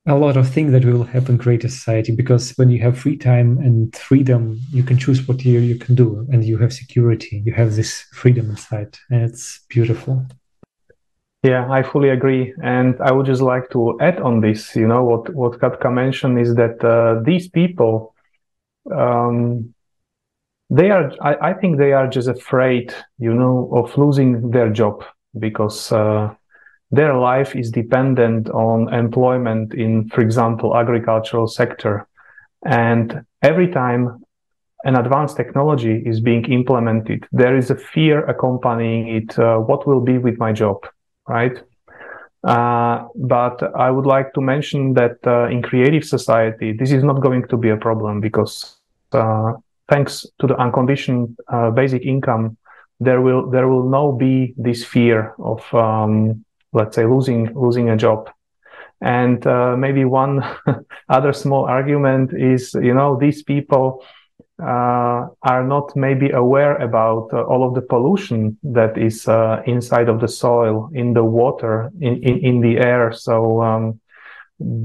a 0.06 0.16
lot 0.16 0.36
of 0.36 0.48
things 0.48 0.72
that 0.72 0.84
will 0.84 1.04
happen 1.04 1.38
create 1.38 1.60
greater 1.60 1.68
society 1.68 2.12
because 2.12 2.50
when 2.56 2.70
you 2.70 2.80
have 2.82 2.98
free 2.98 3.16
time 3.16 3.58
and 3.58 3.94
freedom 3.94 4.58
you 4.72 4.82
can 4.82 4.98
choose 4.98 5.26
what 5.28 5.44
you, 5.44 5.60
you 5.60 5.76
can 5.76 5.94
do 5.94 6.26
and 6.32 6.44
you 6.44 6.58
have 6.58 6.72
security. 6.72 7.42
You 7.46 7.52
have 7.54 7.76
this 7.76 8.00
freedom 8.12 8.50
inside 8.50 8.98
and 9.10 9.22
it's 9.22 9.60
beautiful. 9.68 10.26
Yeah 11.44 11.70
i 11.70 11.82
fully 11.82 12.10
agree. 12.10 12.54
And 12.62 13.00
i 13.00 13.12
would 13.12 13.26
just 13.26 13.42
like 13.42 13.70
to 13.70 13.96
add 14.00 14.20
on 14.20 14.40
this 14.40 14.74
you 14.74 14.88
know 14.88 15.04
what 15.04 15.32
what 15.34 15.60
katka 15.60 15.92
mentioned 15.92 16.40
is 16.40 16.54
that 16.56 16.82
uh, 16.84 17.22
these 17.24 17.48
people 17.48 18.14
um, 18.90 19.72
they 20.72 20.90
are 20.90 21.12
I, 21.20 21.50
I, 21.50 21.52
think 21.54 21.76
they 21.76 21.92
are 21.92 22.08
just 22.08 22.28
afraid 22.28 22.94
you 23.18 23.34
know 23.34 23.70
of 23.72 23.96
losing 23.98 24.50
their 24.50 24.70
job 24.70 25.04
because 25.38 25.92
uh, 25.92 26.34
their 26.90 27.14
life 27.14 27.54
is 27.54 27.70
dependent 27.70 28.48
on 28.50 28.92
employment 28.92 29.74
in 29.74 30.08
for 30.08 30.22
example 30.22 30.76
agricultural 30.76 31.46
sector. 31.46 32.06
And 32.64 33.24
every 33.42 33.68
time 33.68 34.24
an 34.84 34.96
advanced 34.96 35.36
technology 35.36 36.02
is 36.06 36.20
being 36.20 36.44
implemented 36.46 37.26
there 37.32 37.56
is 37.56 37.70
a 37.70 37.76
fear 37.76 38.24
accompanying 38.26 39.08
it 39.08 39.38
uh, 39.38 39.58
what 39.58 39.86
will 39.86 40.00
be 40.00 40.18
with 40.18 40.38
my 40.38 40.52
job 40.52 40.78
right? 41.28 41.62
Uh, 42.44 43.06
but 43.14 43.62
I 43.76 43.90
would 43.90 44.06
like 44.06 44.32
to 44.34 44.40
mention 44.40 44.94
that 44.94 45.18
uh, 45.24 45.46
in 45.46 45.62
creative 45.62 46.04
society, 46.04 46.72
this 46.72 46.90
is 46.90 47.04
not 47.04 47.20
going 47.20 47.46
to 47.46 47.56
be 47.56 47.68
a 47.68 47.76
problem 47.76 48.20
because 48.20 48.76
uh, 49.12 49.52
thanks 49.88 50.26
to 50.40 50.46
the 50.46 50.56
unconditioned 50.56 51.36
uh, 51.52 51.70
basic 51.70 52.02
income, 52.02 52.56
there 53.00 53.20
will 53.20 53.50
there 53.50 53.68
will 53.68 53.88
now 53.88 54.12
be 54.12 54.54
this 54.56 54.84
fear 54.84 55.34
of 55.38 55.62
um, 55.74 56.44
let's 56.72 56.96
say 56.96 57.04
losing 57.04 57.52
losing 57.54 57.90
a 57.90 57.96
job. 57.96 58.30
And 59.00 59.44
uh, 59.46 59.76
maybe 59.76 60.04
one 60.04 60.44
other 61.08 61.32
small 61.32 61.64
argument 61.64 62.32
is, 62.32 62.72
you 62.74 62.94
know, 62.94 63.18
these 63.18 63.42
people 63.42 64.04
uh, 64.62 65.26
are 65.42 65.64
not 65.64 65.96
maybe 65.96 66.30
aware 66.30 66.76
about 66.76 67.28
uh, 67.32 67.42
all 67.42 67.66
of 67.66 67.74
the 67.74 67.82
pollution 67.82 68.56
that 68.62 68.96
is 68.96 69.26
uh, 69.26 69.60
inside 69.66 70.08
of 70.08 70.20
the 70.20 70.28
soil, 70.28 70.88
in 70.94 71.14
the 71.14 71.24
water, 71.24 71.90
in, 72.00 72.22
in, 72.22 72.38
in 72.38 72.60
the 72.60 72.78
air. 72.78 73.12
So 73.12 73.60
um, 73.60 74.00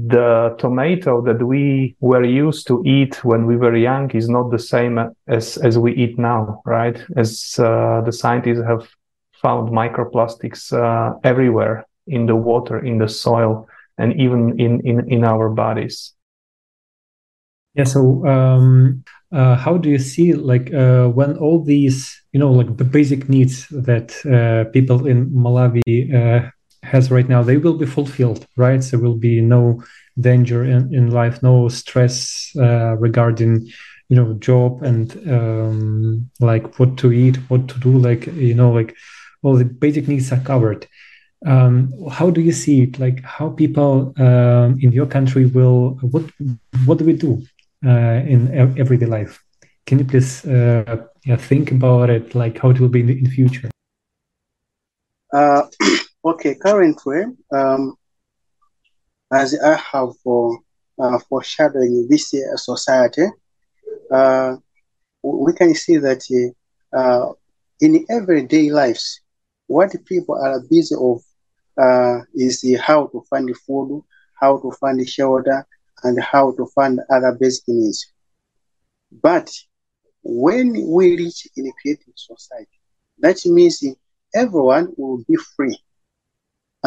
the 0.06 0.54
tomato 0.58 1.20
that 1.22 1.42
we 1.42 1.96
were 2.00 2.24
used 2.24 2.66
to 2.66 2.82
eat 2.86 3.24
when 3.24 3.46
we 3.46 3.56
were 3.56 3.76
young 3.76 4.10
is 4.10 4.28
not 4.28 4.50
the 4.50 4.58
same 4.58 4.98
as 5.26 5.56
as 5.58 5.78
we 5.78 5.94
eat 5.94 6.18
now 6.18 6.62
right? 6.64 7.02
As 7.16 7.58
uh, 7.58 8.02
the 8.04 8.12
scientists 8.12 8.62
have 8.66 8.88
found 9.42 9.70
microplastics 9.70 10.72
uh, 10.72 11.18
everywhere 11.24 11.86
in 12.06 12.26
the 12.26 12.36
water 12.36 12.78
in 12.84 12.98
the 12.98 13.08
soil 13.08 13.66
and 13.98 14.18
even 14.20 14.58
in 14.58 14.80
in, 14.86 15.10
in 15.10 15.24
our 15.24 15.48
bodies. 15.48 16.14
Yeah 17.74 17.84
so 17.84 18.26
um, 18.26 19.04
uh, 19.30 19.54
how 19.56 19.76
do 19.76 19.90
you 19.90 19.98
see 19.98 20.32
like 20.32 20.72
uh, 20.72 21.08
when 21.08 21.36
all 21.36 21.62
these 21.62 22.20
you 22.32 22.40
know 22.40 22.50
like 22.50 22.76
the 22.76 22.84
basic 22.84 23.28
needs 23.28 23.68
that 23.68 24.14
uh, 24.26 24.70
people 24.70 25.06
in 25.06 25.30
malawi 25.30 26.14
uh, 26.14 26.50
has 26.88 27.10
right 27.10 27.28
now, 27.28 27.42
they 27.42 27.56
will 27.56 27.74
be 27.74 27.86
fulfilled, 27.86 28.46
right? 28.56 28.82
So 28.82 28.96
there 28.96 29.04
will 29.04 29.16
be 29.16 29.40
no 29.40 29.82
danger 30.18 30.64
in, 30.64 30.92
in 30.94 31.10
life, 31.10 31.42
no 31.42 31.68
stress 31.68 32.50
uh, 32.56 32.96
regarding, 32.96 33.68
you 34.08 34.16
know, 34.16 34.34
job 34.34 34.82
and 34.82 35.12
um, 35.30 36.30
like 36.40 36.78
what 36.78 36.96
to 36.98 37.12
eat, 37.12 37.36
what 37.48 37.68
to 37.68 37.78
do, 37.78 37.96
like, 37.96 38.26
you 38.26 38.54
know, 38.54 38.72
like 38.72 38.96
all 39.42 39.56
the 39.56 39.64
basic 39.64 40.08
needs 40.08 40.32
are 40.32 40.40
covered. 40.40 40.86
Um, 41.46 41.92
how 42.10 42.30
do 42.30 42.40
you 42.40 42.52
see 42.52 42.82
it? 42.82 42.98
Like 42.98 43.22
how 43.22 43.50
people 43.50 44.12
um, 44.18 44.78
in 44.80 44.92
your 44.92 45.06
country 45.06 45.46
will, 45.46 45.98
what, 46.00 46.24
what 46.84 46.98
do 46.98 47.04
we 47.04 47.12
do 47.12 47.42
uh, 47.86 48.22
in 48.26 48.52
everyday 48.78 49.06
life? 49.06 49.42
Can 49.86 50.00
you 50.00 50.04
please 50.04 50.44
uh, 50.44 51.06
yeah, 51.24 51.36
think 51.36 51.70
about 51.70 52.10
it, 52.10 52.34
like 52.34 52.58
how 52.58 52.70
it 52.70 52.80
will 52.80 52.88
be 52.88 53.00
in 53.00 53.06
the, 53.06 53.18
in 53.18 53.30
future? 53.30 53.70
Uh, 56.28 56.54
Okay, 56.54 56.54
currently, 56.54 57.22
um, 57.52 57.96
as 59.32 59.56
I 59.58 59.76
have 59.76 60.10
for 60.22 60.58
uh, 61.00 61.18
foreshadowing 61.28 62.06
this 62.10 62.34
uh, 62.34 62.56
society, 62.56 63.26
uh, 64.12 64.56
we 65.22 65.52
can 65.54 65.74
see 65.74 65.96
that 65.98 66.22
uh, 66.96 67.32
in 67.80 68.04
everyday 68.10 68.70
lives, 68.70 69.20
what 69.66 69.94
people 70.06 70.34
are 70.36 70.60
busy 70.70 70.94
of 70.96 71.22
uh, 71.82 72.20
is 72.34 72.64
how 72.80 73.06
to 73.08 73.22
find 73.30 73.50
food, 73.66 74.02
how 74.40 74.58
to 74.58 74.72
find 74.80 75.06
shelter, 75.08 75.66
and 76.04 76.20
how 76.22 76.52
to 76.52 76.66
find 76.74 77.00
other 77.10 77.36
basic 77.40 77.64
needs. 77.68 78.12
But 79.22 79.50
when 80.22 80.72
we 80.88 81.16
reach 81.16 81.46
in 81.56 81.66
a 81.66 81.72
creative 81.82 82.14
society, 82.16 82.78
that 83.18 83.38
means 83.46 83.84
everyone 84.34 84.92
will 84.96 85.24
be 85.28 85.36
free 85.56 85.78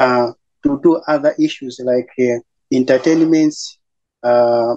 uh, 0.02 0.32
to 0.64 0.80
do 0.82 0.96
other 1.08 1.36
issues 1.40 1.80
like 1.84 2.10
uh, 2.20 2.40
entertainments, 2.72 3.78
uh, 4.24 4.76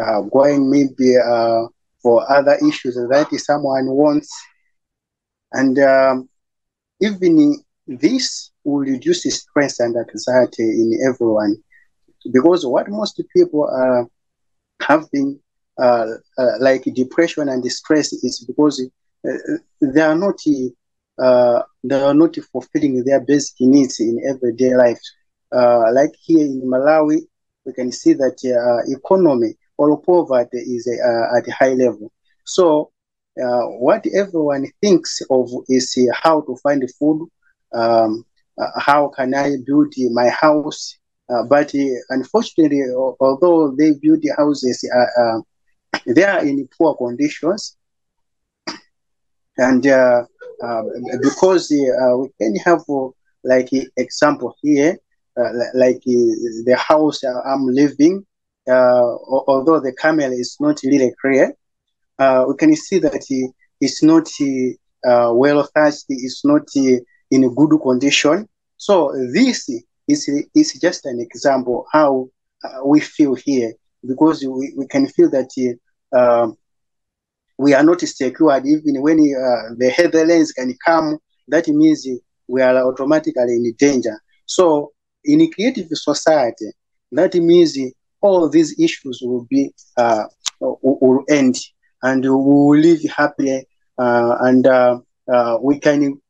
uh 0.00 0.20
going 0.36 0.70
maybe 0.70 1.16
uh, 1.16 1.62
for 2.02 2.30
other 2.30 2.56
issues 2.68 2.94
that 2.94 3.28
someone 3.38 3.86
wants. 3.86 4.30
And 5.52 5.78
um, 5.80 6.28
even 7.00 7.56
this 7.86 8.52
will 8.64 8.80
reduce 8.92 9.22
stress 9.24 9.80
and 9.80 9.96
anxiety 9.96 10.62
in 10.62 10.98
everyone. 11.08 11.56
Because 12.32 12.64
what 12.64 12.88
most 12.88 13.20
people 13.34 13.64
are 13.64 14.08
uh, 15.78 16.06
like 16.60 16.84
depression 16.94 17.48
and 17.48 17.64
stress 17.70 18.12
is 18.12 18.44
because 18.46 18.80
they 19.80 20.00
are 20.00 20.14
not 20.14 20.38
uh, 21.18 21.62
they 21.84 22.00
are 22.00 22.14
not 22.14 22.36
fulfilling 22.52 23.02
their 23.04 23.20
basic 23.20 23.56
needs 23.60 24.00
in 24.00 24.18
everyday 24.28 24.74
life. 24.74 25.00
Uh, 25.54 25.84
like 25.92 26.10
here 26.20 26.44
in 26.44 26.62
Malawi, 26.64 27.20
we 27.64 27.72
can 27.72 27.92
see 27.92 28.12
that 28.14 28.38
economy 28.88 29.54
or 29.78 30.00
poverty 30.00 30.58
is 30.58 30.88
at 30.88 31.46
a 31.46 31.52
high 31.52 31.74
level. 31.74 32.10
So 32.44 32.92
uh, 33.40 33.62
what 33.78 34.04
everyone 34.14 34.66
thinks 34.82 35.20
of 35.30 35.48
is 35.68 35.96
uh, 35.98 36.14
how 36.22 36.42
to 36.42 36.56
find 36.62 36.82
food, 36.98 37.28
um, 37.74 38.24
uh, 38.60 38.66
how 38.78 39.08
can 39.08 39.34
I 39.34 39.56
build 39.66 39.94
my 40.12 40.28
house. 40.28 40.98
but 41.48 41.72
unfortunately, 42.10 42.82
although 43.20 43.74
they 43.78 43.92
build 43.92 44.22
houses, 44.36 44.84
they 46.06 46.24
are 46.24 46.44
in 46.44 46.68
poor 46.76 46.94
conditions. 46.94 47.76
And 49.56 49.82
because 51.22 51.68
we 51.70 52.28
can 52.40 52.56
have 52.56 52.82
like 53.44 53.70
example 53.96 54.54
here, 54.62 54.96
like 55.74 56.02
the 56.04 56.76
house 56.78 57.22
I'm 57.24 57.66
living, 57.66 58.24
although 58.68 59.80
the 59.80 59.94
camel 60.00 60.32
is 60.32 60.56
not 60.60 60.80
really 60.84 61.12
clear, 61.20 61.54
uh, 62.18 62.44
we 62.46 62.54
can 62.56 62.74
see 62.76 62.98
that 62.98 63.24
it's 63.80 64.02
not 64.02 64.28
uh, 65.04 65.32
well 65.34 65.62
thatched, 65.74 66.04
it's 66.08 66.44
not 66.44 66.68
in 66.76 67.44
a 67.44 67.48
good 67.48 67.78
condition. 67.82 68.48
So 68.76 69.12
this 69.32 69.68
is, 70.08 70.28
is 70.54 70.78
just 70.80 71.06
an 71.06 71.20
example 71.20 71.86
how 71.92 72.28
uh, 72.64 72.84
we 72.84 73.00
feel 73.00 73.34
here 73.34 73.72
because 74.06 74.44
we, 74.44 74.74
we 74.76 74.86
can 74.86 75.08
feel 75.08 75.30
that 75.30 75.50
um, 76.16 76.56
we 77.62 77.74
are 77.74 77.84
not 77.84 78.00
secured 78.00 78.66
even 78.66 79.00
when 79.02 79.18
uh, 79.18 79.74
the 79.78 79.88
headlands 79.96 80.52
can 80.52 80.74
come 80.84 81.18
that 81.48 81.68
means 81.68 82.06
we 82.48 82.60
are 82.60 82.76
automatically 82.76 83.54
in 83.56 83.74
danger. 83.78 84.20
So 84.46 84.92
in 85.24 85.40
a 85.40 85.48
creative 85.48 85.88
society 85.92 86.70
that 87.12 87.34
means 87.34 87.78
all 88.20 88.48
these 88.48 88.78
issues 88.80 89.20
will 89.22 89.46
be 89.48 89.72
uh, 89.96 90.24
will 90.60 91.24
end 91.28 91.56
and 92.02 92.24
we 92.24 92.30
will 92.30 92.76
live 92.76 93.00
happily 93.16 93.64
uh, 93.98 94.36
and 94.40 94.66
uh, 94.66 94.98
uh, 95.32 95.58
we 95.60 95.78
can 95.78 96.20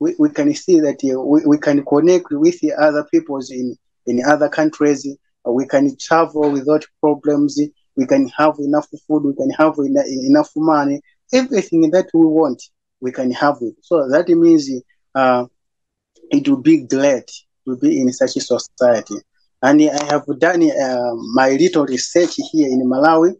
we, 0.00 0.14
we 0.18 0.30
can 0.30 0.52
see 0.54 0.80
that 0.80 0.98
we, 1.02 1.44
we 1.46 1.58
can 1.58 1.84
connect 1.84 2.26
with 2.30 2.58
the 2.60 2.72
other 2.72 3.04
peoples 3.12 3.50
in 3.50 3.76
in 4.06 4.22
other 4.24 4.48
countries. 4.48 5.06
We 5.44 5.66
can 5.66 5.96
travel 5.98 6.50
without 6.50 6.84
problems 7.00 7.58
we 8.00 8.06
can 8.08 8.28
have 8.38 8.56
enough 8.60 8.88
food 9.08 9.24
we 9.24 9.34
can 9.36 9.50
have 9.62 9.74
enough 10.30 10.50
money 10.56 11.00
everything 11.34 11.82
that 11.92 12.08
we 12.14 12.26
want 12.26 12.62
we 13.00 13.12
can 13.12 13.32
have 13.32 13.58
it 13.62 13.74
so 13.82 14.08
that 14.10 14.28
means 14.28 14.70
uh, 15.16 15.44
it 16.30 16.48
will 16.48 16.62
be 16.62 16.78
glad 16.86 17.24
to 17.66 17.76
be 17.78 18.00
in 18.00 18.12
such 18.12 18.36
a 18.36 18.40
society 18.40 19.16
and 19.62 19.82
i 19.82 20.04
have 20.12 20.24
done 20.40 20.62
uh, 20.70 21.12
my 21.34 21.50
little 21.50 21.86
research 21.86 22.34
here 22.52 22.68
in 22.68 22.82
malawi 22.88 23.34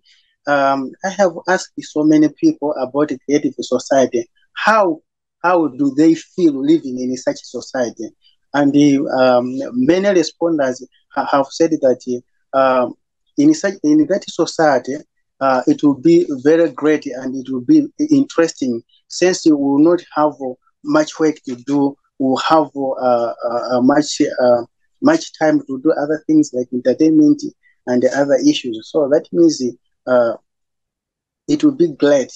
um, 0.49 0.91
I 1.05 1.11
have 1.11 1.33
asked 1.49 1.73
so 1.81 2.03
many 2.05 2.29
people 2.41 2.75
about 2.81 3.11
creative 3.27 3.55
society. 3.61 4.27
How 4.55 5.01
how 5.43 5.69
do 5.69 5.95
they 5.97 6.15
feel 6.15 6.61
living 6.61 6.99
in 7.01 7.17
such 7.17 7.37
a 7.43 7.45
society? 7.45 8.09
And 8.55 8.73
the, 8.73 8.99
um, 9.21 9.57
many 9.73 10.09
respondents 10.11 10.85
have 11.15 11.47
said 11.51 11.71
that 11.73 12.23
um, 12.53 12.95
in 13.41 13.55
such 13.55 13.75
in 13.85 14.07
that 14.09 14.25
society, 14.29 14.97
uh, 15.41 15.63
it 15.67 15.83
will 15.83 16.01
be 16.01 16.27
very 16.45 16.71
great 16.71 17.07
and 17.07 17.35
it 17.37 17.51
will 17.51 17.65
be 17.65 17.87
interesting 18.11 18.83
since 19.09 19.47
you 19.47 19.57
will 19.57 19.79
not 19.79 20.01
have 20.17 20.33
much 20.85 21.19
work 21.19 21.37
to 21.47 21.57
do, 21.67 21.97
will 22.19 22.37
have 22.39 22.69
uh, 22.77 23.33
uh, 23.51 23.81
much 23.83 24.21
uh, 24.23 24.63
much 25.03 25.33
time 25.39 25.61
to 25.67 25.81
do 25.83 25.93
other 25.93 26.23
things 26.27 26.51
like 26.55 26.69
entertainment 26.73 27.43
and 27.87 28.05
other 28.17 28.37
issues. 28.47 28.89
So 28.93 29.09
that 29.13 29.27
means 29.33 29.63
uh, 30.07 30.35
it 31.49 31.63
will 31.65 31.73
be 31.77 31.89
great 31.95 32.33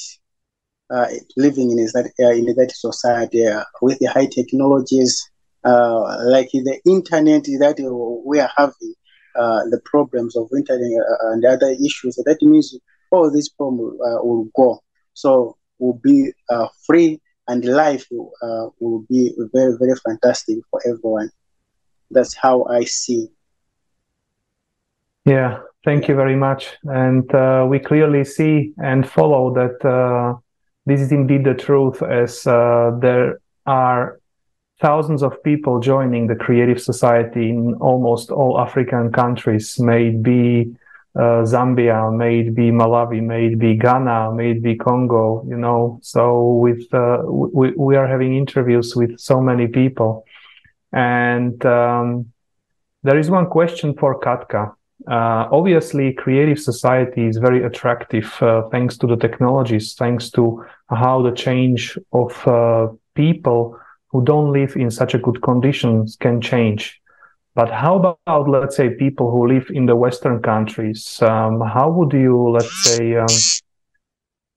uh, 0.91 1.07
living 1.37 1.71
in 1.71 1.77
that 1.95 2.11
uh, 2.21 2.31
in 2.33 2.47
that 2.57 2.73
society 2.75 3.47
uh, 3.47 3.65
with 3.83 3.99
the 3.99 4.07
high 4.07 4.27
technologies 4.27 5.31
uh, 5.65 6.01
like 6.27 6.49
the 6.53 6.81
internet 6.87 7.45
that 7.61 7.77
we 8.27 8.41
are 8.41 8.51
having 8.57 8.95
uh, 8.95 9.04
the 9.35 9.81
problems 9.85 10.37
of 10.37 10.49
internet 10.57 10.93
uh, 11.01 11.33
and 11.33 11.45
other 11.45 11.71
issues. 11.85 12.17
That 12.17 12.39
means 12.43 12.77
all 13.11 13.31
these 13.31 13.49
problems 13.49 13.99
will 14.01 14.49
go. 14.57 14.81
So 15.15 15.57
will 15.79 16.01
be 16.03 16.33
free 16.87 17.21
and 17.49 17.65
life 17.65 18.07
will 18.11 19.05
be 19.09 19.33
very 19.53 19.77
very 19.79 19.97
fantastic 20.05 20.59
for 20.71 20.81
everyone. 20.87 21.31
That's 22.11 22.35
how 22.35 22.65
i 22.65 22.85
see. 22.85 23.29
Yeah, 25.25 25.61
thank 25.85 26.07
you 26.09 26.15
very 26.15 26.37
much. 26.37 26.77
And 26.85 27.33
uh, 27.35 27.67
we 27.69 27.79
clearly 27.79 28.25
see 28.25 28.73
and 28.83 29.09
follow 29.09 29.55
that 29.55 29.85
uh, 29.85 30.39
this 30.87 31.01
is 31.01 31.13
indeed 31.13 31.45
the 31.45 31.55
truth, 31.55 32.03
as 32.03 32.47
uh, 32.47 32.93
there 33.01 33.41
are 33.67 34.21
thousands 34.85 35.23
of 35.23 35.43
people 35.43 35.81
joining 35.81 36.27
the 36.27 36.35
creative 36.47 36.81
society 36.91 37.49
in 37.49 37.75
almost 37.89 38.31
all 38.31 38.61
African 38.67 39.11
countries, 39.11 39.81
may 39.81 40.11
be 40.11 40.77
uh, 41.17 41.41
Zambia, 41.53 41.99
may 42.15 42.41
it 42.41 42.55
be 42.55 42.71
Malawi, 42.71 43.23
may 43.23 43.47
it 43.47 43.59
be 43.59 43.77
Ghana, 43.77 44.33
may 44.35 44.51
it 44.51 44.63
be 44.63 44.75
Congo, 44.77 45.45
you 45.49 45.57
know. 45.57 45.99
So 46.03 46.23
with 46.65 46.83
uh, 46.93 47.23
we, 47.25 47.67
we 47.87 47.97
are 47.97 48.09
having 48.15 48.37
interviews 48.37 48.95
with 48.95 49.19
so 49.19 49.41
many 49.41 49.67
people. 49.69 50.25
And 50.93 51.65
um, 51.65 52.33
there 53.05 53.19
is 53.19 53.31
one 53.31 53.47
question 53.47 53.95
for 53.95 54.21
Katka 54.21 54.75
uh, 55.07 55.49
obviously, 55.53 56.13
creative 56.13 56.59
society 56.59 57.27
is 57.27 57.37
very 57.37 57.63
attractive 57.63 58.33
uh, 58.41 58.63
thanks 58.71 58.97
to 58.99 59.07
the 59.07 59.17
technologies, 59.17 59.95
thanks 59.95 60.31
to 60.31 60.65
how 60.89 61.21
the 61.21 61.33
change 61.33 61.99
of 62.13 62.49
uh, 62.49 62.89
people 63.15 63.79
who 64.15 64.25
don't 64.25 64.55
live 64.55 64.77
in 64.77 64.93
such 64.93 65.15
a 65.15 65.19
good 65.19 65.43
conditions 65.43 66.17
can 66.21 66.41
change. 66.41 67.03
But 67.55 67.71
how 67.71 67.97
about, 67.97 68.49
let's 68.49 68.77
say, 68.77 68.91
people 68.91 69.31
who 69.31 69.49
live 69.49 69.71
in 69.71 69.87
the 69.87 69.97
Western 69.97 70.43
countries? 70.43 71.21
Um, 71.23 71.61
how 71.61 71.91
would 71.91 72.13
you, 72.13 72.51
let's 72.51 72.85
say, 72.85 73.17
um, 73.17 73.27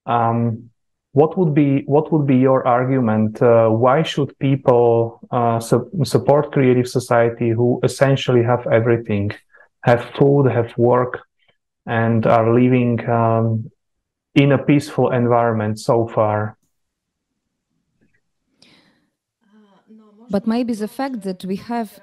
um, 0.06 0.70
what 1.14 1.38
would 1.38 1.54
be 1.56 1.84
what 1.88 2.14
would 2.14 2.28
be 2.28 2.38
your 2.38 2.68
argument? 2.68 3.42
Uh, 3.42 3.70
why 3.70 4.04
should 4.04 4.38
people 4.40 5.20
uh, 5.32 5.60
su- 5.60 5.90
support 6.04 6.52
creative 6.52 6.88
society 6.88 7.50
who 7.50 7.82
essentially 7.84 8.44
have 8.44 8.68
everything? 8.68 9.32
have 9.88 10.04
food, 10.18 10.52
have 10.52 10.78
work, 10.78 11.22
and 11.86 12.26
are 12.26 12.54
living 12.54 13.10
um, 13.10 13.72
in 14.36 14.52
a 14.52 14.58
peaceful 14.58 15.12
environment 15.12 15.80
so 15.80 16.08
far. 16.08 16.57
But 20.30 20.46
maybe 20.48 20.74
the 20.74 20.88
fact 20.88 21.22
that 21.22 21.46
we 21.46 21.56
have 21.58 22.00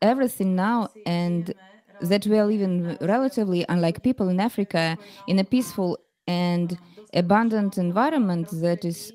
everything 0.00 0.54
now 0.54 0.90
and 1.06 1.54
that 2.00 2.26
we 2.26 2.38
are 2.38 2.46
living 2.46 2.96
relatively 3.00 3.64
unlike 3.68 4.02
people 4.02 4.28
in 4.28 4.40
Africa 4.40 4.98
in 5.26 5.38
a 5.38 5.44
peaceful 5.44 5.98
and 6.26 6.78
abundant 7.14 7.78
environment 7.78 8.48
that 8.60 8.84
is 8.84 9.12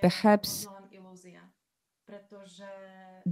perhaps 0.00 0.68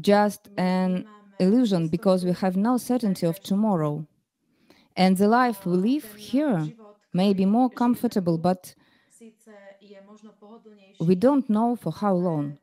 just 0.01 0.49
an 0.57 1.07
illusion 1.39 1.89
because 1.89 2.25
we 2.25 2.33
have 2.33 2.57
no 2.57 2.77
certainty 2.77 3.27
of 3.27 3.41
tomorrow. 3.43 4.07
And 4.97 5.17
the 5.17 5.29
life 5.29 5.65
we 5.67 5.77
live 5.77 6.15
here 6.15 6.69
may 7.13 7.33
be 7.33 7.47
more 7.47 7.71
comfortable, 7.71 8.39
but 8.39 8.75
we 11.01 11.15
don't 11.15 11.49
know 11.49 11.77
for 11.77 11.93
how 11.93 12.15
long. 12.15 12.59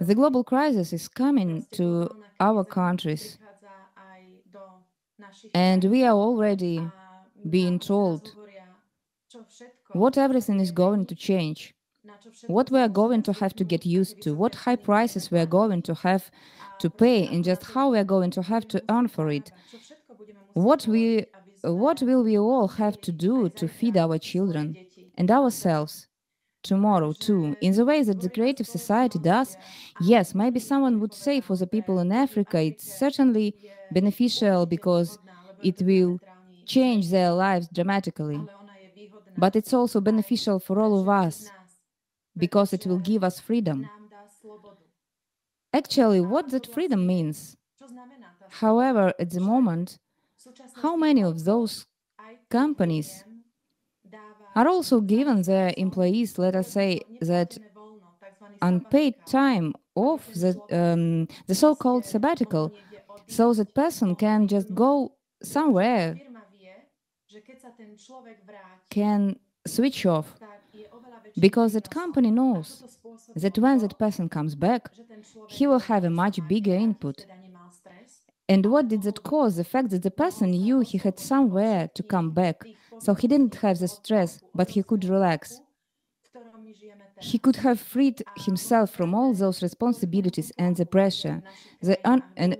The 0.00 0.14
global 0.14 0.42
crisis 0.42 0.92
is 0.92 1.06
coming 1.06 1.66
to 1.72 2.10
our 2.40 2.64
countries, 2.64 3.38
and 5.54 5.84
we 5.84 6.04
are 6.04 6.14
already 6.14 6.90
being 7.48 7.78
told 7.78 8.34
what 9.92 10.18
everything 10.18 10.60
is 10.60 10.72
going 10.72 11.06
to 11.06 11.14
change, 11.14 11.74
what 12.46 12.70
we 12.70 12.80
are 12.80 12.88
going 12.88 13.22
to 13.22 13.32
have 13.34 13.54
to 13.56 13.64
get 13.64 13.86
used 13.86 14.20
to, 14.22 14.34
what 14.34 14.54
high 14.54 14.76
prices 14.76 15.30
we 15.30 15.38
are 15.38 15.46
going 15.46 15.82
to 15.82 15.94
have 15.94 16.30
to 16.80 16.90
pay, 16.90 17.26
and 17.28 17.44
just 17.44 17.62
how 17.62 17.90
we 17.90 17.98
are 17.98 18.04
going 18.04 18.30
to 18.32 18.42
have 18.42 18.66
to 18.68 18.82
earn 18.88 19.08
for 19.08 19.28
it. 19.28 19.52
What 20.54 20.86
we 20.86 21.26
what 21.62 22.02
will 22.02 22.22
we 22.22 22.38
all 22.38 22.68
have 22.68 23.00
to 23.02 23.12
do 23.12 23.48
to 23.50 23.68
feed 23.68 23.96
our 23.96 24.18
children 24.18 24.76
and 25.16 25.30
ourselves 25.30 26.06
tomorrow 26.62 27.12
too. 27.12 27.56
In 27.60 27.72
the 27.74 27.84
way 27.84 28.02
that 28.02 28.20
the 28.20 28.30
creative 28.30 28.66
society 28.66 29.18
does 29.18 29.56
yes 29.98 30.34
maybe 30.34 30.60
someone 30.60 31.00
would 31.00 31.14
say 31.14 31.40
for 31.40 31.56
the 31.56 31.66
people 31.66 31.98
in 32.00 32.12
africa 32.12 32.60
it's 32.62 32.84
certainly 32.84 33.54
beneficial 33.90 34.66
because 34.66 35.18
it 35.60 35.80
will 35.82 36.20
change 36.66 37.10
their 37.10 37.32
lives 37.32 37.68
dramatically. 37.72 38.48
But 39.36 39.56
it's 39.56 39.72
also 39.74 40.00
beneficial 40.00 40.60
for 40.60 40.80
all 40.80 41.00
of 41.00 41.08
us 41.08 41.52
because 42.36 42.72
it 42.72 42.86
will 42.86 42.98
give 43.00 43.24
us 43.24 43.40
freedom. 43.40 43.90
Actually 45.72 46.20
what 46.20 46.48
that 46.50 46.66
freedom 46.66 47.06
means 47.06 47.56
however 48.48 49.14
at 49.18 49.30
the 49.30 49.40
moment 49.40 49.98
how 50.74 50.96
many 50.96 51.22
of 51.22 51.44
those 51.44 51.86
companies 52.50 53.24
are 54.58 54.68
also 54.68 55.00
given 55.00 55.42
their 55.42 55.72
employees, 55.78 56.38
let 56.38 56.54
us 56.56 56.68
say, 56.72 57.02
that 57.20 57.58
unpaid 58.62 59.14
time 59.26 59.74
off, 59.94 60.32
the, 60.34 60.60
um, 60.70 61.26
the 61.46 61.54
so-called 61.54 62.04
sabbatical, 62.04 62.74
so 63.28 63.52
that 63.54 63.74
person 63.74 64.16
can 64.16 64.48
just 64.48 64.74
go 64.74 65.12
somewhere, 65.42 66.20
can 68.90 69.38
switch 69.66 70.04
off, 70.06 70.38
because 71.38 71.72
that 71.72 71.90
company 71.90 72.30
knows 72.30 72.84
that 73.34 73.58
when 73.58 73.78
that 73.78 73.98
person 73.98 74.28
comes 74.28 74.54
back, 74.54 74.90
he 75.46 75.66
will 75.66 75.80
have 75.80 76.04
a 76.04 76.10
much 76.10 76.46
bigger 76.46 76.74
input. 76.74 77.26
And 78.48 78.66
what 78.66 78.88
did 78.88 79.02
that 79.02 79.22
cause? 79.22 79.56
The 79.56 79.64
fact 79.64 79.90
that 79.90 80.02
the 80.02 80.10
person 80.10 80.50
knew 80.50 80.80
he 80.80 80.98
had 80.98 81.18
somewhere 81.18 81.88
to 81.94 82.02
come 82.02 82.30
back, 82.32 82.66
so 82.98 83.14
he 83.14 83.28
didn't 83.28 83.56
have 83.56 83.78
the 83.78 83.88
stress, 83.88 84.40
but 84.54 84.70
he 84.70 84.82
could 84.82 85.04
relax. 85.04 85.60
He 87.20 87.38
could 87.38 87.56
have 87.56 87.80
freed 87.80 88.22
himself 88.36 88.90
from 88.90 89.12
all 89.12 89.34
those 89.34 89.60
responsibilities 89.60 90.52
and 90.56 90.76
the 90.76 90.86
pressure, 90.86 91.42
the 91.80 91.98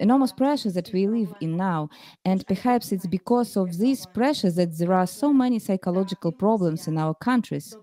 enormous 0.00 0.32
pressure 0.32 0.72
that 0.72 0.90
we 0.92 1.06
live 1.06 1.32
in 1.40 1.56
now. 1.56 1.90
And 2.24 2.44
perhaps 2.46 2.90
it's 2.90 3.06
because 3.06 3.56
of 3.56 3.78
this 3.78 4.04
pressure 4.04 4.50
that 4.50 4.76
there 4.76 4.92
are 4.92 5.06
so 5.06 5.32
many 5.32 5.60
psychological 5.60 6.32
problems 6.32 6.88
in 6.88 6.98
our 6.98 7.14
countries. 7.14 7.76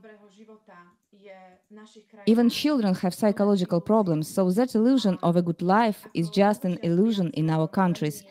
Even 2.26 2.49
children 2.49 2.93
have 2.95 3.14
psychological 3.14 3.80
problems, 3.80 4.28
so 4.28 4.51
that 4.51 4.76
illusion 4.76 5.18
of 5.24 5.36
a 5.36 5.41
good 5.41 5.62
life 5.62 6.08
is 6.14 6.30
just 6.30 6.66
an 6.66 6.78
illusion 6.84 7.30
in 7.32 7.49
our 7.49 7.68
countries. 7.68 8.24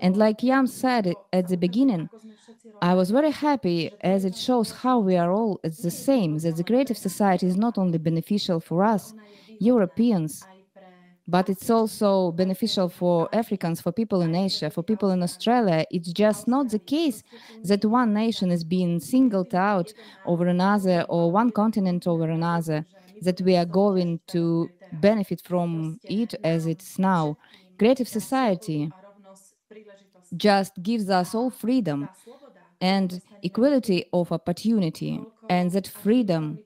And 0.00 0.16
like 0.16 0.42
Yam 0.42 0.66
said 0.66 1.14
at 1.32 1.48
the 1.48 1.56
beginning, 1.56 2.10
I 2.82 2.94
was 2.94 3.10
very 3.10 3.30
happy 3.30 3.90
as 4.02 4.24
it 4.24 4.36
shows 4.36 4.70
how 4.70 4.98
we 5.00 5.16
are 5.16 5.32
all 5.32 5.60
the 5.62 5.90
same, 5.90 6.38
that 6.38 6.56
the 6.56 6.64
creative 6.64 6.98
society 6.98 7.46
is 7.46 7.56
not 7.56 7.78
only 7.78 7.98
beneficial 7.98 8.60
for 8.60 8.84
us, 8.84 9.14
Europeans, 9.58 10.46
but 11.28 11.48
it's 11.48 11.70
also 11.70 12.32
beneficial 12.32 12.88
for 12.88 13.28
Africans, 13.32 13.80
for 13.80 13.92
people 13.92 14.22
in 14.22 14.34
Asia, 14.34 14.70
for 14.70 14.82
people 14.82 15.10
in 15.10 15.22
Australia. 15.22 15.84
It's 15.90 16.12
just 16.12 16.46
not 16.46 16.70
the 16.70 16.78
case 16.78 17.22
that 17.64 17.84
one 17.84 18.12
nation 18.14 18.50
is 18.50 18.62
being 18.64 19.00
singled 19.00 19.54
out 19.54 19.92
over 20.24 20.46
another 20.46 21.04
or 21.08 21.32
one 21.32 21.50
continent 21.50 22.06
over 22.06 22.28
another, 22.30 22.86
that 23.22 23.40
we 23.40 23.56
are 23.56 23.64
going 23.64 24.20
to 24.28 24.70
benefit 24.92 25.40
from 25.42 25.98
it 26.06 26.34
as 26.44 26.66
it's 26.66 26.98
now. 26.98 27.38
Creative 27.78 28.08
society 28.08 28.92
just 30.36 30.72
gives 30.82 31.08
us 31.10 31.34
all 31.34 31.50
freedom 31.50 32.08
and 32.80 33.20
equality 33.42 34.06
of 34.12 34.32
opportunity, 34.32 35.28
and 35.48 35.70
that 35.72 35.86
freedom 35.88 36.60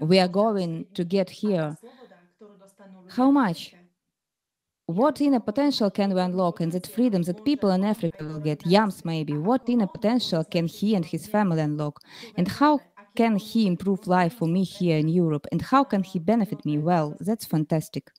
we 0.00 0.18
are 0.18 0.28
going 0.28 0.86
to 0.94 1.04
get 1.04 1.30
here. 1.30 1.78
How 3.06 3.30
much? 3.30 3.76
What 4.86 5.20
inner 5.20 5.40
potential 5.40 5.90
can 5.90 6.14
we 6.14 6.20
unlock 6.20 6.60
and 6.60 6.70
that 6.72 6.86
freedom 6.86 7.22
that 7.22 7.44
people 7.44 7.70
in 7.70 7.82
Africa 7.84 8.24
will 8.24 8.38
get, 8.40 8.64
Yams 8.64 9.04
maybe, 9.04 9.36
what 9.36 9.68
inner 9.68 9.86
potential 9.88 10.44
can 10.44 10.66
he 10.68 10.94
and 10.94 11.04
his 11.04 11.26
family 11.26 11.60
unlock? 11.60 12.00
And 12.36 12.46
how 12.46 12.84
can 13.16 13.36
he 13.36 13.66
improve 13.66 14.06
life 14.06 14.34
for 14.34 14.46
me 14.46 14.62
here 14.62 14.98
in 14.98 15.08
Europe? 15.08 15.46
And 15.50 15.62
how 15.62 15.82
can 15.84 16.04
he 16.04 16.18
benefit 16.20 16.64
me? 16.64 16.78
Well, 16.78 17.16
that's 17.20 17.44
fantastic. 17.44 18.10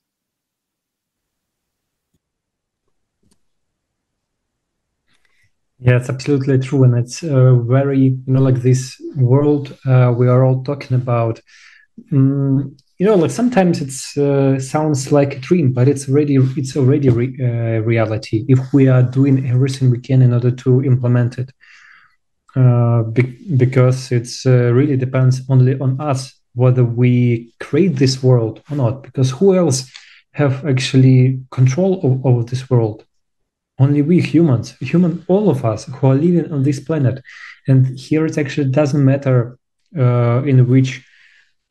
Yeah, 5.78 5.96
it's 5.96 6.08
absolutely 6.08 6.58
true, 6.58 6.84
and 6.84 6.96
it's 6.96 7.22
uh, 7.22 7.54
very 7.56 7.98
you 7.98 8.22
know 8.26 8.40
like 8.40 8.62
this 8.62 8.96
world 9.16 9.76
uh, 9.86 10.14
we 10.16 10.28
are 10.28 10.44
all 10.44 10.62
talking 10.62 10.96
about. 10.96 11.40
Um, 12.12 12.76
you 12.98 13.06
know, 13.06 13.16
like 13.16 13.32
sometimes 13.32 13.80
it 13.82 14.22
uh, 14.22 14.60
sounds 14.60 15.12
like 15.12 15.36
a 15.36 15.40
dream, 15.40 15.72
but 15.72 15.88
it's 15.88 16.08
already 16.08 16.36
it's 16.56 16.76
already 16.76 17.08
re- 17.10 17.36
uh, 17.40 17.82
reality 17.82 18.44
if 18.48 18.60
we 18.72 18.88
are 18.88 19.02
doing 19.02 19.48
everything 19.48 19.90
we 19.90 20.00
can 20.00 20.22
in 20.22 20.32
order 20.32 20.50
to 20.52 20.84
implement 20.84 21.38
it. 21.38 21.50
Uh, 22.56 23.02
be- 23.02 23.36
because 23.56 24.12
it's 24.12 24.46
uh, 24.46 24.70
really 24.72 24.96
depends 24.96 25.42
only 25.48 25.76
on 25.80 26.00
us 26.00 26.32
whether 26.54 26.84
we 26.84 27.52
create 27.58 27.96
this 27.96 28.22
world 28.22 28.62
or 28.70 28.76
not. 28.76 29.02
Because 29.02 29.30
who 29.32 29.56
else 29.56 29.90
have 30.34 30.64
actually 30.64 31.40
control 31.50 32.20
over 32.24 32.44
this 32.44 32.70
world? 32.70 33.04
Only 33.78 34.02
we 34.02 34.20
humans 34.20 34.76
human 34.80 35.24
all 35.28 35.50
of 35.50 35.64
us 35.64 35.86
who 35.86 36.06
are 36.06 36.14
living 36.14 36.52
on 36.52 36.62
this 36.62 36.80
planet. 36.80 37.22
And 37.66 37.98
here 37.98 38.26
it 38.26 38.38
actually 38.38 38.70
doesn't 38.70 39.04
matter 39.04 39.58
uh, 39.96 40.42
in 40.44 40.68
which 40.68 41.04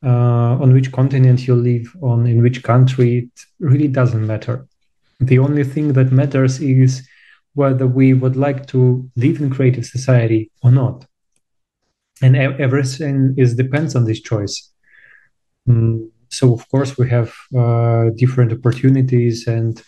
uh, 0.04 0.58
on 0.62 0.74
which 0.74 0.92
continent 0.92 1.46
you 1.46 1.54
live 1.54 1.86
on 2.02 2.26
in 2.26 2.42
which 2.42 2.62
country 2.62 3.18
it 3.18 3.40
really 3.58 3.88
doesn't 3.88 4.26
matter. 4.26 4.66
The 5.20 5.38
only 5.38 5.64
thing 5.64 5.94
that 5.94 6.12
matters 6.12 6.60
is 6.60 7.08
whether 7.54 7.86
we 7.86 8.12
would 8.12 8.36
like 8.36 8.66
to 8.66 9.08
live 9.16 9.40
in 9.40 9.48
creative 9.48 9.86
society 9.86 10.50
or 10.62 10.70
not. 10.70 11.06
And 12.20 12.36
everything 12.36 13.34
is 13.38 13.54
depends 13.54 13.96
on 13.96 14.04
this 14.04 14.20
choice. 14.20 14.70
Mm, 15.68 16.10
so 16.28 16.52
of 16.52 16.68
course 16.68 16.98
we 16.98 17.08
have 17.08 17.32
uh, 17.56 18.10
different 18.16 18.52
opportunities 18.52 19.46
and 19.46 19.82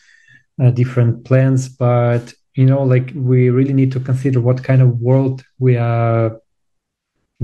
uh, 0.63 0.71
different 0.71 1.25
plans 1.25 1.69
but 1.69 2.33
you 2.55 2.65
know 2.67 2.83
like 2.83 3.13
we 3.15 3.51
really 3.51 3.73
need 3.75 3.93
to 3.93 4.01
consider 4.01 4.41
what 4.41 4.65
kind 4.65 4.83
of 4.83 5.01
world 5.01 5.43
we 5.59 5.77
are 5.77 6.39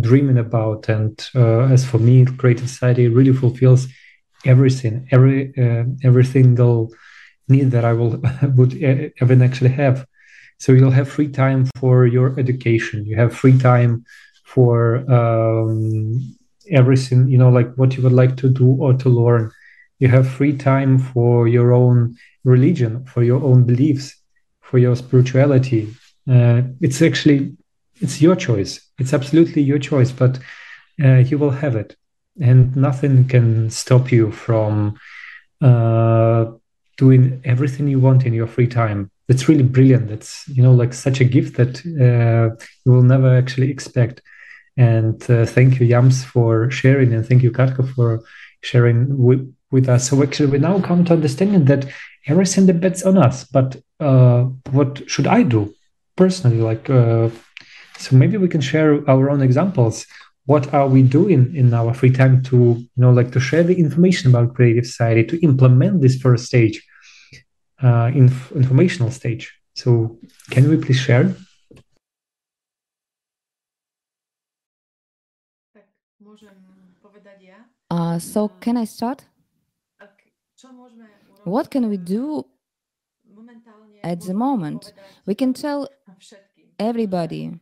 dreaming 0.00 0.38
about. 0.38 0.88
And 0.88 1.18
uh, 1.34 1.64
as 1.66 1.84
for 1.84 1.98
me 1.98 2.24
creative 2.24 2.68
society 2.68 3.08
really 3.08 3.32
fulfills 3.32 3.86
everything 4.44 5.06
every 5.12 5.52
uh, 5.56 5.84
every 6.02 6.24
single 6.24 6.90
need 7.48 7.70
that 7.70 7.84
i 7.84 7.92
will 7.92 8.20
would 8.56 8.74
even 8.74 9.42
actually 9.42 9.70
have. 9.70 10.06
So 10.58 10.72
you'll 10.72 10.92
have 10.92 11.08
free 11.08 11.28
time 11.28 11.66
for 11.76 12.06
your 12.06 12.38
education. 12.38 13.04
You 13.04 13.16
have 13.16 13.34
free 13.34 13.58
time 13.58 14.04
for 14.44 14.98
um, 15.10 16.20
everything 16.70 17.28
you 17.28 17.38
know 17.38 17.50
like 17.50 17.74
what 17.74 17.96
you 17.96 18.02
would 18.02 18.12
like 18.12 18.36
to 18.38 18.48
do 18.48 18.68
or 18.80 18.94
to 18.94 19.08
learn. 19.08 19.50
You 19.98 20.08
have 20.08 20.28
free 20.28 20.56
time 20.56 20.98
for 20.98 21.48
your 21.48 21.72
own 21.72 22.16
religion, 22.44 23.04
for 23.04 23.22
your 23.22 23.42
own 23.42 23.64
beliefs, 23.64 24.16
for 24.60 24.78
your 24.78 24.96
spirituality. 24.96 25.94
Uh, 26.30 26.62
it's 26.80 27.02
actually 27.02 27.56
it's 28.00 28.20
your 28.20 28.36
choice. 28.36 28.80
It's 28.98 29.12
absolutely 29.12 29.62
your 29.62 29.78
choice, 29.78 30.10
but 30.10 30.38
uh, 31.02 31.18
you 31.18 31.38
will 31.38 31.50
have 31.50 31.76
it, 31.76 31.96
and 32.40 32.74
nothing 32.76 33.26
can 33.28 33.70
stop 33.70 34.10
you 34.10 34.32
from 34.32 34.96
uh, 35.60 36.46
doing 36.96 37.40
everything 37.44 37.88
you 37.88 38.00
want 38.00 38.26
in 38.26 38.32
your 38.32 38.46
free 38.46 38.66
time. 38.66 39.10
That's 39.28 39.48
really 39.48 39.62
brilliant. 39.62 40.08
That's 40.08 40.46
you 40.48 40.62
know 40.62 40.72
like 40.72 40.94
such 40.94 41.20
a 41.20 41.24
gift 41.24 41.56
that 41.56 41.78
uh, 41.86 42.56
you 42.84 42.92
will 42.92 43.02
never 43.02 43.34
actually 43.36 43.70
expect. 43.70 44.20
And 44.76 45.22
uh, 45.30 45.44
thank 45.44 45.78
you, 45.78 45.86
Yams, 45.86 46.24
for 46.24 46.70
sharing, 46.70 47.12
and 47.12 47.26
thank 47.26 47.42
you, 47.42 47.52
Katka, 47.52 47.86
for 47.94 48.22
sharing 48.62 49.18
with 49.18 49.54
with 49.72 49.88
us. 49.88 50.08
So 50.08 50.22
actually, 50.22 50.50
we 50.50 50.58
now 50.58 50.80
come 50.80 51.04
to 51.06 51.14
understanding 51.14 51.64
that 51.64 51.86
everything 52.26 52.66
depends 52.66 53.02
on 53.02 53.18
us. 53.18 53.44
But 53.44 53.76
uh, 53.98 54.44
what 54.70 55.02
should 55.10 55.26
I 55.26 55.42
do 55.42 55.74
personally? 56.16 56.60
Like, 56.60 56.88
uh, 56.88 57.30
so 57.98 58.16
maybe 58.16 58.36
we 58.36 58.48
can 58.48 58.60
share 58.60 59.08
our 59.10 59.30
own 59.30 59.42
examples. 59.42 60.06
What 60.46 60.72
are 60.74 60.88
we 60.88 61.02
doing 61.02 61.54
in 61.54 61.72
our 61.72 61.94
free 61.94 62.10
time 62.10 62.42
to, 62.44 62.56
you 62.56 62.88
know, 62.96 63.12
like 63.12 63.32
to 63.32 63.40
share 63.40 63.62
the 63.62 63.78
information 63.78 64.30
about 64.30 64.54
creative 64.54 64.86
society, 64.86 65.24
to 65.24 65.40
implement 65.42 66.02
this 66.02 66.16
first 66.16 66.46
stage, 66.46 66.84
uh, 67.82 68.10
inf- 68.14 68.52
informational 68.52 69.10
stage? 69.10 69.52
So, 69.74 70.18
can 70.50 70.68
we 70.68 70.76
please 70.76 70.98
share? 70.98 71.34
Uh, 77.90 78.18
so, 78.18 78.48
can 78.48 78.76
I 78.76 78.84
start? 78.84 79.26
What 81.44 81.70
can 81.70 81.88
we 81.88 81.96
do 81.96 82.46
at 84.02 84.20
the 84.20 84.34
moment? 84.34 84.92
We 85.26 85.34
can 85.34 85.52
tell 85.52 85.88
everybody 86.78 87.58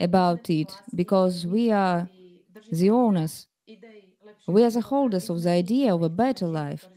about 0.00 0.50
it 0.50 0.72
because 0.94 1.46
we 1.46 1.70
are 1.70 2.08
the 2.70 2.90
owners. 2.90 3.46
We 4.46 4.64
are 4.64 4.70
the 4.70 4.80
holders 4.80 5.30
of 5.30 5.42
the 5.42 5.50
idea 5.50 5.94
of 5.94 6.02
a 6.02 6.08
better 6.08 6.46
life. 6.46 6.88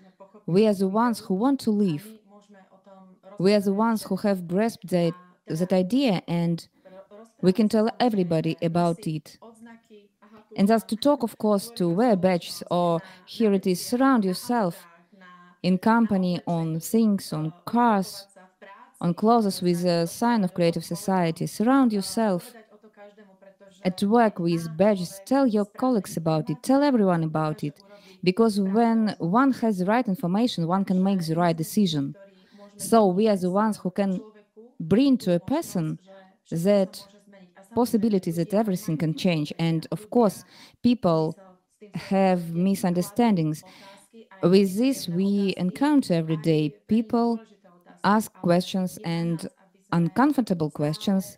We 0.46 0.68
are 0.68 0.74
the 0.74 0.88
ones 0.88 1.20
who 1.20 1.36
want 1.36 1.60
to 1.62 1.72
live. 1.72 2.08
We 3.38 3.54
are 3.54 3.60
the 3.60 3.74
ones 3.74 4.04
who 4.04 4.18
have 4.18 4.48
grasped 4.48 4.88
that, 4.90 5.14
that 5.48 5.74
idea 5.74 6.22
and 6.28 6.68
we 7.42 7.54
can 7.54 7.70
tell 7.70 7.90
everybody 8.00 8.58
about 8.62 9.08
it. 9.08 9.38
And 10.58 10.68
thus 10.68 10.84
to 10.86 10.96
talk, 10.96 11.24
of 11.24 11.38
course, 11.38 11.72
to 11.76 11.88
wear 11.88 12.16
badges 12.16 12.64
or 12.70 13.02
here 13.26 13.54
it 13.54 13.66
is, 13.66 13.86
surround 13.86 14.26
yourself 14.26 14.86
in 15.64 15.78
company 15.78 16.42
on 16.48 16.80
things, 16.80 17.34
on 17.34 17.54
cars, 17.66 18.28
on 19.02 19.14
clothes 19.14 19.62
with 19.62 19.86
a 19.86 20.08
sign 20.08 20.44
of 20.44 20.54
creative 20.54 20.86
society. 20.86 21.48
Surround 21.48 21.94
yourself 21.94 22.56
at 23.84 24.02
work 24.04 24.40
with 24.40 24.76
badges. 24.76 25.22
Tell 25.26 25.48
your 25.48 25.66
colleagues 25.66 26.18
about 26.18 26.50
it. 26.50 26.62
Tell 26.64 26.84
everyone 26.84 27.24
about 27.24 27.64
it. 27.64 27.80
Because 28.24 28.60
when 28.60 29.16
one 29.20 29.52
has 29.54 29.78
the 29.80 29.86
right 29.86 30.08
information, 30.08 30.68
one 30.68 30.84
can 30.84 31.02
make 31.02 31.26
the 31.26 31.36
right 31.36 31.56
decision. 31.56 32.16
So 32.78 33.08
we 33.08 33.28
are 33.28 33.38
the 33.38 33.52
ones 33.52 33.78
who 33.78 33.92
can 33.92 34.24
bring 34.80 35.18
to 35.20 35.34
a 35.34 35.40
person 35.40 36.00
that 36.52 37.08
possibility 37.76 38.32
that 38.32 38.54
everything 38.54 38.98
can 38.98 39.16
change. 39.16 39.54
And 39.60 39.88
of 39.92 40.10
course, 40.10 40.44
people 40.84 41.40
have 41.96 42.54
misunderstandings. 42.54 43.64
With 44.44 44.78
this, 44.78 45.08
we 45.10 45.54
encounter 45.58 46.14
every 46.14 46.38
day 46.38 46.74
people 46.88 47.40
ask 48.04 48.32
questions 48.34 48.98
and 49.04 49.48
uncomfortable 49.92 50.70
questions, 50.70 51.38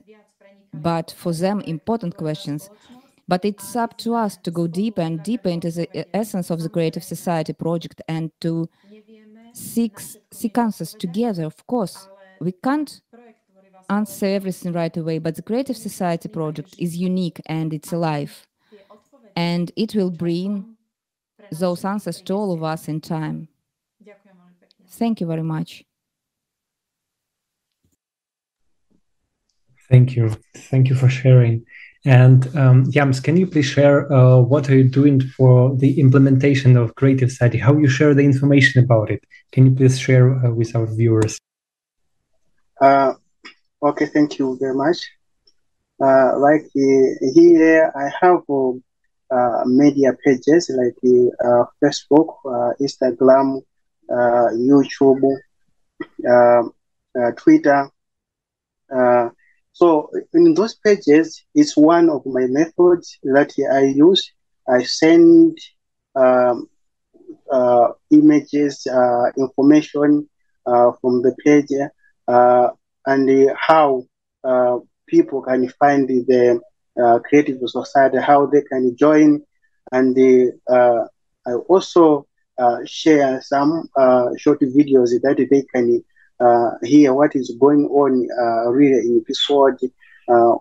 but 0.74 1.12
for 1.18 1.34
them, 1.34 1.62
important 1.62 2.18
questions. 2.18 2.70
But 3.28 3.46
it's 3.46 3.76
up 3.76 3.98
to 4.00 4.14
us 4.14 4.38
to 4.44 4.52
go 4.52 4.68
deeper 4.68 5.02
and 5.02 5.24
deeper 5.24 5.50
into 5.50 5.72
the 5.72 5.88
uh, 5.98 6.04
essence 6.14 6.50
of 6.50 6.62
the 6.62 6.70
Creative 6.70 7.04
Society 7.04 7.54
project 7.54 8.02
and 8.08 8.32
to 8.42 8.70
seek, 9.54 10.00
seek 10.32 10.58
answers 10.58 10.94
together, 10.94 11.46
of 11.46 11.66
course. 11.66 12.08
We 12.40 12.52
can't 12.52 13.02
answer 13.90 14.26
everything 14.26 14.74
right 14.74 14.96
away, 14.96 15.20
but 15.20 15.36
the 15.36 15.42
Creative 15.42 15.78
Society 15.78 16.30
project 16.30 16.76
is 16.78 16.98
unique 16.98 17.42
and 17.46 17.74
it's 17.74 17.94
alive. 17.94 18.48
And 19.36 19.72
it 19.76 19.96
will 19.96 20.12
bring 20.12 20.71
those 21.52 21.86
answers 21.86 22.22
to 22.22 22.34
all 22.34 22.54
of 22.54 22.64
us 22.64 22.88
in 22.88 23.02
time. 23.02 23.48
Thank 24.88 25.22
you 25.22 25.28
very 25.28 25.44
much. 25.44 25.84
Thank 29.90 30.16
you. 30.16 30.32
Thank 30.56 30.90
you 30.90 30.96
for 30.96 31.10
sharing. 31.10 31.66
And 32.06 32.56
um, 32.56 32.92
Jams, 32.92 33.20
can 33.20 33.38
you 33.38 33.46
please 33.46 33.66
share 33.66 34.12
uh, 34.12 34.40
what 34.40 34.70
are 34.70 34.76
you 34.76 34.86
doing 34.86 35.22
for 35.22 35.76
the 35.76 36.00
implementation 36.00 36.78
of 36.78 36.96
Creative 36.96 37.30
Society? 37.30 37.58
How 37.58 37.78
you 37.78 37.88
share 37.88 38.14
the 38.14 38.24
information 38.24 38.84
about 38.84 39.12
it? 39.12 39.24
Can 39.52 39.66
you 39.68 39.76
please 39.76 40.00
share 40.00 40.34
uh, 40.34 40.52
with 40.52 40.76
our 40.76 40.88
viewers? 40.88 41.38
Uh, 42.80 43.14
okay, 43.84 44.08
thank 44.08 44.40
you 44.40 44.58
very 44.60 44.74
much. 44.74 44.98
Uh, 46.04 46.40
like 46.40 46.64
uh, 46.76 47.32
here, 47.36 47.92
I 47.96 48.10
have 48.20 48.42
uh, 48.50 48.72
media 49.66 50.14
pages 50.26 50.70
like 50.76 50.96
Facebook, 51.84 52.36
Instagram, 52.82 53.62
YouTube, 54.10 55.22
Twitter. 57.38 57.90
So 59.74 60.10
in 60.34 60.54
those 60.54 60.76
pages, 60.76 61.44
it's 61.56 61.78
one 61.78 62.10
of 62.10 62.26
my 62.26 62.46
methods 62.48 63.18
that 63.24 63.52
I 63.72 63.84
use. 63.86 64.32
I 64.68 64.84
send 64.84 65.58
um, 66.16 66.68
uh, 67.52 67.90
images, 68.12 68.86
uh, 68.88 69.32
information 69.38 70.30
uh, 70.66 70.92
from 71.02 71.22
the 71.22 71.36
page, 71.44 71.72
uh, 72.28 72.70
and 73.06 73.52
how 73.58 74.04
uh, 74.44 74.78
people 75.08 75.42
can 75.42 75.68
find 75.80 76.08
the 76.08 76.62
uh, 77.02 77.20
creative 77.20 77.58
society, 77.66 78.18
how 78.20 78.46
they 78.46 78.62
can 78.62 78.96
join, 78.98 79.42
and 79.92 80.18
I 80.70 81.54
also 81.68 82.26
share 82.86 83.42
some 83.42 83.90
short 84.38 84.60
videos 84.62 85.10
that 85.24 85.48
they 85.50 85.64
can 85.74 86.04
uh, 86.40 86.72
hear 86.84 87.14
what 87.14 87.36
is 87.36 87.56
going 87.60 87.86
on 87.86 88.28
uh, 88.42 88.70
really 88.72 89.00
in 89.00 89.24
this 89.28 89.48
world, 89.50 89.80
uh, 90.28 90.56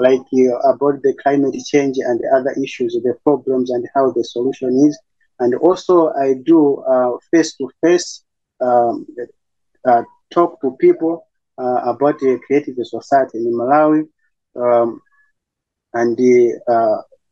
like 0.00 0.20
uh, 0.32 0.72
about 0.72 1.02
the 1.02 1.14
climate 1.22 1.54
change 1.66 1.96
and 1.98 2.18
the 2.20 2.28
other 2.34 2.54
issues, 2.62 2.98
the 3.02 3.14
problems 3.24 3.70
and 3.70 3.86
how 3.94 4.10
the 4.12 4.24
solution 4.24 4.70
is. 4.88 4.98
And 5.38 5.54
also, 5.56 6.12
I 6.14 6.34
do 6.44 6.82
face 7.30 7.56
to 7.56 7.68
face 7.82 8.22
talk 10.32 10.60
to 10.60 10.76
people 10.80 11.26
about 11.58 12.18
the 12.18 12.38
creative 12.46 12.76
society 12.82 13.38
in 13.38 13.52
Malawi, 13.52 14.02
um, 14.56 15.00
and 15.94 16.18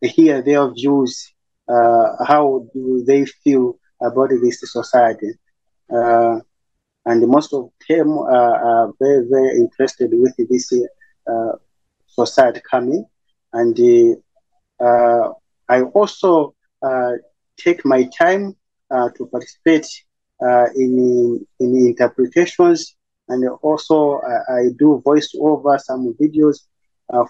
hear 0.00 0.42
their 0.42 0.72
views. 0.72 1.32
how 1.68 2.66
do 2.72 3.04
they 3.06 3.24
feel 3.24 3.78
about 4.00 4.30
this 4.30 4.60
society? 4.72 5.32
Uh, 5.92 6.40
and 7.04 7.26
most 7.26 7.52
of 7.52 7.70
them 7.88 8.18
are, 8.18 8.92
very, 9.00 9.26
very 9.28 9.58
interested 9.58 10.10
with 10.12 10.34
this 10.48 10.72
uh, 11.26 11.52
society 12.06 12.60
coming. 12.70 13.04
And 13.52 13.78
uh, 14.80 15.32
I 15.68 15.82
also 15.82 16.54
uh, 16.82 17.12
take 17.56 17.84
my 17.84 18.08
time 18.18 18.56
uh, 18.90 19.08
to 19.16 19.26
participate 19.26 19.86
uh, 20.44 20.66
in, 20.74 21.44
in 21.60 21.76
interpretations, 21.86 22.96
and 23.28 23.48
also 23.62 24.20
I 24.48 24.70
do 24.78 25.00
voice 25.04 25.32
over 25.38 25.78
some 25.78 26.14
videos 26.20 26.60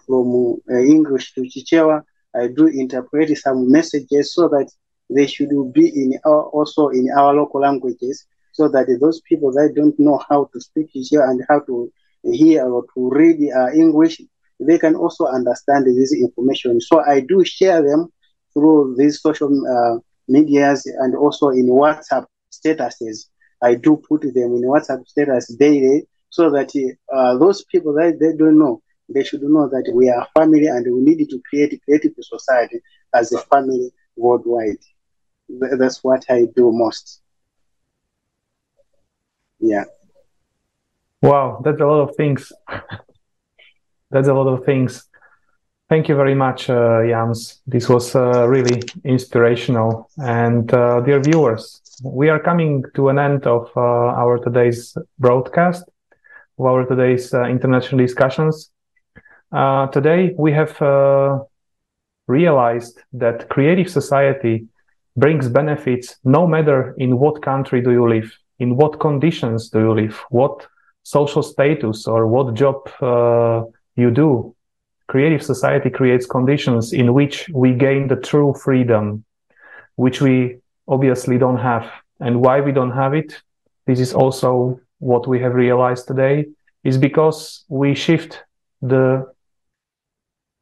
from 0.06 0.56
English 0.70 1.34
to 1.34 1.42
Chichewa. 1.42 2.02
I 2.34 2.48
do 2.48 2.66
interpret 2.66 3.36
some 3.36 3.70
messages 3.70 4.34
so 4.34 4.48
that 4.48 4.70
they 5.10 5.26
should 5.26 5.50
be 5.72 5.88
in 5.88 6.18
our, 6.24 6.44
also 6.44 6.88
in 6.88 7.08
our 7.16 7.34
local 7.34 7.60
languages 7.60 8.24
so 8.52 8.68
that 8.68 8.86
those 9.00 9.20
people 9.22 9.52
that 9.52 9.72
don't 9.74 9.98
know 9.98 10.20
how 10.28 10.48
to 10.52 10.60
speak 10.60 10.88
Chichewa 10.94 11.28
and 11.30 11.42
how 11.48 11.60
to 11.60 11.90
hear 12.24 12.66
or 12.68 12.84
to 12.94 13.10
read 13.10 13.38
uh, 13.50 13.72
English, 13.72 14.20
they 14.60 14.78
can 14.78 14.94
also 14.94 15.26
understand 15.26 15.86
this 15.86 16.14
information. 16.14 16.80
So 16.80 17.02
I 17.04 17.20
do 17.20 17.44
share 17.44 17.82
them 17.82 18.12
through 18.52 18.96
these 18.98 19.20
social 19.20 19.48
uh, 19.48 19.98
medias 20.28 20.86
and 20.86 21.16
also 21.16 21.48
in 21.48 21.66
WhatsApp 21.66 22.26
statuses. 22.52 23.26
I 23.62 23.74
do 23.74 24.02
put 24.08 24.22
them 24.22 24.56
in 24.56 24.62
WhatsApp 24.62 25.06
status 25.06 25.54
daily 25.54 26.06
so 26.30 26.50
that 26.50 26.70
uh, 27.12 27.38
those 27.38 27.64
people 27.64 27.94
that 27.94 28.18
they 28.20 28.36
don't 28.36 28.58
know, 28.58 28.81
they 29.08 29.24
should 29.24 29.42
know 29.42 29.68
that 29.68 29.90
we 29.94 30.08
are 30.08 30.26
family 30.36 30.66
and 30.66 30.84
we 30.86 31.00
need 31.00 31.28
to 31.28 31.40
create 31.48 31.72
a 31.72 31.78
creative 31.78 32.12
society 32.20 32.80
as 33.14 33.32
a 33.32 33.38
family 33.38 33.90
worldwide. 34.16 34.78
That's 35.48 36.02
what 36.02 36.24
I 36.28 36.46
do 36.56 36.70
most. 36.72 37.20
Yeah. 39.60 39.84
Wow, 41.22 41.62
that's 41.64 41.80
a 41.80 41.86
lot 41.86 42.00
of 42.00 42.16
things. 42.16 42.52
that's 44.10 44.28
a 44.28 44.34
lot 44.34 44.48
of 44.48 44.64
things. 44.64 45.08
Thank 45.88 46.08
you 46.08 46.16
very 46.16 46.34
much, 46.34 46.70
uh, 46.70 47.02
Jans. 47.06 47.60
This 47.66 47.88
was 47.88 48.16
uh, 48.16 48.48
really 48.48 48.80
inspirational. 49.04 50.08
And 50.16 50.72
uh, 50.72 51.00
dear 51.00 51.20
viewers, 51.20 51.82
we 52.02 52.30
are 52.30 52.40
coming 52.40 52.82
to 52.94 53.10
an 53.10 53.18
end 53.18 53.46
of 53.46 53.70
uh, 53.76 53.80
our 53.80 54.38
today's 54.38 54.96
broadcast, 55.18 55.84
of 56.58 56.64
our 56.64 56.86
today's 56.86 57.34
uh, 57.34 57.44
international 57.44 57.98
discussions. 57.98 58.71
Uh, 59.52 59.86
today, 59.88 60.34
we 60.38 60.50
have 60.50 60.80
uh, 60.80 61.38
realized 62.26 62.98
that 63.12 63.50
creative 63.50 63.90
society 63.90 64.66
brings 65.14 65.46
benefits 65.48 66.16
no 66.24 66.46
matter 66.46 66.94
in 66.96 67.18
what 67.18 67.42
country 67.42 67.82
do 67.82 67.90
you 67.90 68.08
live, 68.08 68.32
in 68.60 68.76
what 68.76 68.98
conditions 68.98 69.68
do 69.68 69.80
you 69.80 69.92
live, 69.92 70.24
what 70.30 70.66
social 71.02 71.42
status 71.42 72.06
or 72.06 72.26
what 72.26 72.54
job 72.54 72.88
uh, 73.02 73.62
you 73.94 74.10
do. 74.10 74.54
Creative 75.08 75.42
society 75.42 75.90
creates 75.90 76.24
conditions 76.24 76.94
in 76.94 77.12
which 77.12 77.50
we 77.52 77.74
gain 77.74 78.08
the 78.08 78.16
true 78.16 78.54
freedom, 78.54 79.22
which 79.96 80.22
we 80.22 80.56
obviously 80.88 81.36
don't 81.36 81.58
have. 81.58 81.90
And 82.20 82.40
why 82.40 82.62
we 82.62 82.72
don't 82.72 82.92
have 82.92 83.12
it, 83.12 83.42
this 83.86 84.00
is 84.00 84.14
also 84.14 84.80
what 85.00 85.26
we 85.26 85.40
have 85.40 85.54
realized 85.54 86.06
today, 86.06 86.46
is 86.84 86.96
because 86.96 87.64
we 87.68 87.94
shift 87.94 88.42
the 88.80 89.30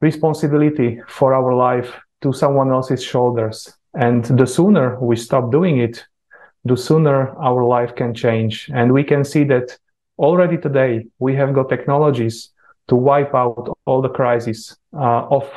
responsibility 0.01 1.01
for 1.07 1.33
our 1.33 1.53
life 1.53 1.95
to 2.21 2.33
someone 2.33 2.71
else's 2.71 3.03
shoulders. 3.03 3.73
And 3.93 4.25
the 4.25 4.47
sooner 4.47 4.99
we 4.99 5.15
stop 5.15 5.51
doing 5.51 5.79
it, 5.79 6.05
the 6.65 6.77
sooner 6.77 7.29
our 7.37 7.63
life 7.63 7.95
can 7.95 8.13
change. 8.13 8.69
And 8.73 8.91
we 8.91 9.03
can 9.03 9.23
see 9.23 9.43
that 9.45 9.77
already 10.17 10.57
today 10.57 11.07
we 11.19 11.35
have 11.35 11.53
got 11.53 11.69
technologies 11.69 12.51
to 12.87 12.95
wipe 12.95 13.33
out 13.33 13.77
all 13.85 14.01
the 14.01 14.09
crises 14.09 14.77
uh, 14.93 15.27
of 15.27 15.49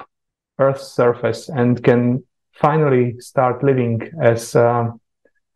Earth's 0.59 0.89
surface 0.89 1.49
and 1.49 1.83
can 1.83 2.25
finally 2.53 3.17
start 3.19 3.65
living 3.65 4.11
as 4.23 4.55
uh, 4.55 4.91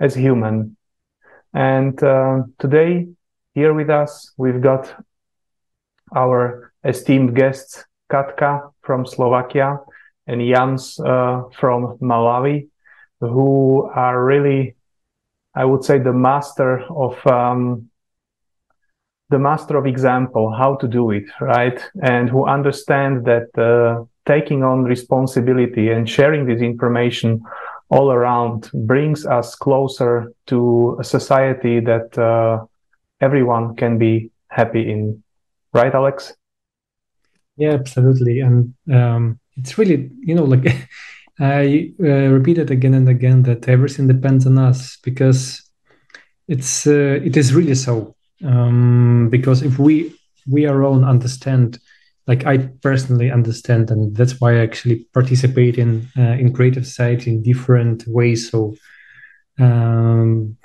as 0.01 0.15
human. 0.15 0.77
And 1.55 2.01
uh, 2.03 2.43
today, 2.59 3.09
here 3.55 3.75
with 3.75 3.91
us, 3.91 4.33
we've 4.37 4.61
got 4.61 4.95
our 6.15 6.73
esteemed 6.85 7.35
guests, 7.35 7.85
Katka 8.11 8.73
from 8.83 9.07
Slovakia 9.07 9.79
and 10.27 10.41
Jans 10.41 10.99
uh, 11.01 11.43
from 11.59 11.99
Malawi, 11.99 12.69
who 13.21 13.91
are 13.95 14.25
really, 14.25 14.77
I 15.55 15.65
would 15.65 15.85
say, 15.85 15.99
the 15.99 16.13
master 16.13 16.85
of 16.91 17.15
um, 17.27 17.91
the 19.31 19.39
master 19.39 19.77
of 19.77 19.87
example 19.87 20.51
how 20.57 20.75
to 20.77 20.89
do 20.89 21.11
it 21.11 21.25
right? 21.41 21.79
And 22.03 22.31
who 22.31 22.47
understand 22.47 23.27
that 23.27 23.49
uh, 23.59 24.05
taking 24.27 24.65
on 24.65 24.85
responsibility 24.85 25.91
and 25.91 26.09
sharing 26.09 26.47
this 26.47 26.63
information 26.63 27.43
all 27.91 28.11
around 28.11 28.71
brings 28.73 29.27
us 29.27 29.55
closer 29.55 30.33
to 30.47 30.97
a 31.01 31.05
society 31.05 31.81
that 31.81 32.17
uh, 32.19 32.65
everyone 33.21 33.77
can 33.77 33.99
be 33.99 34.31
happy 34.49 34.91
in. 34.91 35.23
Right 35.75 35.95
alex 35.95 36.35
yeah 37.59 37.73
absolutely. 37.73 38.41
And 38.41 38.75
um, 38.93 39.41
it's 39.57 39.79
really 39.79 40.11
you 40.21 40.35
know 40.35 40.45
like 40.45 40.67
i 41.41 41.93
uh, 42.01 42.29
repeat 42.37 42.59
it 42.59 42.71
again 42.71 42.95
and 42.95 43.09
again 43.09 43.45
that 43.45 43.69
everything 43.69 44.09
depends 44.09 44.47
on 44.47 44.59
us 44.59 44.97
because 45.05 45.63
it's 46.49 46.87
uh, 46.87 47.21
it 47.25 47.37
is 47.37 47.55
really 47.55 47.75
so. 47.75 48.17
Um, 48.45 49.29
because 49.31 49.63
if 49.63 49.79
we 49.79 50.15
we 50.49 50.65
alone 50.67 51.05
understand 51.05 51.79
like 52.27 52.47
i 52.47 52.59
personally 52.83 53.31
understand 53.31 53.91
and 53.91 54.17
that's 54.17 54.41
why 54.41 54.55
i 54.55 54.59
actually 54.63 55.07
participate 55.15 55.79
in 55.79 56.09
uh, 56.19 56.37
in 56.43 56.53
creative 56.53 56.87
society 56.87 57.33
in 57.33 57.43
different 57.43 58.05
ways. 58.07 58.51
So 58.51 58.77
um, 59.59 60.57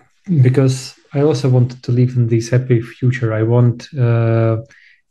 because 0.42 0.96
i 1.14 1.22
also 1.22 1.50
want 1.50 1.82
to 1.84 1.92
live 1.92 2.16
in 2.16 2.28
this 2.28 2.50
happy 2.50 2.82
future. 2.82 3.34
I 3.34 3.44
want 3.44 3.90
uh, 3.98 4.58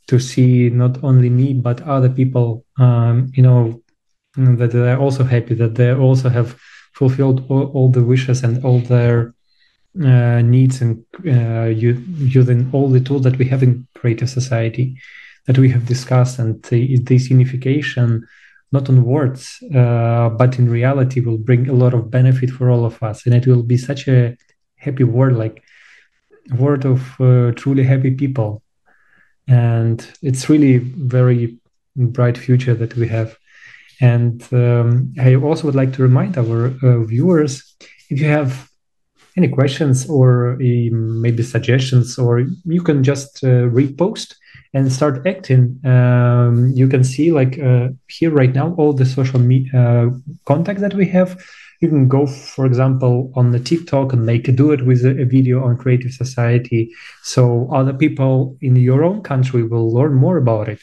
to 0.08 0.18
see 0.18 0.70
not 0.70 1.02
only 1.02 1.30
me 1.30 1.54
but 1.54 1.80
other 1.82 2.08
people 2.08 2.64
um, 2.78 3.30
you 3.34 3.42
know 3.42 3.82
that 4.36 4.72
they're 4.72 4.98
also 4.98 5.24
happy 5.24 5.54
that 5.54 5.74
they 5.74 5.92
also 5.92 6.28
have 6.28 6.58
fulfilled 6.94 7.44
all, 7.48 7.64
all 7.74 7.88
the 7.88 8.02
wishes 8.02 8.42
and 8.42 8.64
all 8.64 8.80
their 8.80 9.34
uh, 10.00 10.40
needs 10.40 10.80
and 10.80 11.04
uh, 11.26 11.66
using 11.66 12.68
all 12.72 12.88
the 12.88 13.00
tools 13.00 13.22
that 13.22 13.36
we 13.38 13.44
have 13.44 13.62
in 13.62 13.86
creative 13.94 14.30
society 14.30 14.96
that 15.46 15.58
we 15.58 15.68
have 15.68 15.86
discussed. 15.86 16.38
And 16.38 16.62
this 16.62 17.28
unification 17.30 18.26
not 18.70 18.88
on 18.88 19.04
words 19.04 19.62
uh, 19.74 20.30
but 20.30 20.58
in 20.58 20.70
reality 20.70 21.20
will 21.20 21.36
bring 21.36 21.68
a 21.68 21.74
lot 21.74 21.92
of 21.92 22.10
benefit 22.10 22.50
for 22.50 22.70
all 22.70 22.86
of 22.86 23.02
us. 23.02 23.26
And 23.26 23.34
it 23.34 23.46
will 23.46 23.62
be 23.62 23.76
such 23.76 24.08
a 24.08 24.34
happy 24.76 25.04
world 25.04 25.36
like 25.36 25.62
world 26.58 26.84
of 26.86 27.20
uh, 27.20 27.52
truly 27.52 27.84
happy 27.84 28.12
people 28.12 28.62
and 29.48 30.10
it's 30.22 30.48
really 30.48 30.78
very 30.78 31.58
bright 31.96 32.38
future 32.38 32.74
that 32.74 32.94
we 32.96 33.08
have 33.08 33.36
and 34.00 34.42
um, 34.52 35.12
i 35.20 35.34
also 35.34 35.66
would 35.66 35.74
like 35.74 35.92
to 35.92 36.02
remind 36.02 36.38
our 36.38 36.72
uh, 36.82 37.02
viewers 37.04 37.76
if 38.08 38.20
you 38.20 38.26
have 38.26 38.68
any 39.36 39.48
questions 39.48 40.08
or 40.08 40.52
um, 40.52 41.20
maybe 41.22 41.42
suggestions, 41.42 42.18
or 42.18 42.40
you 42.64 42.82
can 42.82 43.02
just 43.02 43.42
uh, 43.42 43.68
repost 43.70 44.34
and 44.74 44.92
start 44.92 45.26
acting. 45.26 45.80
Um, 45.84 46.72
you 46.74 46.88
can 46.88 47.04
see 47.04 47.32
like 47.32 47.58
uh, 47.58 47.88
here 48.08 48.30
right 48.30 48.54
now 48.54 48.74
all 48.74 48.92
the 48.92 49.06
social 49.06 49.38
media 49.38 49.72
uh, 49.78 50.10
contacts 50.44 50.82
that 50.82 50.94
we 50.94 51.06
have. 51.08 51.42
You 51.82 51.88
can 51.88 52.06
go, 52.06 52.26
for 52.26 52.64
example, 52.64 53.32
on 53.34 53.50
the 53.50 53.58
TikTok 53.58 54.12
and 54.12 54.24
make 54.24 54.46
a 54.46 54.52
duet 54.52 54.86
with 54.86 55.04
a, 55.04 55.24
video 55.24 55.64
on 55.64 55.76
Creative 55.76 56.12
Society, 56.12 56.94
so 57.24 57.68
other 57.72 57.92
people 57.92 58.56
in 58.60 58.76
your 58.76 59.02
own 59.02 59.20
country 59.22 59.64
will 59.64 59.92
learn 59.92 60.14
more 60.14 60.36
about 60.36 60.68
it. 60.68 60.78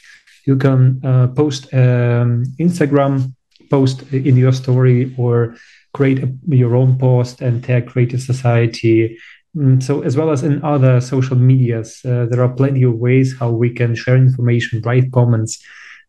You 0.46 0.58
can 0.58 1.00
uh, 1.06 1.28
post 1.28 1.74
um, 1.74 2.44
Instagram 2.60 3.34
post 3.70 4.12
in 4.12 4.36
your 4.36 4.52
story 4.52 5.16
or 5.18 5.56
create 5.94 6.20
a, 6.22 6.30
your 6.50 6.76
own 6.76 6.98
post 6.98 7.40
and 7.40 7.64
tag 7.64 7.88
Creative 7.88 8.22
Society. 8.22 9.18
Mm, 9.56 9.82
so, 9.82 10.02
as 10.02 10.18
well 10.18 10.32
as 10.32 10.44
in 10.44 10.62
other 10.66 11.00
social 11.00 11.38
medias, 11.38 12.02
uh, 12.04 12.26
there 12.30 12.44
are 12.44 12.54
plenty 12.54 12.84
of 12.84 12.96
ways 12.96 13.38
how 13.40 13.52
we 13.52 13.70
can 13.70 13.96
share 13.96 14.18
information, 14.18 14.82
write 14.82 15.14
comments 15.14 15.64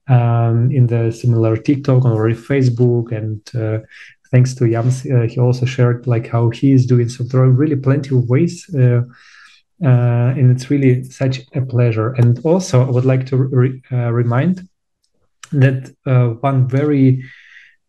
um, 0.08 0.72
in 0.72 0.88
the 0.88 1.12
similar 1.12 1.56
TikTok 1.56 2.04
or 2.04 2.28
Facebook. 2.30 3.12
And 3.12 3.40
uh, 3.54 3.86
thanks 4.30 4.54
to 4.54 4.66
Yams, 4.66 5.06
uh, 5.06 5.26
he 5.28 5.38
also 5.38 5.66
shared 5.66 6.06
like 6.06 6.28
how 6.28 6.50
he 6.50 6.72
is 6.72 6.86
doing. 6.86 7.08
So 7.08 7.24
there 7.24 7.42
are 7.42 7.50
really 7.50 7.76
plenty 7.76 8.14
of 8.16 8.28
ways. 8.28 8.68
Uh, 8.74 9.02
uh, 9.82 10.34
and 10.36 10.50
it's 10.50 10.70
really 10.70 11.04
such 11.04 11.40
a 11.54 11.62
pleasure. 11.62 12.12
And 12.12 12.38
also, 12.44 12.86
I 12.86 12.90
would 12.90 13.06
like 13.06 13.24
to 13.26 13.36
re- 13.36 13.82
uh, 13.90 14.12
remind 14.12 14.68
that 15.52 15.94
one 16.42 16.68
very, 16.68 17.24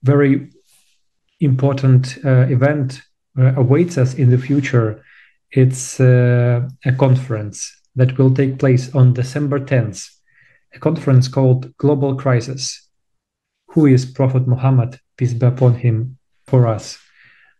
very 0.02 0.50
important 1.42 2.18
uh, 2.24 2.48
event 2.48 3.02
uh, 3.38 3.54
awaits 3.56 3.98
us 3.98 4.14
in 4.14 4.30
the 4.30 4.38
future. 4.38 5.04
It's 5.52 6.00
uh, 6.00 6.68
a 6.86 6.94
conference 6.94 7.76
that 7.96 8.18
will 8.18 8.34
take 8.34 8.58
place 8.58 8.94
on 8.96 9.14
December 9.14 9.60
10th, 9.60 10.10
a 10.74 10.80
conference 10.80 11.28
called 11.28 11.76
Global 11.78 12.16
Crisis. 12.16 12.88
Who 13.72 13.86
is 13.86 14.06
Prophet 14.06 14.48
Muhammad, 14.48 15.00
peace 15.18 15.34
be 15.34 15.46
upon 15.46 15.76
him, 15.76 16.18
for 16.52 16.68
us? 16.76 16.84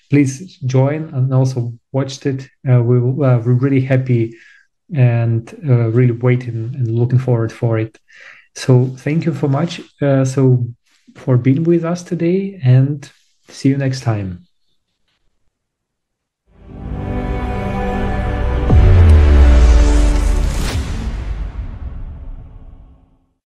Please 0.10 0.58
join 0.78 1.02
and 1.16 1.34
also 1.34 1.74
watch 1.92 2.26
it. 2.26 2.40
Uh, 2.70 2.82
we 2.90 2.98
uh, 2.98 3.38
we're 3.44 3.62
really 3.66 3.84
happy 3.94 4.24
and 4.94 5.44
uh, 5.72 5.90
really 5.98 6.18
waiting 6.28 6.58
and 6.78 6.86
looking 7.02 7.22
forward 7.28 7.52
for 7.52 7.80
it. 7.80 7.94
So 8.56 8.72
thank 9.06 9.20
you 9.26 9.34
so 9.34 9.48
much. 9.48 9.72
so 10.34 10.42
for 11.16 11.38
being 11.38 11.64
with 11.64 11.84
us 11.94 12.04
today 12.04 12.60
and 12.64 12.98
See 13.52 13.70
you 13.70 13.78
next 13.78 14.02
time. 14.02 14.51